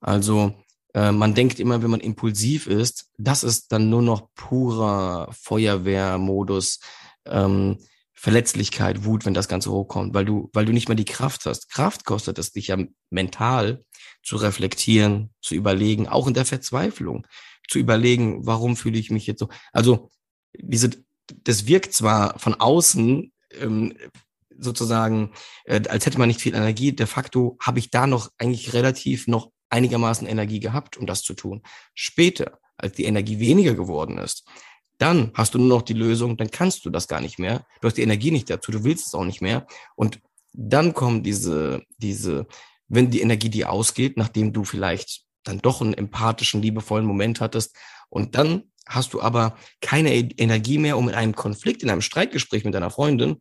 [0.00, 0.54] Also
[0.94, 6.80] äh, man denkt immer, wenn man impulsiv ist, das ist dann nur noch purer Feuerwehrmodus,
[7.26, 7.78] ähm,
[8.12, 11.70] Verletzlichkeit, Wut, wenn das Ganze hochkommt, weil du, weil du nicht mehr die Kraft hast.
[11.70, 12.76] Kraft kostet es dich ja
[13.08, 13.82] mental
[14.22, 17.26] zu reflektieren, zu überlegen, auch in der Verzweiflung,
[17.66, 19.48] zu überlegen, warum fühle ich mich jetzt so.
[19.72, 20.10] Also
[20.54, 20.90] diese,
[21.44, 23.94] das wirkt zwar von außen ähm,
[24.60, 25.32] sozusagen,
[25.64, 26.92] äh, als hätte man nicht viel Energie.
[26.92, 31.34] De facto habe ich da noch eigentlich relativ noch einigermaßen Energie gehabt, um das zu
[31.34, 31.62] tun.
[31.94, 34.44] Später, als die Energie weniger geworden ist,
[34.98, 37.64] dann hast du nur noch die Lösung, dann kannst du das gar nicht mehr.
[37.80, 39.66] Du hast die Energie nicht dazu, du willst es auch nicht mehr.
[39.96, 40.20] Und
[40.52, 42.46] dann kommen diese, diese,
[42.88, 47.74] wenn die Energie dir ausgeht, nachdem du vielleicht dann doch einen empathischen, liebevollen Moment hattest
[48.10, 52.02] und dann hast du aber keine e-, Energie mehr, um in einem Konflikt, in einem
[52.02, 53.36] Streitgespräch mit deiner Freundin,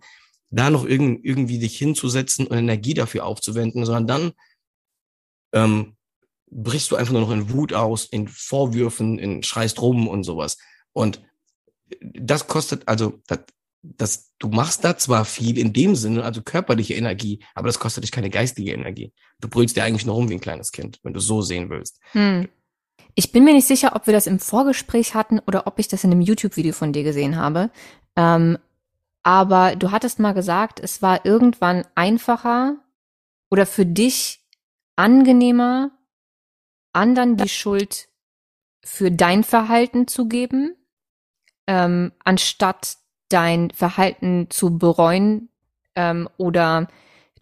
[0.49, 4.31] da noch irgend, irgendwie dich hinzusetzen und Energie dafür aufzuwenden, sondern dann
[5.53, 5.95] ähm,
[6.51, 10.57] brichst du einfach nur noch in Wut aus, in Vorwürfen, in schreist rum und sowas.
[10.93, 11.21] Und
[12.01, 13.39] das kostet, also das,
[13.81, 18.03] das, du machst da zwar viel in dem Sinne, also körperliche Energie, aber das kostet
[18.03, 19.13] dich keine geistige Energie.
[19.39, 21.99] Du brüllst dir eigentlich nur rum wie ein kleines Kind, wenn du so sehen willst.
[22.11, 22.49] Hm.
[23.15, 26.03] Ich bin mir nicht sicher, ob wir das im Vorgespräch hatten oder ob ich das
[26.03, 27.69] in einem YouTube-Video von dir gesehen habe.
[28.15, 28.57] Ähm,
[29.29, 32.77] aber du hattest mal gesagt, es war irgendwann einfacher
[33.51, 34.43] oder für dich
[34.95, 35.91] angenehmer,
[36.93, 38.07] anderen die Schuld
[38.83, 40.75] für dein Verhalten zu geben,
[41.67, 42.97] ähm, anstatt
[43.29, 45.49] dein Verhalten zu bereuen
[45.93, 46.87] ähm, oder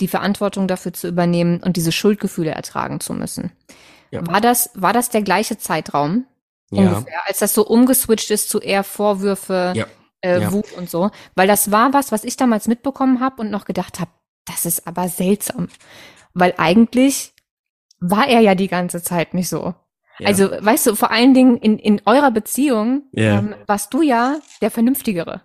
[0.01, 3.53] die Verantwortung dafür zu übernehmen und diese Schuldgefühle ertragen zu müssen.
[4.11, 4.27] Ja.
[4.27, 6.25] War das, war das der gleiche Zeitraum?
[6.69, 6.81] Ja.
[6.81, 9.85] Ungefähr, als das so umgeswitcht ist zu eher Vorwürfe, ja.
[10.21, 10.51] Äh, ja.
[10.51, 11.11] Wut und so.
[11.35, 14.11] Weil das war was, was ich damals mitbekommen habe und noch gedacht habe,
[14.45, 15.69] das ist aber seltsam.
[16.33, 17.33] Weil eigentlich
[17.99, 19.73] war er ja die ganze Zeit nicht so.
[20.19, 20.27] Ja.
[20.27, 23.39] Also, weißt du, vor allen Dingen in, in eurer Beziehung ja.
[23.39, 25.41] ähm, warst du ja der Vernünftigere.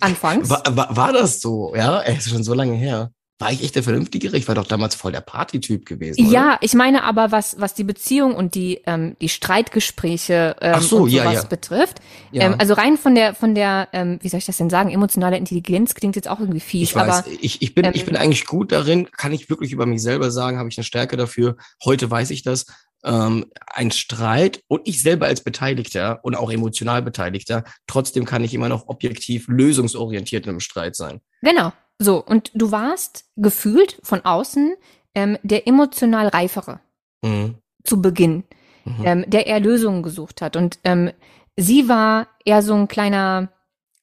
[0.00, 0.50] Anfangs.
[0.50, 1.74] War, war, war das so?
[1.74, 3.12] Ja, ey, ist schon so lange her.
[3.38, 4.34] War ich echt der Vernünftigere?
[4.38, 6.26] Ich war doch damals voll der Partytyp gewesen.
[6.26, 6.32] Oder?
[6.32, 10.80] Ja, ich meine aber, was, was die Beziehung und die, ähm, die Streitgespräche ähm, Ach
[10.80, 11.42] so, und sowas ja, ja.
[11.42, 12.00] betrifft.
[12.32, 12.44] Ja.
[12.44, 15.36] Ähm, also rein von der, von der, ähm, wie soll ich das denn sagen, emotionale
[15.36, 16.88] Intelligenz klingt jetzt auch irgendwie fies.
[16.88, 19.70] Ich weiß, aber, ich, ich, bin, ähm, ich bin eigentlich gut darin, kann ich wirklich
[19.70, 21.56] über mich selber sagen, habe ich eine Stärke dafür.
[21.84, 22.64] Heute weiß ich das.
[23.04, 28.54] Ähm, ein Streit und ich selber als Beteiligter und auch emotional Beteiligter, trotzdem kann ich
[28.54, 31.20] immer noch objektiv lösungsorientiert in einem Streit sein.
[31.42, 34.74] Genau, so, und du warst gefühlt von außen
[35.14, 36.80] ähm, der emotional reifere
[37.22, 37.56] mhm.
[37.84, 38.44] zu Beginn,
[38.84, 39.04] mhm.
[39.04, 40.56] ähm, der eher Lösungen gesucht hat.
[40.56, 41.10] Und ähm,
[41.56, 43.48] sie war eher so ein kleiner,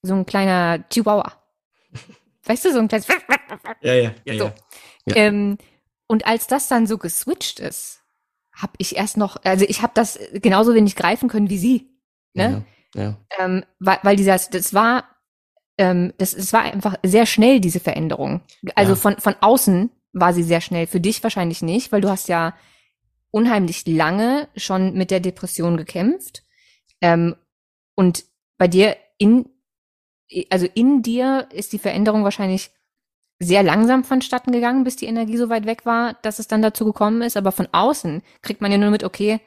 [0.01, 1.33] so ein kleiner Chihuahua.
[2.45, 3.07] Weißt du, so ein kleines.
[3.81, 4.37] Ja, ja, ja.
[4.37, 4.51] So.
[5.05, 5.15] ja.
[5.15, 5.57] Ähm,
[6.07, 8.01] und als das dann so geswitcht ist,
[8.51, 11.89] habe ich erst noch, also ich habe das genauso wenig greifen können wie sie.
[12.33, 12.65] Ne?
[12.95, 13.17] Ja, ja.
[13.39, 15.05] Ähm, weil, weil dieser, das war
[15.77, 18.41] ähm, das, es war einfach sehr schnell, diese Veränderung.
[18.75, 18.95] Also ja.
[18.95, 20.87] von, von außen war sie sehr schnell.
[20.87, 22.55] Für dich wahrscheinlich nicht, weil du hast ja
[23.31, 26.43] unheimlich lange schon mit der Depression gekämpft.
[27.01, 27.35] Ähm,
[27.95, 28.25] und
[28.57, 29.49] bei dir in,
[30.49, 32.71] also in dir ist die Veränderung wahrscheinlich
[33.39, 36.85] sehr langsam vonstatten gegangen, bis die Energie so weit weg war, dass es dann dazu
[36.85, 37.35] gekommen ist.
[37.35, 39.39] Aber von außen kriegt man ja nur mit, okay,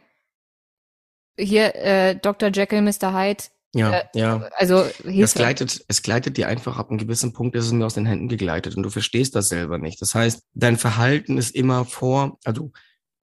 [1.39, 2.51] hier äh, Dr.
[2.53, 3.15] Jekyll, Mr.
[3.15, 3.45] Hyde,
[3.75, 4.49] ja, äh, ja.
[4.57, 7.95] Also es gleitet, es gleitet dir einfach ab einem gewissen Punkt ist es mir aus
[7.95, 10.01] den Händen gegleitet und du verstehst das selber nicht.
[10.01, 12.73] Das heißt, dein Verhalten ist immer vor, also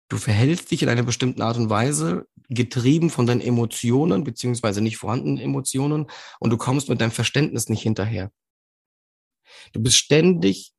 [0.10, 4.98] du verhältst dich in einer bestimmten Art und Weise, getrieben von deinen Emotionen beziehungsweise nicht
[4.98, 6.08] vorhandenen Emotionen
[6.40, 8.32] und du kommst mit deinem Verständnis nicht hinterher.
[9.72, 10.74] Du bist ständig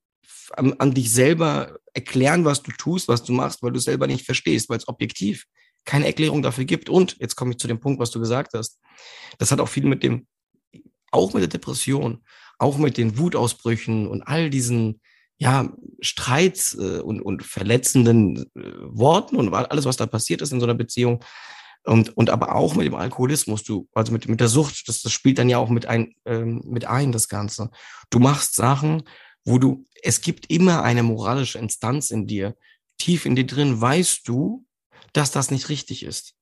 [0.53, 4.25] an, an dich selber erklären, was du tust, was du machst, weil du selber nicht
[4.25, 5.47] verstehst, weil es objektiv
[5.85, 6.89] keine Erklärung dafür gibt.
[6.89, 8.79] Und jetzt komme ich zu dem Punkt, was du gesagt hast.
[9.39, 10.27] Das hat auch viel mit dem,
[11.11, 12.23] auch mit der Depression,
[12.59, 15.01] auch mit den Wutausbrüchen und all diesen
[15.37, 15.69] ja,
[16.01, 20.67] Streits äh, und, und verletzenden äh, Worten und alles, was da passiert ist in so
[20.67, 21.25] einer Beziehung.
[21.85, 25.13] Und, und aber auch mit dem Alkoholismus, du, also mit, mit der Sucht, das, das
[25.13, 27.71] spielt dann ja auch mit ein, ähm, mit ein, das Ganze.
[28.09, 29.03] Du machst Sachen,
[29.45, 32.57] wo du, es gibt immer eine moralische Instanz in dir.
[32.97, 34.64] Tief in dir drin weißt du,
[35.15, 36.35] dass das nicht richtig ist.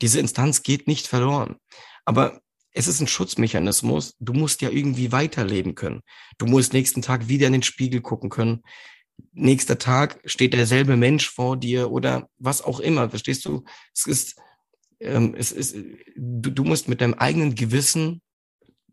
[0.00, 1.56] Diese Instanz geht nicht verloren.
[2.04, 2.40] Aber
[2.72, 4.14] es ist ein Schutzmechanismus.
[4.20, 6.02] Du musst ja irgendwie weiterleben können.
[6.38, 8.62] Du musst nächsten Tag wieder in den Spiegel gucken können.
[9.32, 13.08] Nächster Tag steht derselbe Mensch vor dir oder was auch immer.
[13.08, 13.64] Verstehst du?
[13.94, 14.36] Es ist,
[15.00, 15.74] ähm, es ist,
[16.16, 18.20] du, du musst mit deinem eigenen Gewissen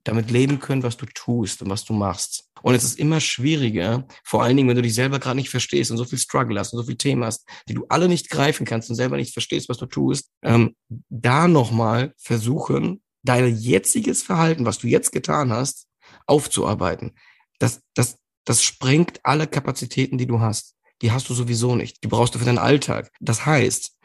[0.03, 2.49] damit leben können, was du tust und was du machst.
[2.61, 5.91] Und es ist immer schwieriger, vor allen Dingen, wenn du dich selber gerade nicht verstehst
[5.91, 8.65] und so viel Struggle hast und so viel Themen hast, die du alle nicht greifen
[8.65, 10.75] kannst und selber nicht verstehst, was du tust, ähm,
[11.09, 15.87] da nochmal versuchen, dein jetziges Verhalten, was du jetzt getan hast,
[16.25, 17.15] aufzuarbeiten.
[17.59, 20.75] Das, das, das sprengt alle Kapazitäten, die du hast.
[21.01, 22.03] Die hast du sowieso nicht.
[22.03, 23.11] Die brauchst du für deinen Alltag.
[23.19, 23.97] Das heißt,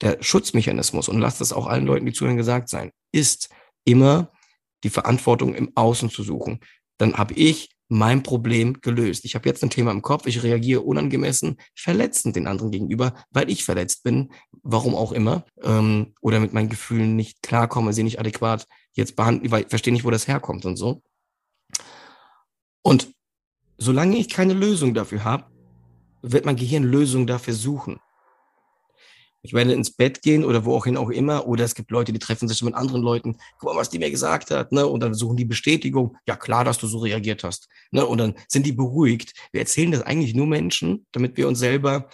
[0.00, 3.48] der Schutzmechanismus, und lass das auch allen Leuten, die zuhören, gesagt sein, ist
[3.84, 4.30] immer
[4.84, 6.60] die Verantwortung im Außen zu suchen.
[6.98, 9.24] Dann habe ich mein Problem gelöst.
[9.24, 13.50] Ich habe jetzt ein Thema im Kopf, ich reagiere unangemessen, verletzend den anderen gegenüber, weil
[13.50, 14.32] ich verletzt bin,
[14.62, 19.50] warum auch immer, ähm, oder mit meinen Gefühlen nicht klarkomme, sie nicht adäquat jetzt behandeln,
[19.50, 21.02] weil ich verstehe nicht, wo das herkommt und so.
[22.82, 23.12] Und
[23.76, 25.44] solange ich keine Lösung dafür habe,
[26.22, 28.00] wird mein Gehirn Lösungen dafür suchen.
[29.44, 31.46] Ich werde ins Bett gehen oder wo auch auch immer.
[31.46, 33.36] Oder es gibt Leute, die treffen sich mit anderen Leuten.
[33.58, 34.72] Guck mal, was die mir gesagt hat.
[34.72, 34.86] Ne?
[34.86, 36.16] Und dann suchen die Bestätigung.
[36.26, 37.68] Ja, klar, dass du so reagiert hast.
[37.90, 38.06] Ne?
[38.06, 39.34] Und dann sind die beruhigt.
[39.52, 42.08] Wir erzählen das eigentlich nur Menschen, damit wir uns selber,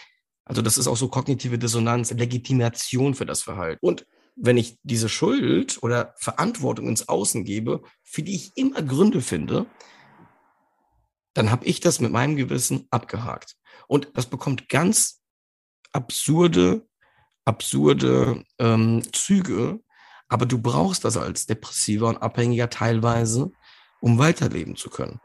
[0.44, 3.86] also das ist auch so kognitive Dissonanz, Legitimation für das Verhalten.
[3.86, 9.20] Und wenn ich diese Schuld oder Verantwortung ins Außen gebe, für die ich immer Gründe
[9.20, 9.66] finde,
[11.34, 13.54] dann habe ich das mit meinem Gewissen abgehakt.
[13.86, 15.22] Und das bekommt ganz
[15.92, 16.89] absurde
[17.50, 19.80] absurde ähm, Züge,
[20.28, 23.50] aber du brauchst das als Depressiver und Abhängiger teilweise,
[24.00, 25.20] um weiterleben zu können.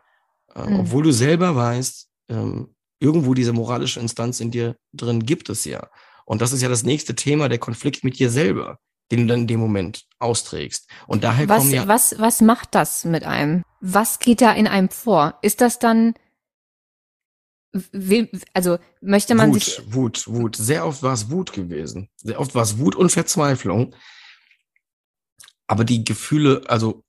[0.56, 0.80] Ähm, mhm.
[0.82, 5.88] Obwohl du selber weißt, ähm, irgendwo diese moralische Instanz in dir drin gibt es ja.
[6.26, 8.80] Und das ist ja das nächste Thema, der Konflikt mit dir selber,
[9.12, 10.90] den du dann in dem Moment austrägst.
[11.06, 11.88] Und daher was, kommen ja.
[11.88, 13.62] Was, was macht das mit einem?
[13.82, 15.38] Was geht da in einem vor?
[15.44, 16.16] Ist das dann
[18.54, 20.56] also möchte man Wut, sich Wut, Wut.
[20.56, 22.10] Sehr oft war es Wut gewesen.
[22.16, 23.96] Sehr oft war es Wut und Verzweiflung.
[25.68, 27.04] Aber die Gefühle, also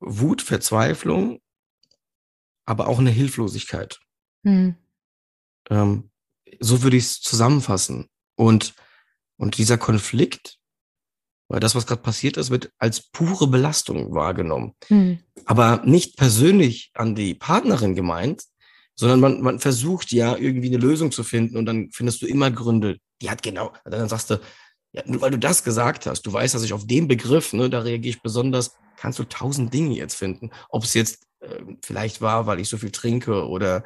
[0.00, 1.40] Wut, Verzweiflung,
[2.66, 3.98] aber auch eine Hilflosigkeit.
[4.44, 4.76] Hm.
[5.70, 6.10] Ähm,
[6.60, 8.08] so würde ich es zusammenfassen.
[8.36, 8.74] Und,
[9.36, 10.58] und dieser Konflikt,
[11.48, 14.74] weil das, was gerade passiert ist, wird als pure Belastung wahrgenommen.
[14.88, 15.20] Hm.
[15.44, 18.44] Aber nicht persönlich an die Partnerin gemeint,
[18.96, 22.50] sondern man, man versucht ja irgendwie eine Lösung zu finden und dann findest du immer
[22.50, 22.98] Gründe.
[23.22, 24.40] Die hat genau, dann sagst du,
[24.92, 27.68] ja, nur weil du das gesagt hast, du weißt, dass ich auf den Begriff, ne,
[27.68, 30.50] da reagiere ich besonders, kannst du tausend Dinge jetzt finden.
[30.70, 33.84] Ob es jetzt äh, vielleicht war, weil ich so viel trinke oder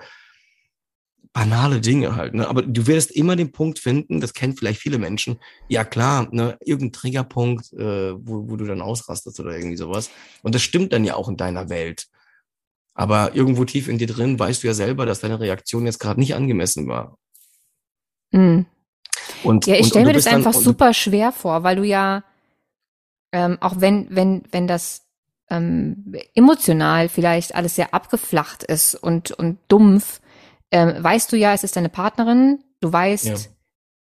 [1.33, 2.49] banale Dinge halt, ne?
[2.49, 5.39] Aber du wirst immer den Punkt finden, das kennen vielleicht viele Menschen,
[5.69, 10.11] ja klar, ne, irgendein Triggerpunkt, äh, wo, wo du dann ausrastest oder irgendwie sowas.
[10.43, 12.09] Und das stimmt dann ja auch in deiner Welt.
[12.95, 16.21] Aber irgendwo tief in dir drin weißt du ja selber, dass deine Reaktion jetzt gerade
[16.21, 17.17] nicht angemessen war.
[18.33, 18.67] Mhm.
[19.43, 22.25] Und, ja, ich stelle mir das einfach dann, super schwer vor, weil du ja,
[23.33, 25.07] ähm, auch wenn, wenn, wenn das
[25.51, 30.21] ähm, emotional vielleicht alles sehr abgeflacht ist und, und dumpf,
[30.71, 33.37] ähm, weißt du ja, es ist deine Partnerin, du weißt, ja.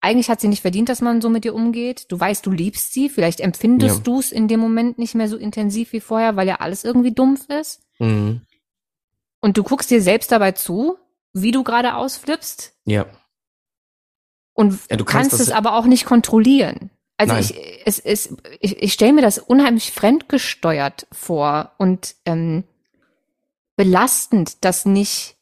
[0.02, 2.94] eigentlich hat sie nicht verdient, dass man so mit dir umgeht, du weißt, du liebst
[2.94, 4.04] sie, vielleicht empfindest ja.
[4.04, 7.14] du es in dem Moment nicht mehr so intensiv wie vorher, weil ja alles irgendwie
[7.14, 7.82] dumpf ist.
[8.00, 8.42] Mhm.
[9.46, 10.98] Und du guckst dir selbst dabei zu,
[11.32, 12.74] wie du gerade ausflippst.
[12.86, 13.06] Ja.
[14.56, 16.90] Und ja, du kannst, kannst es aber auch nicht kontrollieren.
[17.18, 17.44] Also Nein.
[17.44, 22.64] ich, es, es, ich, ich stelle mir das unheimlich fremdgesteuert vor und ähm,
[23.76, 25.36] belastend, das nicht,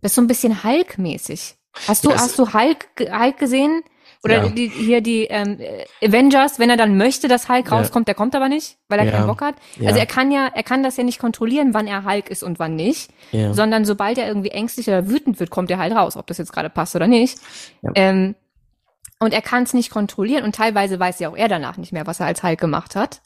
[0.00, 1.56] das ist so ein bisschen Hulk-mäßig.
[1.88, 3.82] Hast du, ja, hast du Hulk, Hulk gesehen?
[4.22, 4.48] Oder ja.
[4.50, 5.58] die, hier die ähm,
[6.02, 9.26] Avengers, wenn er dann möchte, dass Hulk rauskommt, der kommt aber nicht, weil er keinen
[9.26, 9.54] Bock hat.
[9.82, 12.58] Also er kann ja, er kann das ja nicht kontrollieren, wann er Hulk ist und
[12.58, 16.26] wann nicht, sondern sobald er irgendwie ängstlich oder wütend wird, kommt er halt raus, ob
[16.26, 17.38] das jetzt gerade passt oder nicht.
[17.94, 18.34] Ähm,
[19.20, 22.06] und er kann es nicht kontrollieren und teilweise weiß ja auch er danach nicht mehr,
[22.06, 23.20] was er als Hulk gemacht hat.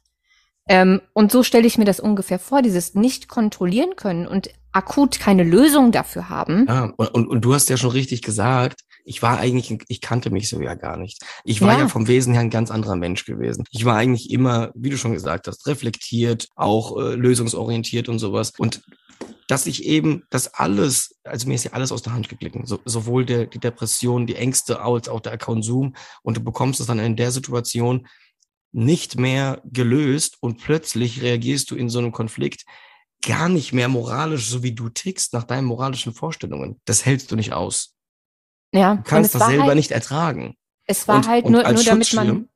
[0.69, 5.21] Ähm, und so stelle ich mir das ungefähr vor, dieses nicht kontrollieren können und akut
[5.21, 6.67] keine Lösung dafür haben.
[6.69, 10.31] Ja, und, und, und du hast ja schon richtig gesagt, ich war eigentlich, ich kannte
[10.31, 11.23] mich so ja gar nicht.
[11.45, 11.81] Ich war ja.
[11.81, 11.89] ja.
[11.89, 13.65] vom Wesen her ein ganz anderer Mensch gewesen.
[13.71, 18.53] Ich war eigentlich immer, wie du schon gesagt hast, reflektiert, auch äh, lösungsorientiert und sowas.
[18.57, 18.83] Und
[19.47, 22.81] dass ich eben das alles, also mir ist ja alles aus der Hand geglitten, so,
[22.85, 26.99] sowohl der, die Depression, die Ängste als auch der Konsum und du bekommst es dann
[26.99, 28.07] in der Situation
[28.73, 32.65] nicht mehr gelöst und plötzlich reagierst du in so einem Konflikt
[33.23, 36.81] gar nicht mehr moralisch, so wie du tickst, nach deinen moralischen Vorstellungen.
[36.85, 37.95] Das hältst du nicht aus.
[38.75, 40.57] Ja, du kannst das selber halt, nicht ertragen.
[40.87, 42.49] Es war und, halt nur, nur damit man.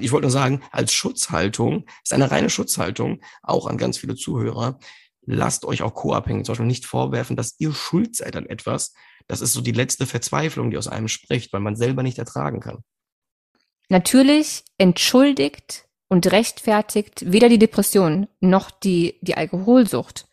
[0.00, 4.78] Ich wollte nur sagen, als Schutzhaltung, ist eine reine Schutzhaltung, auch an ganz viele Zuhörer,
[5.22, 8.92] lasst euch auch co-abhängig zum Beispiel nicht vorwerfen, dass ihr schuld seid an etwas.
[9.28, 12.60] Das ist so die letzte Verzweiflung, die aus einem spricht, weil man selber nicht ertragen
[12.60, 12.84] kann.
[13.88, 20.26] Natürlich entschuldigt und rechtfertigt weder die Depression noch die, die Alkoholsucht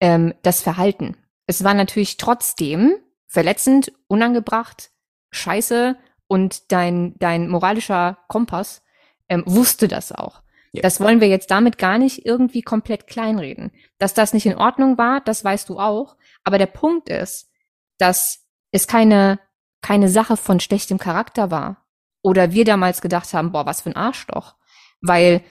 [0.00, 1.16] ähm, das Verhalten.
[1.46, 2.96] Es war natürlich trotzdem
[3.34, 4.92] verletzend, unangebracht,
[5.32, 5.96] scheiße
[6.28, 8.82] und dein, dein moralischer Kompass
[9.28, 10.40] ähm, wusste das auch.
[10.72, 10.82] Ja.
[10.82, 13.72] Das wollen wir jetzt damit gar nicht irgendwie komplett kleinreden.
[13.98, 16.16] Dass das nicht in Ordnung war, das weißt du auch.
[16.44, 17.50] Aber der Punkt ist,
[17.98, 19.40] dass es keine,
[19.82, 21.84] keine Sache von schlechtem Charakter war.
[22.22, 24.54] Oder wir damals gedacht haben, boah, was für ein Arschloch.
[25.00, 25.42] Weil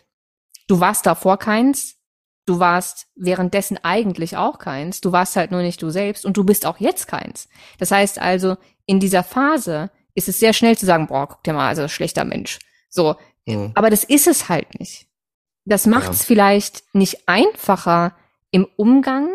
[0.67, 1.97] du warst davor keins,
[2.45, 6.43] du warst währenddessen eigentlich auch keins, du warst halt nur nicht du selbst und du
[6.43, 7.47] bist auch jetzt keins.
[7.79, 11.53] Das heißt also, in dieser Phase ist es sehr schnell zu sagen, boah, guck dir
[11.53, 12.59] mal, also schlechter Mensch.
[12.89, 13.15] So.
[13.45, 13.71] Mhm.
[13.75, 15.07] Aber das ist es halt nicht.
[15.65, 16.25] Das macht es ja.
[16.25, 18.15] vielleicht nicht einfacher
[18.51, 19.29] im Umgang,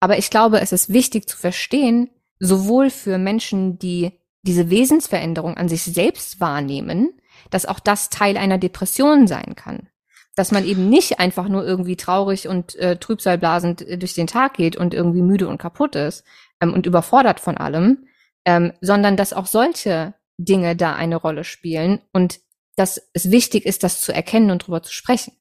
[0.00, 5.68] aber ich glaube, es ist wichtig zu verstehen, sowohl für Menschen, die diese Wesensveränderung an
[5.68, 7.12] sich selbst wahrnehmen,
[7.50, 9.88] dass auch das Teil einer Depression sein kann.
[10.34, 14.54] Dass man eben nicht einfach nur irgendwie traurig und äh, trübsalblasend äh, durch den Tag
[14.54, 16.24] geht und irgendwie müde und kaputt ist
[16.60, 18.06] ähm, und überfordert von allem,
[18.44, 22.40] ähm, sondern dass auch solche Dinge da eine Rolle spielen und
[22.76, 25.34] dass es wichtig ist, das zu erkennen und drüber zu sprechen.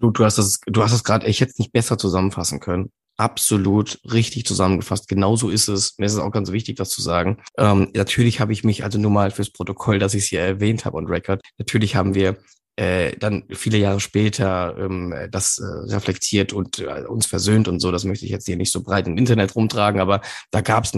[0.00, 2.90] Du, du hast es, du hast es gerade, hätte es nicht besser zusammenfassen können.
[3.16, 5.08] Absolut richtig zusammengefasst.
[5.08, 5.98] Genauso ist es.
[5.98, 7.42] Mir ist es auch ganz wichtig, das zu sagen.
[7.58, 10.84] Ähm, natürlich habe ich mich, also nur mal fürs Protokoll, dass ich es hier erwähnt
[10.84, 11.42] habe und Record.
[11.58, 12.38] Natürlich haben wir
[12.78, 17.90] äh, dann viele Jahre später ähm, das äh, reflektiert und äh, uns versöhnt und so.
[17.90, 20.20] Das möchte ich jetzt hier nicht so breit im Internet rumtragen, aber
[20.52, 20.92] da gab es,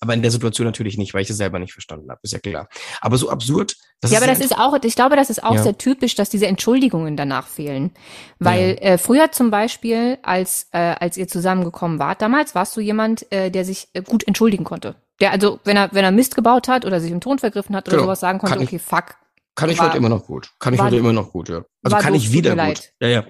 [0.00, 2.38] aber in der Situation natürlich nicht, weil ich es selber nicht verstanden habe, ist ja
[2.38, 2.68] klar.
[3.00, 3.74] Aber so absurd.
[4.00, 5.62] Das ja, aber das ist auch, ich glaube, das ist auch ja.
[5.64, 7.90] sehr typisch, dass diese Entschuldigungen danach fehlen,
[8.38, 8.90] weil ja.
[8.90, 13.50] äh, früher zum Beispiel, als äh, als ihr zusammengekommen wart, damals warst du jemand, äh,
[13.50, 14.94] der sich äh, gut entschuldigen konnte.
[15.20, 17.88] Der also, wenn er wenn er Mist gebaut hat oder sich im Ton vergriffen hat
[17.88, 18.06] oder genau.
[18.06, 19.16] sowas sagen konnte, okay, fuck,
[19.56, 20.52] kann ich war, heute immer noch gut.
[20.60, 21.64] Kann ich heute immer noch gut, ja.
[21.82, 22.58] Also kann ich wieder gut.
[22.58, 22.94] Leid.
[23.00, 23.26] Ja, ja.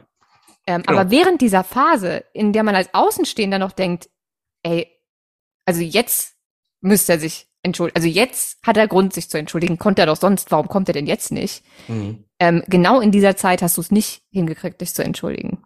[0.67, 1.01] Ähm, genau.
[1.01, 4.11] Aber während dieser Phase, in der man als Außenstehender noch denkt,
[4.63, 4.89] ey,
[5.65, 6.35] also jetzt
[6.81, 7.97] müsste er sich entschuldigen.
[7.97, 9.79] Also jetzt hat er Grund, sich zu entschuldigen.
[9.79, 11.65] Konnte er doch sonst, warum kommt er denn jetzt nicht?
[11.89, 12.25] Mhm.
[12.39, 15.63] Ähm, genau in dieser Zeit hast du es nicht hingekriegt, dich zu entschuldigen.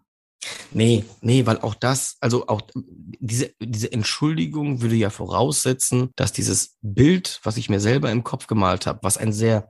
[0.72, 6.78] Nee, nee, weil auch das, also auch diese, diese Entschuldigung würde ja voraussetzen, dass dieses
[6.80, 9.68] Bild, was ich mir selber im Kopf gemalt habe, was ein sehr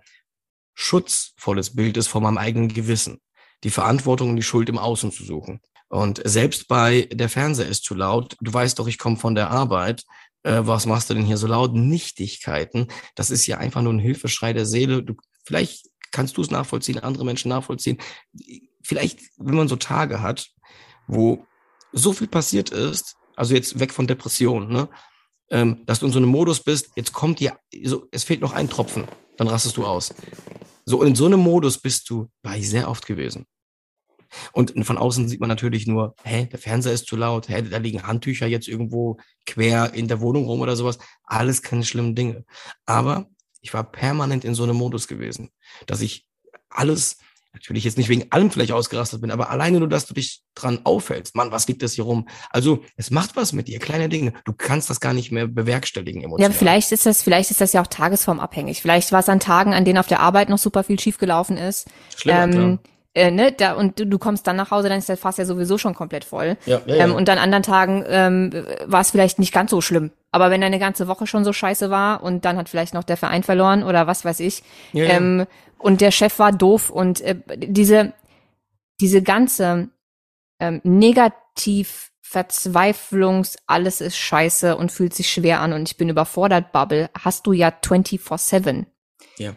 [0.81, 3.20] schutzvolles Bild ist von meinem eigenen Gewissen,
[3.64, 5.61] die Verantwortung und die Schuld im Außen zu suchen.
[5.89, 9.51] Und selbst bei der Fernseher ist zu laut, du weißt doch, ich komme von der
[9.51, 10.05] Arbeit,
[10.43, 11.74] äh, was machst du denn hier so laut?
[11.74, 15.03] Nichtigkeiten, das ist ja einfach nur ein Hilfeschrei der Seele.
[15.03, 17.99] Du, vielleicht kannst du es nachvollziehen, andere Menschen nachvollziehen.
[18.83, 20.49] Vielleicht, wenn man so Tage hat,
[21.07, 21.45] wo
[21.93, 24.89] so viel passiert ist, also jetzt weg von Depressionen, ne?
[25.51, 28.53] Ähm, dass du in so einem Modus bist, jetzt kommt dir, so, es fehlt noch
[28.53, 30.14] ein Tropfen, dann rastest du aus.
[30.85, 33.47] So, in so einem Modus bist du, war ich sehr oft gewesen.
[34.53, 37.78] Und von außen sieht man natürlich nur, hä, der Fernseher ist zu laut, hä, da
[37.78, 40.99] liegen Handtücher jetzt irgendwo quer in der Wohnung rum oder sowas.
[41.24, 42.45] Alles keine schlimmen Dinge.
[42.87, 43.28] Aber
[43.61, 45.51] ich war permanent in so einem Modus gewesen,
[45.87, 46.26] dass ich
[46.68, 47.18] alles
[47.53, 50.81] natürlich jetzt nicht wegen allem vielleicht ausgerastet bin, aber alleine nur, dass du dich dran
[50.85, 51.35] aufhältst.
[51.35, 52.29] Mann, was liegt das hier rum?
[52.51, 54.33] Also, es macht was mit dir, kleine Dinge.
[54.45, 56.53] Du kannst das gar nicht mehr bewerkstelligen emotional.
[56.53, 58.81] Ja, vielleicht ist das, vielleicht ist das ja auch tagesformabhängig.
[58.81, 61.89] Vielleicht war es an Tagen, an denen auf der Arbeit noch super viel schiefgelaufen ist.
[62.17, 62.79] Schlimmer, ähm,
[63.13, 65.45] äh, ne, da, und du, du kommst dann nach Hause, dann ist der Fass ja
[65.45, 66.57] sowieso schon komplett voll.
[66.67, 67.05] Ja, ja, ja.
[67.05, 68.53] Ähm, und an anderen Tagen ähm,
[68.85, 70.13] war es vielleicht nicht ganz so schlimm.
[70.31, 73.17] Aber wenn deine ganze Woche schon so scheiße war und dann hat vielleicht noch der
[73.17, 75.11] Verein verloren oder was weiß ich, ja, ja.
[75.17, 75.47] Ähm,
[75.79, 78.13] und der Chef war doof und äh, diese,
[79.01, 79.89] diese ganze
[80.61, 86.71] ähm, negativ Verzweiflungs, alles ist scheiße und fühlt sich schwer an und ich bin überfordert,
[86.71, 88.87] Bubble, hast du ja 24-7.
[89.39, 89.57] Ja.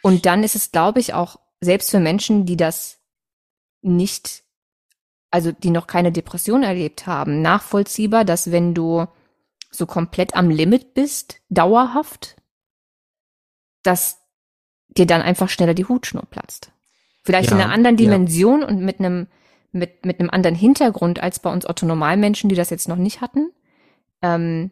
[0.00, 3.00] Und dann ist es, glaube ich, auch selbst für Menschen, die das
[3.82, 4.44] nicht,
[5.30, 9.06] also die noch keine Depression erlebt haben, nachvollziehbar, dass wenn du
[9.70, 12.36] so komplett am Limit bist, dauerhaft,
[13.82, 14.20] dass
[14.88, 16.72] dir dann einfach schneller die Hutschnur platzt.
[17.22, 18.68] Vielleicht ja, in einer anderen Dimension ja.
[18.68, 19.28] und mit einem
[19.70, 23.50] mit, mit einem anderen Hintergrund als bei uns Otto-Normalmenschen, die das jetzt noch nicht hatten.
[24.22, 24.70] Ähm,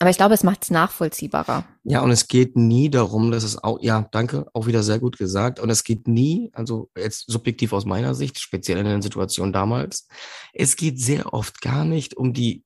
[0.00, 1.64] aber ich glaube, es macht es nachvollziehbarer.
[1.84, 5.18] Ja, und es geht nie darum, dass es auch, ja, danke, auch wieder sehr gut
[5.18, 5.60] gesagt.
[5.60, 10.08] Und es geht nie, also jetzt subjektiv aus meiner Sicht, speziell in der Situation damals,
[10.52, 12.64] es geht sehr oft gar nicht um die,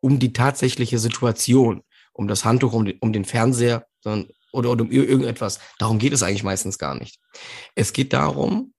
[0.00, 1.82] um die tatsächliche Situation,
[2.12, 5.60] um das Handtuch, um, den, um den Fernseher, sondern, oder, oder um irgendetwas.
[5.78, 7.20] Darum geht es eigentlich meistens gar nicht.
[7.74, 8.74] Es geht darum,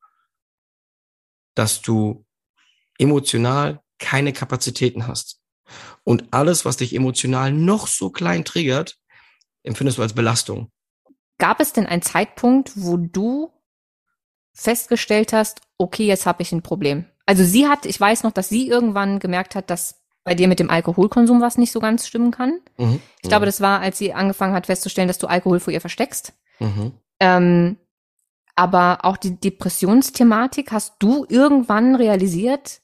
[1.55, 2.25] dass du
[2.99, 5.39] emotional keine Kapazitäten hast.
[6.03, 8.97] Und alles, was dich emotional noch so klein triggert,
[9.63, 10.69] empfindest du als Belastung.
[11.37, 13.51] Gab es denn einen Zeitpunkt, wo du
[14.53, 17.05] festgestellt hast, okay, jetzt habe ich ein Problem?
[17.25, 20.59] Also sie hat, ich weiß noch, dass sie irgendwann gemerkt hat, dass bei dir mit
[20.59, 22.59] dem Alkoholkonsum was nicht so ganz stimmen kann.
[22.77, 23.01] Mhm.
[23.21, 26.33] Ich glaube, das war, als sie angefangen hat festzustellen, dass du Alkohol vor ihr versteckst.
[26.59, 26.91] Mhm.
[27.19, 27.77] Ähm,
[28.55, 32.81] aber auch die Depressionsthematik, hast du irgendwann realisiert,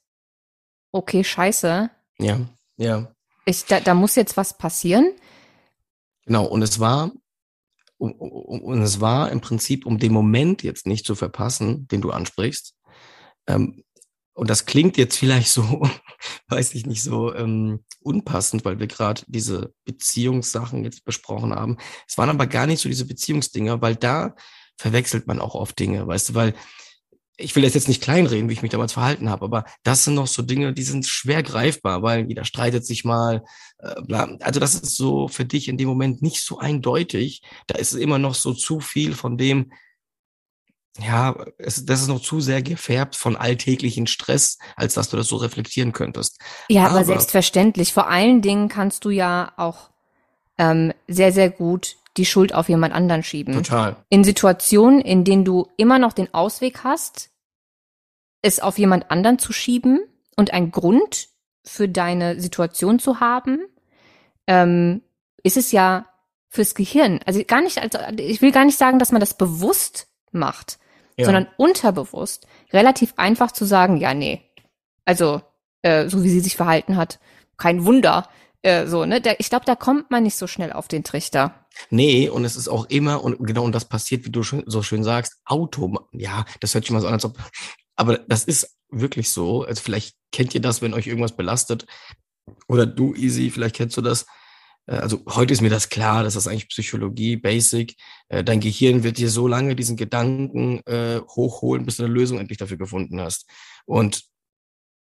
[0.92, 1.90] okay, scheiße.
[2.20, 2.38] Ja,
[2.78, 3.14] ja.
[3.46, 5.14] Ich, da, da muss jetzt was passieren.
[6.26, 7.12] Genau, und es war,
[7.98, 12.76] und es war im Prinzip, um den Moment jetzt nicht zu verpassen, den du ansprichst.
[13.48, 13.84] Ähm,
[14.34, 15.84] und das klingt jetzt vielleicht so,
[16.48, 21.78] weiß ich nicht, so ähm, unpassend, weil wir gerade diese Beziehungssachen jetzt besprochen haben.
[22.08, 24.36] Es waren aber gar nicht so diese Beziehungsdinger, weil da
[24.78, 26.56] verwechselt man auch oft Dinge, weißt du, weil
[27.44, 30.16] ich will das jetzt nicht kleinreden, wie ich mich damals verhalten habe, aber das sind
[30.16, 33.44] noch so Dinge, die sind schwer greifbar, weil jeder streitet sich mal.
[33.80, 34.30] Äh, bla.
[34.40, 37.42] Also das ist so für dich in dem Moment nicht so eindeutig.
[37.68, 39.72] Da ist immer noch so zu viel von dem,
[41.00, 45.28] ja, es, das ist noch zu sehr gefärbt von alltäglichen Stress, als dass du das
[45.28, 46.40] so reflektieren könntest.
[46.70, 47.94] Ja, aber, aber selbstverständlich.
[47.94, 49.90] Vor allen Dingen kannst du ja auch
[50.58, 53.56] ähm, sehr, sehr gut die Schuld auf jemand anderen schieben.
[53.56, 53.96] Total.
[54.10, 57.32] In Situationen, in denen du immer noch den Ausweg hast,
[58.44, 60.00] es auf jemand anderen zu schieben
[60.36, 61.30] und einen Grund
[61.66, 63.60] für deine Situation zu haben,
[64.46, 65.02] ähm,
[65.42, 66.06] ist es ja
[66.50, 67.20] fürs Gehirn.
[67.26, 70.78] Also gar nicht, also ich will gar nicht sagen, dass man das bewusst macht,
[71.18, 71.26] ja.
[71.26, 74.42] sondern unterbewusst relativ einfach zu sagen, ja, nee.
[75.06, 75.42] Also,
[75.82, 77.20] äh, so wie sie sich verhalten hat,
[77.58, 78.30] kein Wunder.
[78.62, 79.22] Äh, so, ne?
[79.22, 81.66] Da, ich glaube, da kommt man nicht so schnell auf den Trichter.
[81.90, 85.04] Nee, und es ist auch immer, und genau, und das passiert, wie du so schön
[85.04, 87.38] sagst, Auto, ja, das hört sich mal so an, als ob,
[87.96, 89.64] aber das ist wirklich so.
[89.64, 91.86] Also vielleicht kennt ihr das, wenn euch irgendwas belastet.
[92.68, 94.26] Oder du, Easy, vielleicht kennst du das.
[94.88, 97.96] Äh, also heute ist mir das klar, das ist eigentlich Psychologie, Basic.
[98.30, 102.40] Äh, dein Gehirn wird dir so lange diesen Gedanken äh, hochholen, bis du eine Lösung
[102.40, 103.50] endlich dafür gefunden hast.
[103.86, 104.24] Und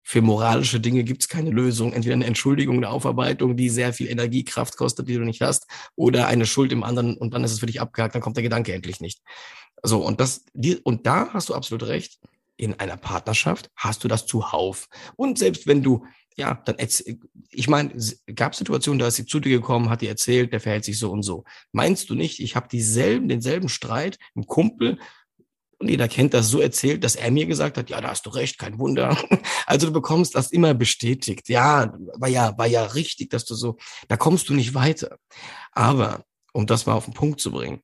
[0.03, 1.93] für moralische Dinge gibt es keine Lösung.
[1.93, 6.26] Entweder eine Entschuldigung, eine Aufarbeitung, die sehr viel Energiekraft kostet, die du nicht hast, oder
[6.26, 8.72] eine Schuld im anderen und dann ist es für dich abgehakt, dann kommt der Gedanke
[8.72, 9.20] endlich nicht.
[9.83, 12.18] So, und das, die, und da hast du absolut recht.
[12.61, 14.89] In einer Partnerschaft hast du das zuhauf.
[15.17, 16.05] Und selbst wenn du,
[16.37, 16.77] ja, dann,
[17.49, 17.95] ich meine,
[18.35, 21.11] gab Situationen, da ist sie zu dir gekommen, hat dir erzählt, der verhält sich so
[21.11, 21.45] und so.
[21.73, 24.99] Meinst du nicht, ich habe dieselben, denselben Streit, ein Kumpel,
[25.79, 28.31] und jeder kennt das so erzählt, dass er mir gesagt hat, ja, da hast du
[28.31, 29.17] recht, kein Wunder.
[29.67, 31.49] Also du bekommst das immer bestätigt.
[31.49, 35.17] Ja, war ja, war ja richtig, dass du so, da kommst du nicht weiter.
[35.73, 37.81] Aber, um das mal auf den Punkt zu bringen,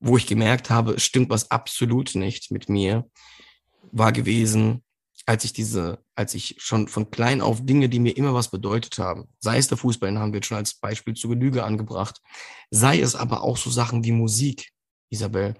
[0.00, 3.08] wo ich gemerkt habe, es stimmt was absolut nicht mit mir,
[3.92, 4.82] war gewesen,
[5.24, 8.98] als ich diese, als ich schon von klein auf Dinge, die mir immer was bedeutet
[8.98, 12.20] haben, sei es der Fußball, den haben wir jetzt schon als Beispiel zu Genüge angebracht,
[12.70, 14.70] sei es aber auch so Sachen wie Musik,
[15.10, 15.54] Isabel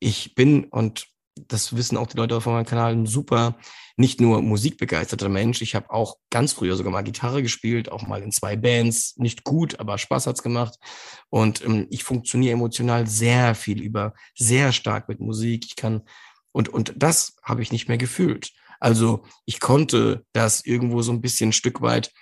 [0.00, 1.06] ich bin, und
[1.36, 3.56] das wissen auch die Leute auf meinem Kanal, ein super,
[3.96, 5.62] nicht nur musikbegeisterter Mensch.
[5.62, 9.16] Ich habe auch ganz früher sogar mal Gitarre gespielt, auch mal in zwei Bands.
[9.16, 10.78] Nicht gut, aber Spaß hat's gemacht.
[11.28, 15.66] Und ähm, ich funktioniere emotional sehr viel über, sehr stark mit Musik.
[15.66, 16.02] Ich kann,
[16.52, 18.52] und, und das habe ich nicht mehr gefühlt.
[18.80, 22.12] Also ich konnte das irgendwo so ein bisschen ein Stück weit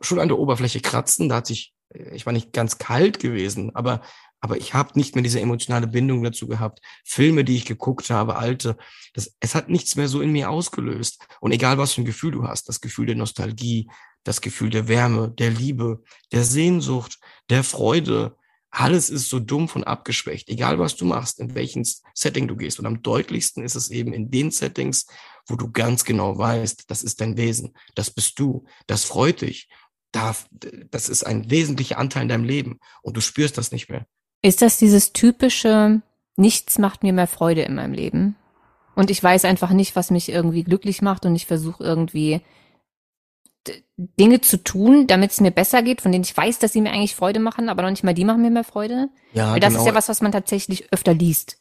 [0.00, 1.28] schon an der Oberfläche kratzen.
[1.28, 4.02] Da hat sich, äh, ich war nicht ganz kalt gewesen, aber
[4.40, 6.80] aber ich habe nicht mehr diese emotionale Bindung dazu gehabt.
[7.04, 8.76] Filme, die ich geguckt habe, alte,
[9.12, 11.26] das, es hat nichts mehr so in mir ausgelöst.
[11.40, 13.90] Und egal, was für ein Gefühl du hast, das Gefühl der Nostalgie,
[14.22, 17.18] das Gefühl der Wärme, der Liebe, der Sehnsucht,
[17.50, 18.36] der Freude,
[18.70, 22.78] alles ist so dumpf und abgeschwächt, egal was du machst, in welchen Setting du gehst.
[22.78, 25.06] Und am deutlichsten ist es eben in den Settings,
[25.46, 29.68] wo du ganz genau weißt, das ist dein Wesen, das bist du, das freut dich,
[30.12, 34.06] das ist ein wesentlicher Anteil in deinem Leben und du spürst das nicht mehr.
[34.42, 36.02] Ist das dieses typische,
[36.36, 38.36] nichts macht mir mehr Freude in meinem Leben?
[38.94, 42.40] Und ich weiß einfach nicht, was mich irgendwie glücklich macht und ich versuche irgendwie
[43.96, 46.90] Dinge zu tun, damit es mir besser geht, von denen ich weiß, dass sie mir
[46.90, 49.08] eigentlich Freude machen, aber noch nicht mal die machen mir mehr Freude.
[49.32, 49.82] Ja, Weil das genau.
[49.82, 51.58] ist ja was, was man tatsächlich öfter liest.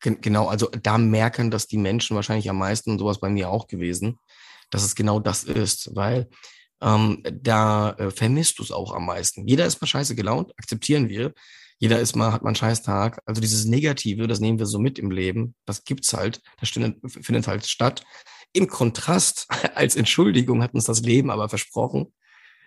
[0.00, 3.66] Genau, also da merken das die Menschen wahrscheinlich am meisten und sowas bei mir auch
[3.66, 4.18] gewesen,
[4.70, 6.28] dass es genau das ist, weil
[6.80, 9.46] ähm, da äh, vermisst du es auch am meisten.
[9.48, 11.32] Jeder ist mal scheiße gelaunt, akzeptieren wir.
[11.80, 13.20] Jeder ist mal, hat mal einen scheiß Tag.
[13.24, 15.54] Also dieses Negative, das nehmen wir so mit im Leben.
[15.64, 16.40] Das gibt's halt.
[16.60, 18.04] Das findet, findet halt statt.
[18.52, 22.12] Im Kontrast, als Entschuldigung hat uns das Leben aber versprochen,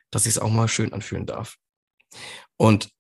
[0.10, 1.58] dass ich es auch mal schön anfühlen darf.
[2.58, 2.92] Und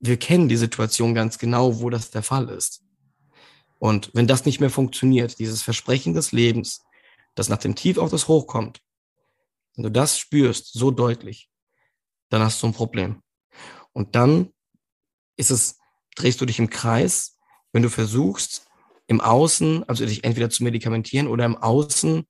[0.00, 2.82] wir kennen die Situation ganz genau, wo das der Fall ist.
[3.78, 6.84] Und wenn das nicht mehr funktioniert, dieses Versprechen des Lebens,
[7.34, 8.80] das nach dem Tief auf das Hoch kommt,
[9.74, 11.50] wenn du das spürst, so deutlich,
[12.28, 13.22] dann hast du ein Problem.
[13.92, 14.52] Und dann
[15.36, 15.78] ist es,
[16.14, 17.38] drehst du dich im Kreis,
[17.72, 18.66] wenn du versuchst,
[19.12, 22.26] im Außen, also dich entweder zu medikamentieren oder im Außen,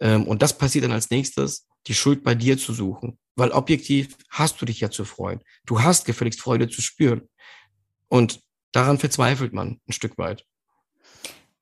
[0.00, 3.18] ähm, und das passiert dann als nächstes, die Schuld bei dir zu suchen.
[3.34, 5.40] Weil objektiv hast du dich ja zu freuen.
[5.64, 7.28] Du hast gefälligst Freude zu spüren.
[8.08, 8.40] Und
[8.72, 10.44] daran verzweifelt man ein Stück weit.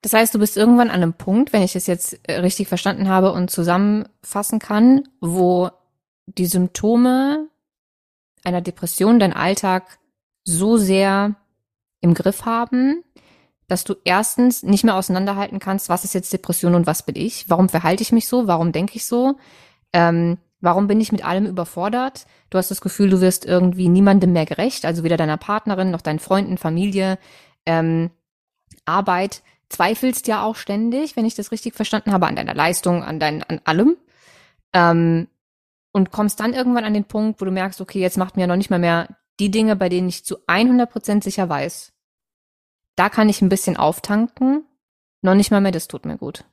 [0.01, 3.07] Das heißt, du bist irgendwann an einem Punkt, wenn ich es jetzt äh, richtig verstanden
[3.07, 5.69] habe und zusammenfassen kann, wo
[6.25, 7.47] die Symptome
[8.43, 9.99] einer Depression deinen Alltag
[10.43, 11.35] so sehr
[12.01, 13.03] im Griff haben,
[13.71, 17.49] dass du erstens nicht mehr auseinanderhalten kannst, was ist jetzt Depression und was bin ich?
[17.49, 18.45] Warum verhalte ich mich so?
[18.45, 19.37] Warum denke ich so?
[19.93, 22.25] Ähm, warum bin ich mit allem überfordert?
[22.49, 26.01] Du hast das Gefühl, du wirst irgendwie niemandem mehr gerecht, also weder deiner Partnerin noch
[26.01, 27.17] deinen Freunden, Familie,
[27.65, 28.11] ähm,
[28.83, 33.21] Arbeit zweifelst ja auch ständig, wenn ich das richtig verstanden habe, an deiner Leistung, an
[33.21, 33.95] dein, an allem.
[34.73, 35.29] Ähm,
[35.93, 38.57] und kommst dann irgendwann an den Punkt, wo du merkst, okay, jetzt macht mir noch
[38.57, 41.93] nicht mal mehr die Dinge, bei denen ich zu 100% sicher weiß.
[42.95, 44.65] Da kann ich ein bisschen auftanken.
[45.21, 46.45] Noch nicht mal mehr, das tut mir gut.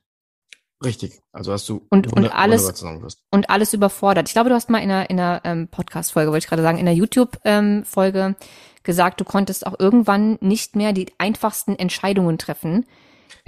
[0.83, 1.19] Richtig.
[1.33, 2.83] Also hast du und, und alles
[3.31, 4.29] und alles überfordert.
[4.29, 6.77] Ich glaube, du hast mal in einer, in einer ähm, Podcast-Folge, wollte ich gerade sagen,
[6.77, 8.35] in einer YouTube-Folge ähm,
[8.83, 12.85] gesagt, du konntest auch irgendwann nicht mehr die einfachsten Entscheidungen treffen,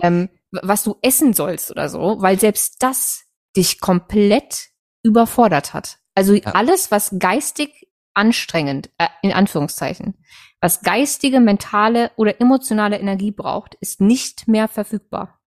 [0.02, 3.24] ähm, was du essen sollst oder so, weil selbst das
[3.56, 4.70] dich komplett
[5.02, 6.00] überfordert hat.
[6.16, 6.52] Also ja.
[6.52, 10.16] alles, was geistig anstrengend, äh, in Anführungszeichen,
[10.62, 15.40] was geistige, mentale oder emotionale Energie braucht, ist nicht mehr verfügbar.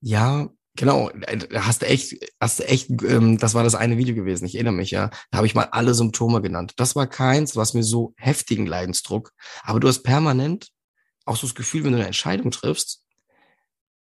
[0.00, 1.10] Ja, genau.
[1.54, 4.74] Hast du echt, hast du echt, ähm, das war das eine Video gewesen, ich erinnere
[4.74, 5.10] mich, ja.
[5.30, 6.74] Da habe ich mal alle Symptome genannt.
[6.76, 9.32] Das war keins, was mir so heftigen Leidensdruck,
[9.62, 10.68] aber du hast permanent
[11.24, 13.04] auch so das Gefühl, wenn du eine Entscheidung triffst,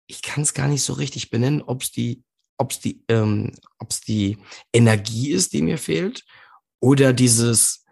[0.08, 2.24] ich kann es gar nicht so richtig benennen, ob es die,
[2.58, 4.38] ob's die, ähm, ob's die
[4.74, 6.24] Energie ist, die mir fehlt,
[6.80, 7.85] oder dieses,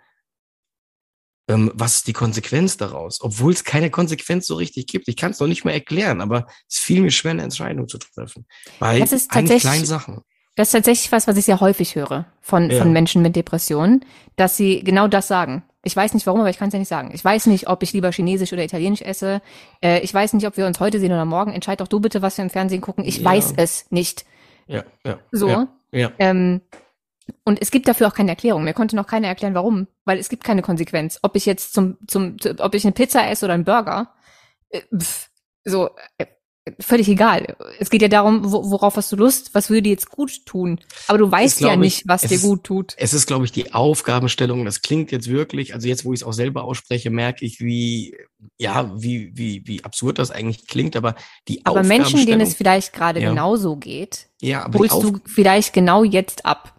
[1.48, 3.20] ähm, was ist die Konsequenz daraus?
[3.22, 5.08] Obwohl es keine Konsequenz so richtig gibt.
[5.08, 7.98] Ich kann es noch nicht mal erklären, aber es fiel mir schwer, eine Entscheidung zu
[7.98, 8.46] treffen.
[8.80, 10.22] Bei das ist tatsächlich, kleinen Sachen.
[10.56, 12.80] Das ist tatsächlich was, was ich sehr häufig höre von, ja.
[12.80, 15.64] von Menschen mit Depressionen, dass sie genau das sagen.
[15.86, 17.12] Ich weiß nicht warum, aber ich kann es ja nicht sagen.
[17.14, 19.41] Ich weiß nicht, ob ich lieber Chinesisch oder Italienisch esse.
[19.82, 21.52] Äh, ich weiß nicht, ob wir uns heute sehen oder morgen.
[21.52, 23.04] Entscheid doch du bitte, was wir im Fernsehen gucken.
[23.04, 23.26] Ich ja.
[23.26, 24.26] weiß es nicht.
[24.68, 25.20] Ja, ja.
[25.32, 25.50] So.
[25.50, 26.12] Ja, ja.
[26.20, 26.62] Ähm,
[27.43, 28.63] und es gibt dafür auch keine Erklärung.
[28.63, 29.88] Mir konnte noch keiner erklären, warum.
[30.05, 31.19] Weil es gibt keine Konsequenz.
[31.21, 34.13] Ob ich jetzt zum, zum, ob ich eine Pizza esse oder einen Burger.
[34.69, 35.30] Äh, pff,
[35.65, 36.26] so, äh,
[36.80, 37.57] völlig egal.
[37.80, 40.80] Es geht ja darum, worauf hast du Lust, was würde dir jetzt gut tun.
[41.07, 42.93] Aber du weißt ja nicht, was dir ist, gut tut.
[42.97, 44.63] Es ist, glaube ich, die Aufgabenstellung.
[44.63, 48.15] Das klingt jetzt wirklich, also jetzt, wo ich es auch selber ausspreche, merke ich, wie,
[48.57, 50.95] ja, wie, wie, wie absurd das eigentlich klingt.
[50.95, 51.15] Aber
[51.47, 53.30] die Aber Menschen, denen es vielleicht gerade ja.
[53.30, 56.74] genauso geht, ja, aber holst du vielleicht genau jetzt ab.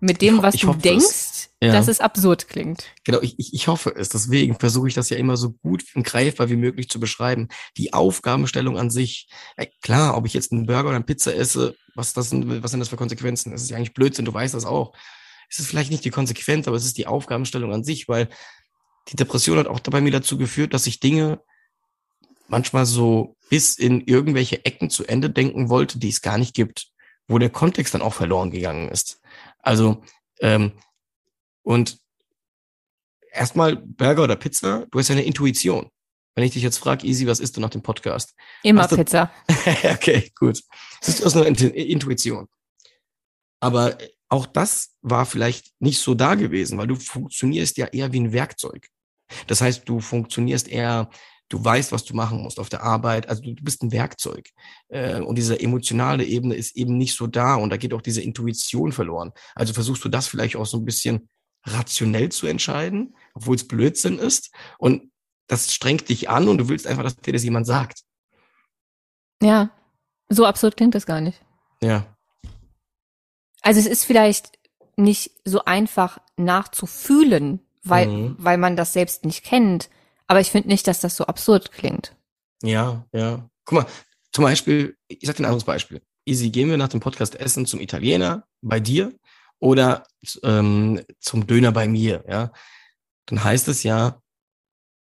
[0.00, 1.48] Mit dem, was du denkst.
[1.62, 1.72] Ja.
[1.72, 2.84] dass es absurd klingt.
[3.04, 4.08] Genau, ich, ich, ich hoffe es.
[4.08, 7.48] Deswegen versuche ich das ja immer so gut und greifbar wie möglich zu beschreiben.
[7.76, 9.28] Die Aufgabenstellung an sich,
[9.58, 12.80] ja, klar, ob ich jetzt einen Burger oder eine Pizza esse, was, das, was sind
[12.80, 13.52] das für Konsequenzen?
[13.52, 14.94] Das ist ja eigentlich Blödsinn, du weißt das auch.
[15.50, 18.30] Es ist vielleicht nicht die Konsequenz, aber es ist die Aufgabenstellung an sich, weil
[19.08, 21.42] die Depression hat auch dabei mir dazu geführt, dass ich Dinge
[22.48, 26.88] manchmal so bis in irgendwelche Ecken zu Ende denken wollte, die es gar nicht gibt,
[27.28, 29.19] wo der Kontext dann auch verloren gegangen ist.
[29.62, 30.02] Also,
[30.40, 30.72] ähm,
[31.62, 31.98] und
[33.32, 35.90] erstmal Burger oder Pizza, du hast ja eine Intuition.
[36.34, 38.34] Wenn ich dich jetzt frage, Easy, was isst du nach dem Podcast?
[38.62, 39.30] Immer du, Pizza.
[39.84, 40.62] okay, gut.
[41.00, 42.48] Das ist eine Intuition.
[43.60, 48.20] Aber auch das war vielleicht nicht so da gewesen, weil du funktionierst ja eher wie
[48.20, 48.88] ein Werkzeug.
[49.48, 51.10] Das heißt, du funktionierst eher
[51.50, 53.28] du weißt, was du machen musst auf der Arbeit.
[53.28, 54.48] Also du, bist ein Werkzeug.
[54.88, 58.22] Äh, und diese emotionale Ebene ist eben nicht so da und da geht auch diese
[58.22, 59.32] Intuition verloren.
[59.54, 61.28] Also versuchst du das vielleicht auch so ein bisschen
[61.64, 64.54] rationell zu entscheiden, obwohl es Blödsinn ist.
[64.78, 65.10] Und
[65.46, 68.00] das strengt dich an und du willst einfach, dass dir das jemand sagt.
[69.42, 69.70] Ja,
[70.28, 71.42] so absurd klingt das gar nicht.
[71.82, 72.16] Ja.
[73.60, 74.58] Also es ist vielleicht
[74.96, 78.36] nicht so einfach nachzufühlen, weil, mhm.
[78.38, 79.90] weil man das selbst nicht kennt.
[80.30, 82.14] Aber ich finde nicht, dass das so absurd klingt.
[82.62, 83.50] Ja, ja.
[83.64, 83.86] Guck mal,
[84.30, 86.02] zum Beispiel, ich sag dir ein anderes Beispiel.
[86.24, 89.12] Easy, gehen wir nach dem Podcast Essen zum Italiener bei dir
[89.58, 90.06] oder
[90.44, 92.52] ähm, zum Döner bei mir, ja?
[93.26, 94.22] Dann heißt es ja,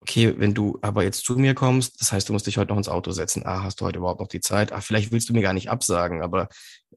[0.03, 2.77] okay, wenn du aber jetzt zu mir kommst, das heißt, du musst dich heute noch
[2.77, 3.47] ins Auto setzen.
[3.47, 4.73] Ah, hast du heute überhaupt noch die Zeit?
[4.73, 6.51] Ah, vielleicht willst du mir gar nicht absagen, aber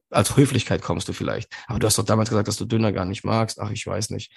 [0.10, 1.50] als Höflichkeit kommst du vielleicht.
[1.68, 3.58] Aber du hast doch damals gesagt, dass du Döner gar nicht magst.
[3.62, 4.34] Ach, ich weiß nicht.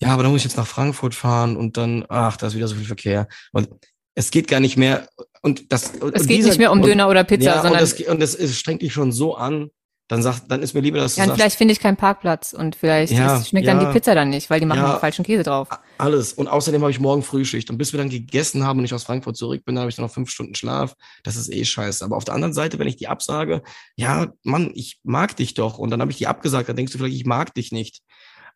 [0.00, 2.68] Ja, aber dann muss ich jetzt nach Frankfurt fahren und dann, ach, da ist wieder
[2.68, 3.28] so viel Verkehr.
[3.52, 3.68] Und
[4.14, 5.08] es geht gar nicht mehr.
[5.42, 7.82] Und das, es geht dieser, nicht mehr um Döner oder Pizza, ja, sondern.
[7.82, 9.70] Und das, und das, es strengt dich schon so an,
[10.08, 12.52] dann sagt, dann ist mir lieber, dass du ja, sagst, vielleicht finde ich keinen Parkplatz
[12.52, 15.24] und vielleicht ja, schmeckt ja, dann die Pizza dann nicht, weil die machen ja, falschen
[15.24, 15.68] Käse drauf.
[15.96, 16.34] Alles.
[16.34, 17.70] Und außerdem habe ich morgen Frühschicht.
[17.70, 19.96] Und bis wir dann gegessen haben und ich aus Frankfurt zurück bin, dann habe ich
[19.96, 20.94] dann noch fünf Stunden Schlaf.
[21.22, 22.04] Das ist eh scheiße.
[22.04, 23.62] Aber auf der anderen Seite, wenn ich die absage,
[23.96, 25.78] ja, Mann, ich mag dich doch.
[25.78, 28.02] Und dann habe ich die abgesagt, dann denkst du vielleicht, ich mag dich nicht.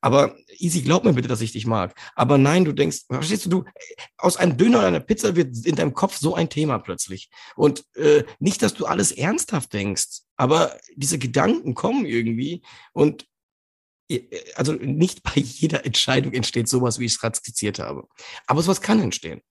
[0.00, 1.94] Aber Easy, glaub mir bitte, dass ich dich mag.
[2.14, 3.64] Aber nein, du denkst, verstehst du, du,
[4.16, 7.30] aus einem Döner oder einer Pizza wird in deinem Kopf so ein Thema plötzlich.
[7.56, 12.62] Und äh, nicht, dass du alles ernsthaft denkst, aber diese Gedanken kommen irgendwie
[12.92, 13.26] und
[14.08, 14.22] äh,
[14.54, 18.06] also nicht bei jeder Entscheidung entsteht sowas, wie ich es gerade skizziert habe.
[18.46, 19.42] Aber sowas kann entstehen.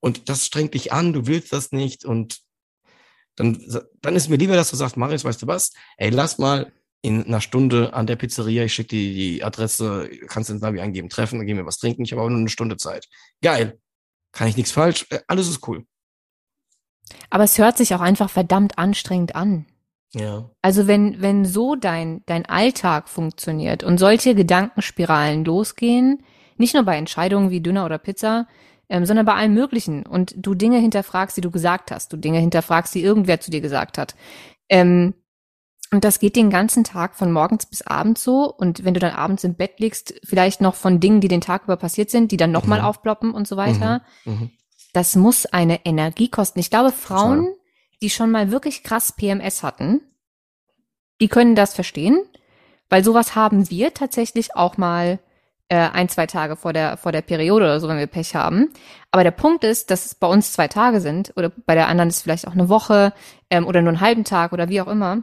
[0.00, 2.42] Und das strengt dich an, du willst das nicht und
[3.36, 3.58] dann,
[4.00, 5.72] dann ist mir lieber, dass du sagst, Marius, weißt du was?
[5.96, 6.72] Ey, lass mal
[7.04, 10.80] in einer Stunde an der Pizzeria, ich schicke dir die Adresse, kannst du ins Navi
[10.80, 13.08] eingeben, treffen, dann gehen wir was trinken, ich habe aber nur eine Stunde Zeit.
[13.42, 13.78] Geil.
[14.32, 15.84] Kann ich nichts falsch, äh, alles ist cool.
[17.28, 19.66] Aber es hört sich auch einfach verdammt anstrengend an.
[20.14, 20.48] Ja.
[20.62, 26.22] Also wenn, wenn so dein, dein Alltag funktioniert und solche Gedankenspiralen losgehen,
[26.56, 28.48] nicht nur bei Entscheidungen wie Dünner oder Pizza,
[28.88, 32.38] ähm, sondern bei allem Möglichen und du Dinge hinterfragst, die du gesagt hast, du Dinge
[32.38, 34.14] hinterfragst, die irgendwer zu dir gesagt hat,
[34.70, 35.12] ähm,
[35.94, 38.52] und das geht den ganzen Tag von morgens bis abends so.
[38.52, 41.62] Und wenn du dann abends im Bett liegst, vielleicht noch von Dingen, die den Tag
[41.64, 42.86] über passiert sind, die dann nochmal mhm.
[42.86, 44.02] aufploppen und so weiter.
[44.24, 44.32] Mhm.
[44.32, 44.50] Mhm.
[44.92, 46.58] Das muss eine Energie kosten.
[46.58, 47.54] Ich glaube, Frauen,
[48.02, 50.00] die schon mal wirklich krass PMS hatten,
[51.20, 52.18] die können das verstehen,
[52.90, 55.20] weil sowas haben wir tatsächlich auch mal
[55.68, 58.70] äh, ein, zwei Tage vor der, vor der Periode oder so, wenn wir Pech haben.
[59.12, 62.08] Aber der Punkt ist, dass es bei uns zwei Tage sind oder bei der anderen
[62.08, 63.12] ist vielleicht auch eine Woche
[63.48, 65.22] ähm, oder nur einen halben Tag oder wie auch immer.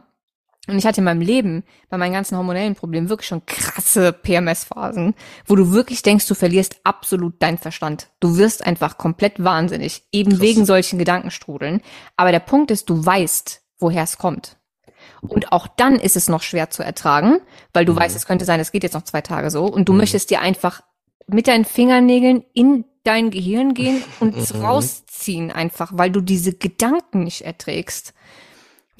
[0.68, 5.14] Und ich hatte in meinem Leben bei meinen ganzen hormonellen Problemen wirklich schon krasse PMS-Phasen,
[5.46, 8.10] wo du wirklich denkst, du verlierst absolut deinen Verstand.
[8.20, 10.40] Du wirst einfach komplett wahnsinnig, eben Krass.
[10.40, 11.82] wegen solchen Gedankenstrudeln.
[12.16, 14.56] Aber der Punkt ist, du weißt, woher es kommt.
[15.20, 17.40] Und auch dann ist es noch schwer zu ertragen,
[17.72, 17.98] weil du mhm.
[17.98, 19.98] weißt, es könnte sein, es geht jetzt noch zwei Tage so und du mhm.
[19.98, 20.82] möchtest dir einfach
[21.26, 24.64] mit deinen Fingernägeln in dein Gehirn gehen und es mhm.
[24.64, 28.14] rausziehen einfach, weil du diese Gedanken nicht erträgst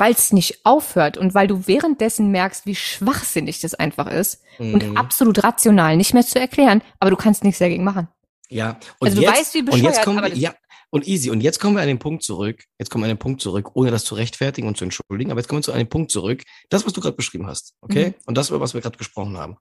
[0.02, 4.74] weil es nicht aufhört und weil du währenddessen merkst, wie schwachsinnig das einfach ist mhm.
[4.74, 8.08] und absolut rational nicht mehr zu erklären, aber du kannst nichts dagegen machen.
[8.48, 10.56] Ja, und also du jetzt, weißt, wie bescheuert, und jetzt kommen wir, ja,
[10.90, 11.30] und easy.
[11.30, 12.64] Und jetzt kommen wir an den Punkt zurück.
[12.80, 15.30] Jetzt kommen wir an den Punkt zurück, ohne das zu rechtfertigen und zu entschuldigen.
[15.30, 16.42] Aber jetzt kommen wir zu einem Punkt zurück.
[16.68, 18.08] Das, was du gerade beschrieben hast, okay?
[18.08, 18.14] Mhm.
[18.26, 19.56] Und das, über was wir gerade gesprochen haben.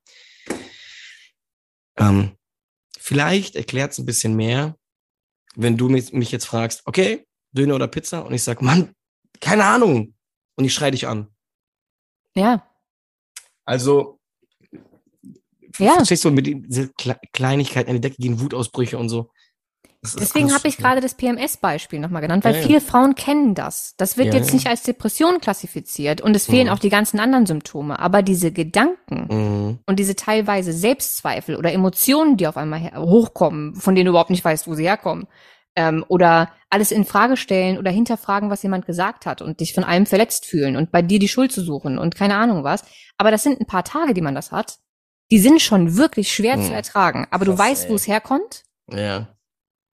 [1.97, 2.31] Ähm,
[2.97, 4.75] vielleicht erklärt es ein bisschen mehr,
[5.55, 8.25] wenn du mich, mich jetzt fragst, okay, Döner oder Pizza?
[8.25, 8.95] Und ich sag, Mann,
[9.39, 10.15] keine Ahnung
[10.55, 11.27] und ich schreie dich an.
[12.35, 12.67] Ja.
[13.65, 14.19] Also,
[15.77, 15.93] ja.
[15.95, 16.89] verstehst du, mit dieser
[17.33, 19.31] Kleinigkeit an die Decke gehen, Wutausbrüche und so.
[20.03, 22.65] Deswegen habe ich gerade das PMS-Beispiel nochmal genannt, weil ja, ja.
[22.65, 23.93] viele Frauen kennen das.
[23.97, 26.73] Das wird ja, jetzt nicht als Depression klassifiziert und es fehlen mhm.
[26.73, 27.99] auch die ganzen anderen Symptome.
[27.99, 29.79] Aber diese Gedanken mhm.
[29.85, 34.43] und diese teilweise Selbstzweifel oder Emotionen, die auf einmal hochkommen, von denen du überhaupt nicht
[34.43, 35.27] weißt, wo sie herkommen,
[35.75, 39.83] ähm, oder alles in Frage stellen oder hinterfragen, was jemand gesagt hat und dich von
[39.83, 42.83] allem verletzt fühlen und bei dir die Schuld zu suchen und keine Ahnung was.
[43.17, 44.79] Aber das sind ein paar Tage, die man das hat.
[45.31, 46.63] Die sind schon wirklich schwer hm.
[46.63, 47.27] zu ertragen.
[47.31, 48.63] Aber Krass, du weißt, wo es herkommt.
[48.91, 49.35] Ja.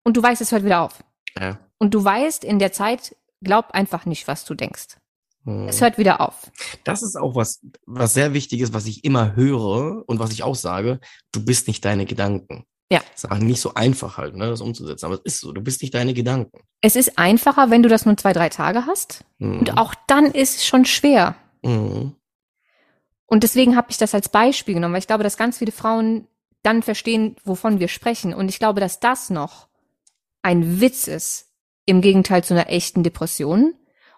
[0.05, 1.05] Und du weißt, es hört wieder auf.
[1.39, 1.59] Ja.
[1.79, 4.99] Und du weißt, in der Zeit, glaub einfach nicht, was du denkst.
[5.45, 5.69] Hm.
[5.69, 6.51] Es hört wieder auf.
[6.85, 10.43] Das ist auch was, was sehr wichtig ist, was ich immer höre und was ich
[10.43, 11.01] auch sage.
[11.33, 12.65] Du bist nicht deine Gedanken.
[12.93, 13.01] Ja.
[13.31, 15.07] Auch nicht so einfach halt, ne, das umzusetzen.
[15.07, 16.61] Aber es ist so, du bist nicht deine Gedanken.
[16.83, 19.25] Es ist einfacher, wenn du das nur zwei, drei Tage hast.
[19.39, 19.61] Mhm.
[19.61, 21.35] Und auch dann ist es schon schwer.
[21.63, 22.15] Mhm.
[23.25, 26.29] Und deswegen habe ich das als Beispiel genommen, weil ich glaube, dass ganz viele Frauen
[26.63, 28.35] dann verstehen, wovon wir sprechen.
[28.35, 29.69] Und ich glaube, dass das noch
[30.43, 31.47] ein Witz ist,
[31.87, 33.73] im Gegenteil zu einer echten Depression.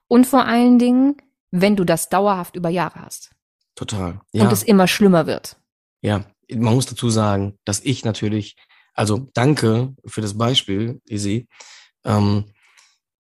[0.08, 1.16] Und vor allen Dingen,
[1.52, 3.30] wenn du das dauerhaft über Jahre hast.
[3.76, 4.20] Total.
[4.32, 4.42] Ja.
[4.42, 5.58] Und es immer schlimmer wird.
[6.00, 8.56] Ja, man muss dazu sagen, dass ich natürlich,
[8.94, 11.48] also danke für das Beispiel, Isi,
[12.04, 12.44] ähm,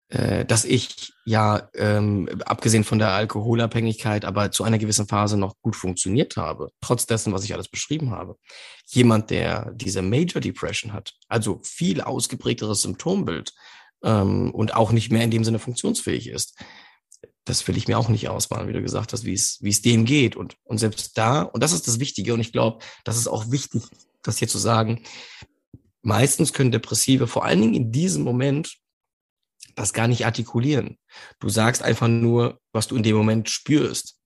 [0.08, 5.54] äh, dass ich ja, ähm, abgesehen von der Alkoholabhängigkeit, aber zu einer gewissen Phase noch
[5.62, 8.36] gut funktioniert habe, trotz dessen, was ich alles beschrieben habe.
[8.86, 13.52] Jemand, der diese Major Depression hat, also viel ausgeprägteres Symptombild,
[14.04, 16.58] ähm, und auch nicht mehr in dem Sinne funktionsfähig ist.
[17.46, 19.80] Das will ich mir auch nicht ausmalen, wie du gesagt hast, wie es, wie es
[19.80, 20.36] dem geht.
[20.36, 23.50] Und, und selbst da, und das ist das Wichtige, und ich glaube, das ist auch
[23.50, 23.84] wichtig,
[24.22, 25.04] das hier zu sagen,
[26.02, 28.76] meistens können Depressive vor allen Dingen in diesem Moment
[29.74, 30.98] das gar nicht artikulieren.
[31.38, 34.18] Du sagst einfach nur, was du in dem Moment spürst.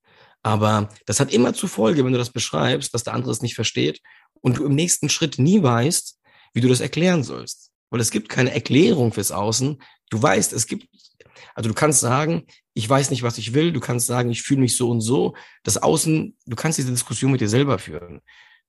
[0.43, 3.55] Aber das hat immer zur Folge, wenn du das beschreibst, dass der andere es nicht
[3.55, 4.01] versteht
[4.41, 6.19] und du im nächsten Schritt nie weißt,
[6.55, 7.71] wie du das erklären sollst.
[7.91, 9.83] Weil es gibt keine Erklärung fürs Außen.
[10.11, 10.89] Du weißt, es gibt,
[11.55, 13.73] also du kannst sagen, ich weiß nicht, was ich will.
[13.73, 15.35] Du kannst sagen, ich fühle mich so und so.
[15.63, 18.21] Das Außen, du kannst diese Diskussion mit dir selber führen.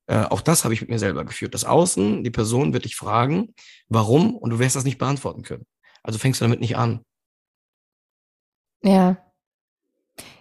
[0.07, 1.53] Äh, auch das habe ich mit mir selber geführt.
[1.53, 3.53] Das Außen, die Person wird dich fragen,
[3.87, 5.65] warum, und du wirst das nicht beantworten können.
[6.03, 7.05] Also fängst du damit nicht an.
[8.83, 9.17] Ja.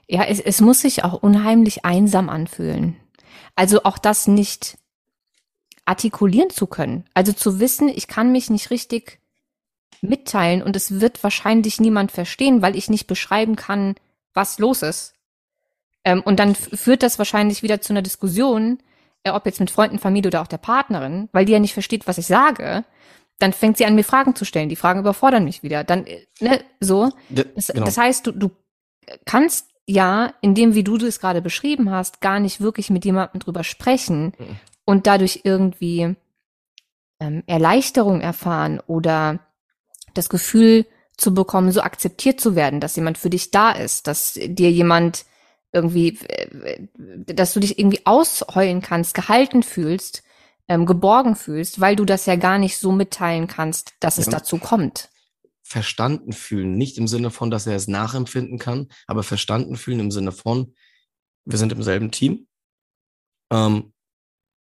[0.09, 2.97] Ja, es, es muss sich auch unheimlich einsam anfühlen.
[3.55, 4.79] Also auch das nicht
[5.85, 7.05] artikulieren zu können.
[7.15, 9.21] Also zu wissen, ich kann mich nicht richtig
[10.03, 13.95] mitteilen und es wird wahrscheinlich niemand verstehen, weil ich nicht beschreiben kann,
[14.35, 15.15] was los ist.
[16.05, 18.79] Ähm, und dann führt das wahrscheinlich wieder zu einer Diskussion,
[19.25, 22.07] äh, ob jetzt mit Freunden, Familie oder auch der Partnerin, weil die ja nicht versteht,
[22.07, 22.85] was ich sage
[23.41, 24.69] dann fängt sie an, mir Fragen zu stellen.
[24.69, 25.83] Die Fragen überfordern mich wieder.
[25.83, 26.05] Dann,
[26.41, 27.11] ne, so.
[27.31, 27.87] Das, genau.
[27.87, 28.51] das heißt, du, du
[29.25, 33.41] kannst ja, in dem, wie du das gerade beschrieben hast, gar nicht wirklich mit jemandem
[33.41, 34.57] drüber sprechen mhm.
[34.85, 36.15] und dadurch irgendwie
[37.19, 39.41] ähm, Erleichterung erfahren oder
[40.15, 44.35] das Gefühl zu bekommen, so akzeptiert zu werden, dass jemand für dich da ist, dass
[44.35, 45.25] dir jemand
[45.73, 46.89] irgendwie, äh,
[47.27, 50.23] dass du dich irgendwie ausheulen kannst, gehalten fühlst
[50.71, 54.57] ähm, geborgen fühlst, weil du das ja gar nicht so mitteilen kannst, dass es dazu
[54.59, 55.11] kommt.
[55.63, 60.13] Verstanden fühlen, nicht im Sinne von, dass er es nachempfinden kann, aber verstanden fühlen im
[60.13, 60.77] Sinne von,
[61.45, 62.47] wir sind im selben Team.
[63.53, 63.93] Ähm,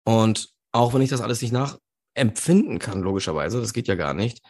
[0.06, 4.42] und auch wenn ich das alles nicht nachempfinden kann, logischerweise, das geht ja gar nicht,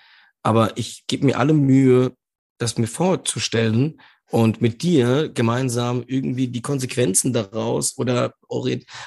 [0.43, 2.15] aber ich gebe mir alle Mühe,
[2.57, 8.35] das mir vorzustellen und mit dir gemeinsam irgendwie die Konsequenzen daraus oder.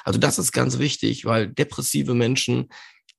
[0.03, 2.69] Also das ist ganz wichtig, weil depressive Menschen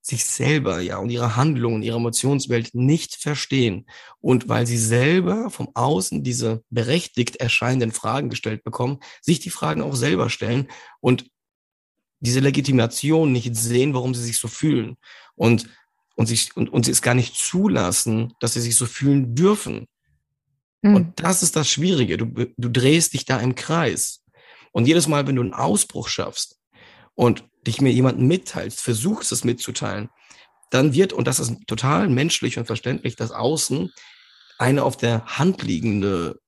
[0.01, 3.87] sich selber, ja, und ihre Handlungen, ihre Emotionswelt nicht verstehen.
[4.21, 9.81] Und weil sie selber vom Außen diese berechtigt erscheinenden Fragen gestellt bekommen, sich die Fragen
[9.81, 10.67] auch selber stellen
[10.99, 11.25] und
[12.19, 14.97] diese Legitimation nicht sehen, warum sie sich so fühlen.
[15.33, 15.69] Und,
[16.15, 19.87] und sich, und, und sie es gar nicht zulassen, dass sie sich so fühlen dürfen.
[20.81, 20.95] Mhm.
[20.95, 22.17] Und das ist das Schwierige.
[22.17, 24.23] Du, du drehst dich da im Kreis.
[24.71, 26.57] Und jedes Mal, wenn du einen Ausbruch schaffst
[27.13, 30.09] und dich mir jemanden mitteilst, versuchst es mitzuteilen,
[30.69, 33.91] dann wird, und das ist total menschlich und verständlich, das Außen
[34.57, 36.39] eine auf der Hand liegende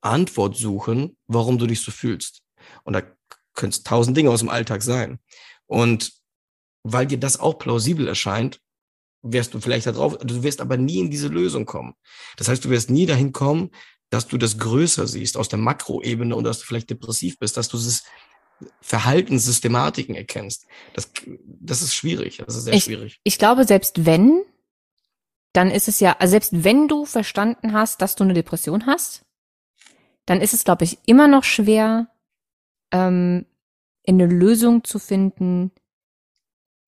[0.00, 2.42] Antwort suchen, warum du dich so fühlst.
[2.82, 3.02] Und da
[3.54, 5.18] können es tausend Dinge aus dem Alltag sein.
[5.66, 6.12] Und
[6.82, 8.60] weil dir das auch plausibel erscheint,
[9.22, 11.94] wirst du vielleicht da drauf, du wirst aber nie in diese Lösung kommen.
[12.36, 13.70] Das heißt, du wirst nie dahin kommen,
[14.10, 17.68] dass du das größer siehst aus der Makroebene und dass du vielleicht depressiv bist, dass
[17.68, 18.02] du das
[18.80, 20.66] Verhaltenssystematiken erkennst.
[20.94, 21.10] Das,
[21.44, 22.42] das ist schwierig.
[22.44, 23.20] Das ist sehr ich, schwierig.
[23.24, 24.42] Ich glaube, selbst wenn,
[25.52, 29.24] dann ist es ja, also selbst wenn du verstanden hast, dass du eine Depression hast,
[30.26, 32.08] dann ist es, glaube ich, immer noch schwer,
[32.92, 33.46] ähm,
[34.06, 35.72] eine Lösung zu finden,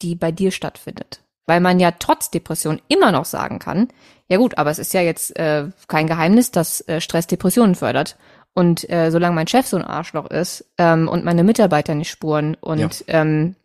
[0.02, 1.23] die bei dir stattfindet.
[1.47, 3.89] Weil man ja trotz Depression immer noch sagen kann,
[4.29, 8.16] ja gut, aber es ist ja jetzt äh, kein Geheimnis, dass äh, Stress Depressionen fördert.
[8.55, 12.57] Und äh, solange mein Chef so ein Arschloch ist ähm, und meine Mitarbeiter nicht spuren
[12.61, 13.21] und ja.
[13.21, 13.57] ähm,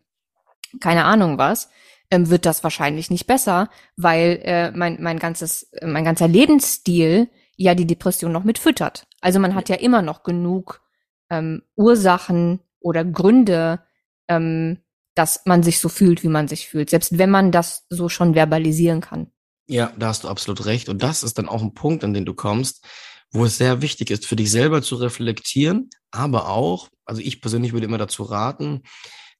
[0.80, 1.70] keine Ahnung was,
[2.10, 7.74] ähm, wird das wahrscheinlich nicht besser, weil äh, mein, mein ganzes, mein ganzer Lebensstil ja
[7.74, 9.06] die Depression noch mitfüttert.
[9.20, 10.82] Also man hat ja immer noch genug
[11.30, 13.80] ähm, Ursachen oder Gründe,
[14.28, 14.78] ähm,
[15.14, 18.34] dass man sich so fühlt, wie man sich fühlt, selbst wenn man das so schon
[18.34, 19.32] verbalisieren kann.
[19.68, 20.88] Ja, da hast du absolut recht.
[20.88, 22.84] Und das ist dann auch ein Punkt, an den du kommst,
[23.32, 27.72] wo es sehr wichtig ist, für dich selber zu reflektieren, aber auch, also ich persönlich
[27.72, 28.82] würde immer dazu raten,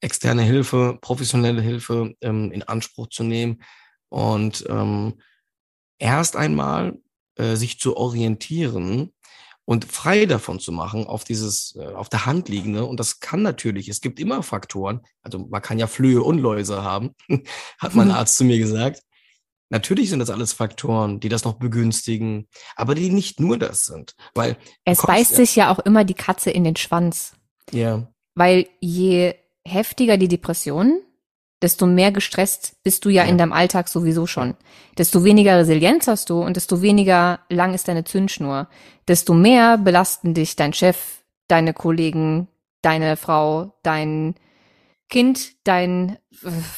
[0.01, 3.63] externe Hilfe, professionelle Hilfe ähm, in Anspruch zu nehmen
[4.09, 5.21] und ähm,
[5.99, 6.99] erst einmal
[7.37, 9.13] äh, sich zu orientieren,
[9.71, 12.87] und frei davon zu machen auf dieses, äh, auf der Hand liegende.
[12.87, 15.03] Und das kann natürlich, es gibt immer Faktoren.
[15.23, 17.15] Also man kann ja Flöhe und Läuse haben,
[17.79, 19.01] hat mein Arzt zu mir gesagt.
[19.69, 24.17] Natürlich sind das alles Faktoren, die das noch begünstigen, aber die nicht nur das sind,
[24.35, 27.35] weil es beißt ja, sich ja auch immer die Katze in den Schwanz.
[27.71, 28.09] Ja.
[28.35, 31.01] Weil je heftiger die Depression,
[31.63, 34.55] desto mehr gestresst bist du ja, ja, in deinem Alltag sowieso schon.
[34.99, 38.69] Desto weniger Resilienz hast du und desto weniger lang ist deine Zündschnur.
[39.09, 42.49] Desto mehr belasten dich dein Chef, deine Kollegen,
[42.83, 44.35] deine Frau, dein
[45.09, 46.19] Kind, dein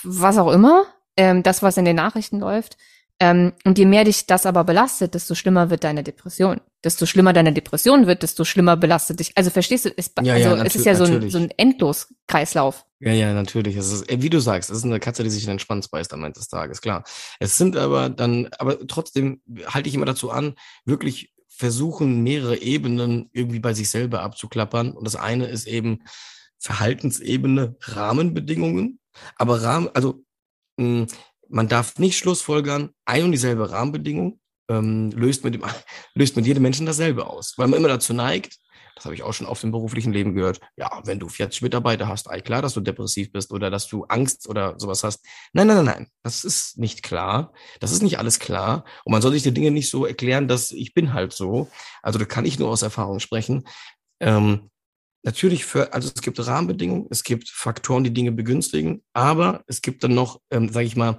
[0.02, 0.86] was auch immer,
[1.16, 2.76] ähm, das, was in den Nachrichten läuft.
[3.20, 6.60] Ähm, und je mehr dich das aber belastet, desto schlimmer wird deine Depression.
[6.82, 9.36] Desto schlimmer deine Depression wird, desto schlimmer belastet dich.
[9.36, 12.84] Also verstehst du, es, Ja, also, ja, es ist ja so ein, so ein Endloskreislauf.
[13.04, 13.74] Ja, ja, natürlich.
[13.74, 15.88] Es ist, äh, wie du sagst, es ist eine Katze, die sich in den Schwanz
[15.88, 17.02] beißt am Ende des Tages, klar.
[17.40, 20.54] Es sind aber dann, aber trotzdem halte ich immer dazu an,
[20.84, 24.92] wirklich versuchen, mehrere Ebenen irgendwie bei sich selber abzuklappern.
[24.92, 26.04] Und das eine ist eben
[26.60, 29.00] Verhaltensebene, Rahmenbedingungen.
[29.34, 30.24] Aber Rahmen, also
[30.76, 31.08] mh,
[31.48, 34.38] man darf nicht schlussfolgern, ein und dieselbe Rahmenbedingung
[34.68, 35.64] ähm, löst, mit dem,
[36.14, 37.54] löst mit jedem Menschen dasselbe aus.
[37.56, 38.58] Weil man immer dazu neigt,
[39.02, 42.06] das habe ich auch schon oft im beruflichen Leben gehört, ja, wenn du 40 Mitarbeiter
[42.06, 45.26] hast, ey, klar, dass du depressiv bist oder dass du Angst oder sowas hast.
[45.52, 47.52] Nein, nein, nein, nein, das ist nicht klar.
[47.80, 48.84] Das ist nicht alles klar.
[49.04, 51.68] Und man soll sich die Dinge nicht so erklären, dass ich bin halt so.
[52.00, 53.64] Also da kann ich nur aus Erfahrung sprechen.
[54.20, 54.70] Ähm,
[55.24, 60.04] natürlich für, also es gibt Rahmenbedingungen, es gibt Faktoren, die Dinge begünstigen, aber es gibt
[60.04, 61.18] dann noch, ähm, sage ich mal,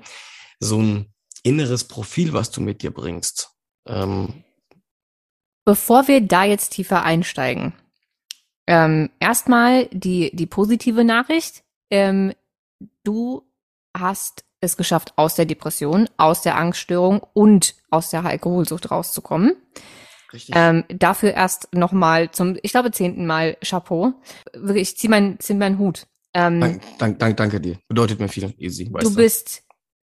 [0.61, 3.49] so ein inneres Profil, was du mit dir bringst.
[3.85, 4.45] Ähm,
[5.65, 7.73] Bevor wir da jetzt tiefer einsteigen,
[8.67, 11.63] ähm, erstmal die, die positive Nachricht.
[11.89, 12.33] Ähm,
[13.03, 13.43] du
[13.95, 19.55] hast es geschafft, aus der Depression, aus der Angststörung und aus der Alkoholsucht rauszukommen.
[20.31, 20.55] richtig.
[20.57, 24.13] Ähm, dafür erst nochmal zum, ich glaube, zehnten Mal Chapeau.
[24.53, 26.07] Wirklich, ich zieh meinen zieh meinen Hut.
[26.33, 27.77] Ähm, Dank, dank, dank, danke dir.
[27.87, 28.91] Bedeutet mir viel, easy.
[28.91, 29.63] Du bist,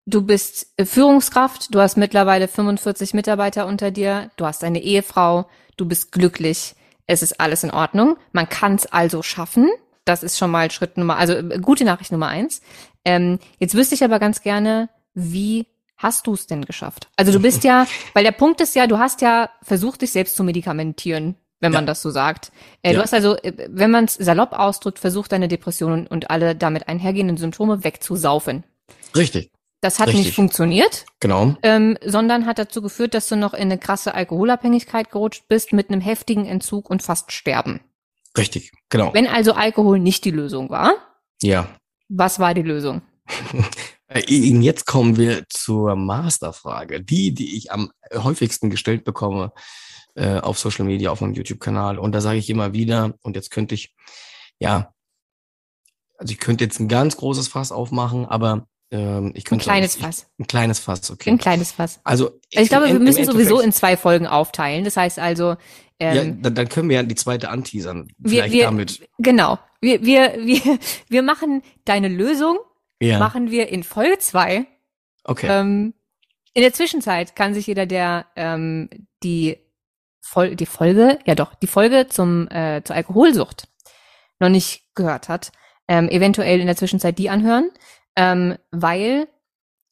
[0.08, 5.48] du bist äh, Führungskraft, du hast mittlerweile 45 Mitarbeiter unter dir, du hast eine Ehefrau,
[5.76, 6.74] du bist glücklich,
[7.06, 8.18] es ist alles in Ordnung.
[8.32, 9.70] Man kann es also schaffen.
[10.06, 12.62] Das ist schon mal Schritt Nummer, also äh, gute Nachricht Nummer eins.
[13.06, 15.68] Ähm, jetzt wüsste ich aber ganz gerne, wie
[15.98, 17.10] hast du es denn geschafft?
[17.18, 20.36] Also du bist ja, weil der Punkt ist ja, du hast ja versucht, dich selbst
[20.36, 21.88] zu medikamentieren, wenn man Ja.
[21.88, 22.52] das so sagt.
[22.84, 23.04] Äh, Du Ja.
[23.04, 27.36] hast also, äh, wenn man es salopp ausdrückt, versucht, deine Depressionen und alle damit einhergehenden
[27.38, 28.64] Symptome wegzusaufen.
[29.16, 29.52] Richtig,
[29.88, 30.26] Das hat Richtig.
[30.26, 31.56] nicht funktioniert, genau.
[31.64, 35.90] ähm, sondern hat dazu geführt, dass du noch in eine krasse Alkoholabhängigkeit gerutscht bist mit
[35.90, 37.80] einem heftigen Entzug und fast Sterben.
[38.38, 39.14] Richtig, genau.
[39.14, 40.96] Wenn also Alkohol nicht die Lösung war,
[41.42, 41.70] ja.
[42.10, 43.02] was war die Lösung?
[44.28, 47.02] Jetzt kommen wir zur Masterfrage.
[47.02, 49.54] Die, die ich am häufigsten gestellt bekomme
[50.16, 51.98] äh, auf Social Media, auf meinem YouTube-Kanal.
[51.98, 53.96] Und da sage ich immer wieder, und jetzt könnte ich,
[54.60, 54.92] ja,
[56.18, 60.02] also ich könnte jetzt ein ganz großes Fass aufmachen, aber ähm, ich Ein kleines ich,
[60.02, 60.28] Fass.
[60.40, 61.30] Ein kleines Fass, okay.
[61.32, 62.00] Ein kleines Fass.
[62.04, 64.84] Also, Also ich glaube, im- wir müssen sowieso in zwei Folgen aufteilen.
[64.86, 65.56] Das heißt also,
[66.02, 68.08] Ja, ähm, dann, dann können wir ja die zweite anteasern.
[68.18, 69.08] wir, Vielleicht wir, damit.
[69.18, 72.58] genau, wir, wir, wir, wir machen deine Lösung,
[73.02, 74.66] Ja, machen wir in Folge zwei.
[75.24, 75.48] okay.
[75.50, 75.94] Ähm,
[76.54, 78.90] in der Zwischenzeit kann sich jeder, der ähm,
[79.24, 79.58] die,
[80.22, 83.68] Fol die Folge, ja doch, die Folge zum, äh, zur Alkoholsucht
[84.40, 85.52] noch nicht gehört hat,
[85.88, 87.70] ähm, eventuell in der Zwischenzeit die anhören,
[88.18, 89.28] ähm, weil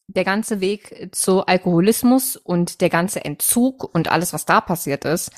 [0.08, 5.32] der ganze Weg zu Alkoholismus und der ganze Entzug und alles, was da passiert ist,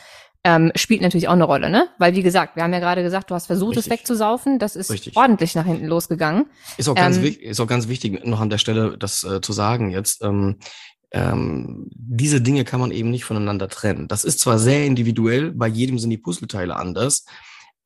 [0.43, 1.89] ähm, spielt natürlich auch eine Rolle, ne?
[1.97, 3.99] Weil wie gesagt, wir haben ja gerade gesagt, du hast versucht, es Richtig.
[3.99, 5.17] wegzusaufen, das ist Richtig.
[5.17, 6.45] ordentlich nach hinten losgegangen.
[6.77, 9.51] Ist auch ganz, Ähm, ist auch ganz wichtig, noch an der Stelle das äh, zu
[9.51, 10.23] sagen jetzt.
[10.23, 10.59] Ähm,
[11.11, 14.07] ähm, diese Dinge kann man eben nicht voneinander trennen.
[14.07, 17.25] Das ist zwar sehr individuell, bei jedem sind die Puzzleteile anders,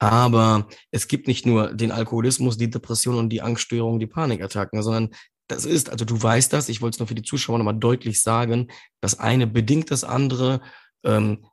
[0.02, 5.12] aber es gibt nicht nur den Alkoholismus, die Depression und die Angststörung, die Panikattacken, sondern
[5.46, 8.24] das ist, also du weißt das, ich wollte es nur für die Zuschauer nochmal deutlich
[8.24, 8.70] sagen,
[9.00, 10.62] das eine bedingt das andere,
[11.04, 11.46] ähm,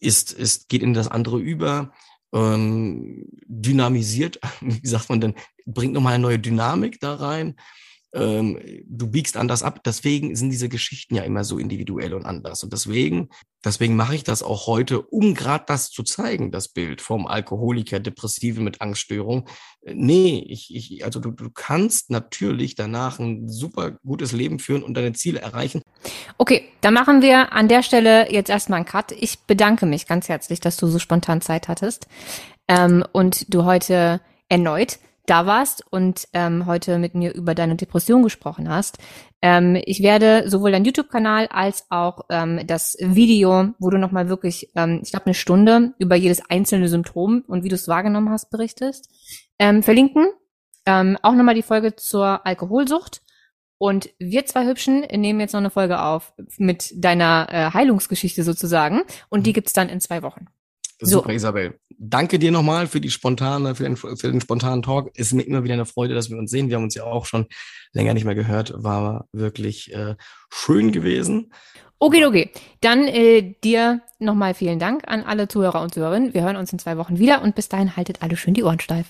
[0.00, 1.92] ist, ist, geht in das andere über,
[2.32, 5.34] ähm, dynamisiert, wie sagt man denn,
[5.66, 7.56] bringt nochmal eine neue Dynamik da rein.
[8.12, 9.82] Ähm, du biegst anders ab.
[9.84, 12.64] Deswegen sind diese Geschichten ja immer so individuell und anders.
[12.64, 13.28] Und deswegen,
[13.64, 18.00] deswegen mache ich das auch heute, um gerade das zu zeigen, das Bild vom Alkoholiker,
[18.00, 19.48] Depressive mit Angststörung.
[19.82, 24.82] Äh, Nee, ich, ich, also du, du kannst natürlich danach ein super gutes Leben führen
[24.82, 25.82] und deine Ziele erreichen.
[26.38, 29.12] Okay, dann machen wir an der Stelle jetzt erstmal einen Cut.
[29.12, 32.06] Ich bedanke mich ganz herzlich, dass du so spontan Zeit hattest
[32.66, 38.22] ähm, und du heute erneut da warst und ähm, heute mit mir über deine Depression
[38.22, 38.98] gesprochen hast.
[39.42, 44.70] Ähm, ich werde sowohl deinen YouTube-Kanal als auch ähm, das Video, wo du nochmal wirklich,
[44.74, 48.50] ähm, ich glaube, eine Stunde über jedes einzelne Symptom und wie du es wahrgenommen hast,
[48.50, 49.08] berichtest,
[49.58, 50.28] ähm, verlinken.
[50.86, 53.22] Ähm, auch nochmal die Folge zur Alkoholsucht.
[53.78, 59.02] Und wir zwei Hübschen nehmen jetzt noch eine Folge auf mit deiner äh, Heilungsgeschichte sozusagen.
[59.30, 60.46] Und die gibt's dann in zwei Wochen.
[61.00, 61.20] So.
[61.20, 61.80] Super, Isabel.
[62.02, 65.10] Danke dir nochmal für die spontane, für den, für den spontanen Talk.
[65.18, 66.70] Ist mir immer wieder eine Freude, dass wir uns sehen.
[66.70, 67.44] Wir haben uns ja auch schon
[67.92, 68.72] länger nicht mehr gehört.
[68.74, 70.14] War wirklich äh,
[70.50, 71.52] schön gewesen.
[71.98, 72.50] Okay, okay.
[72.80, 76.32] Dann äh, dir nochmal vielen Dank an alle Zuhörer und Zuhörerinnen.
[76.32, 78.80] Wir hören uns in zwei Wochen wieder und bis dahin haltet alle schön die Ohren
[78.80, 79.08] steif.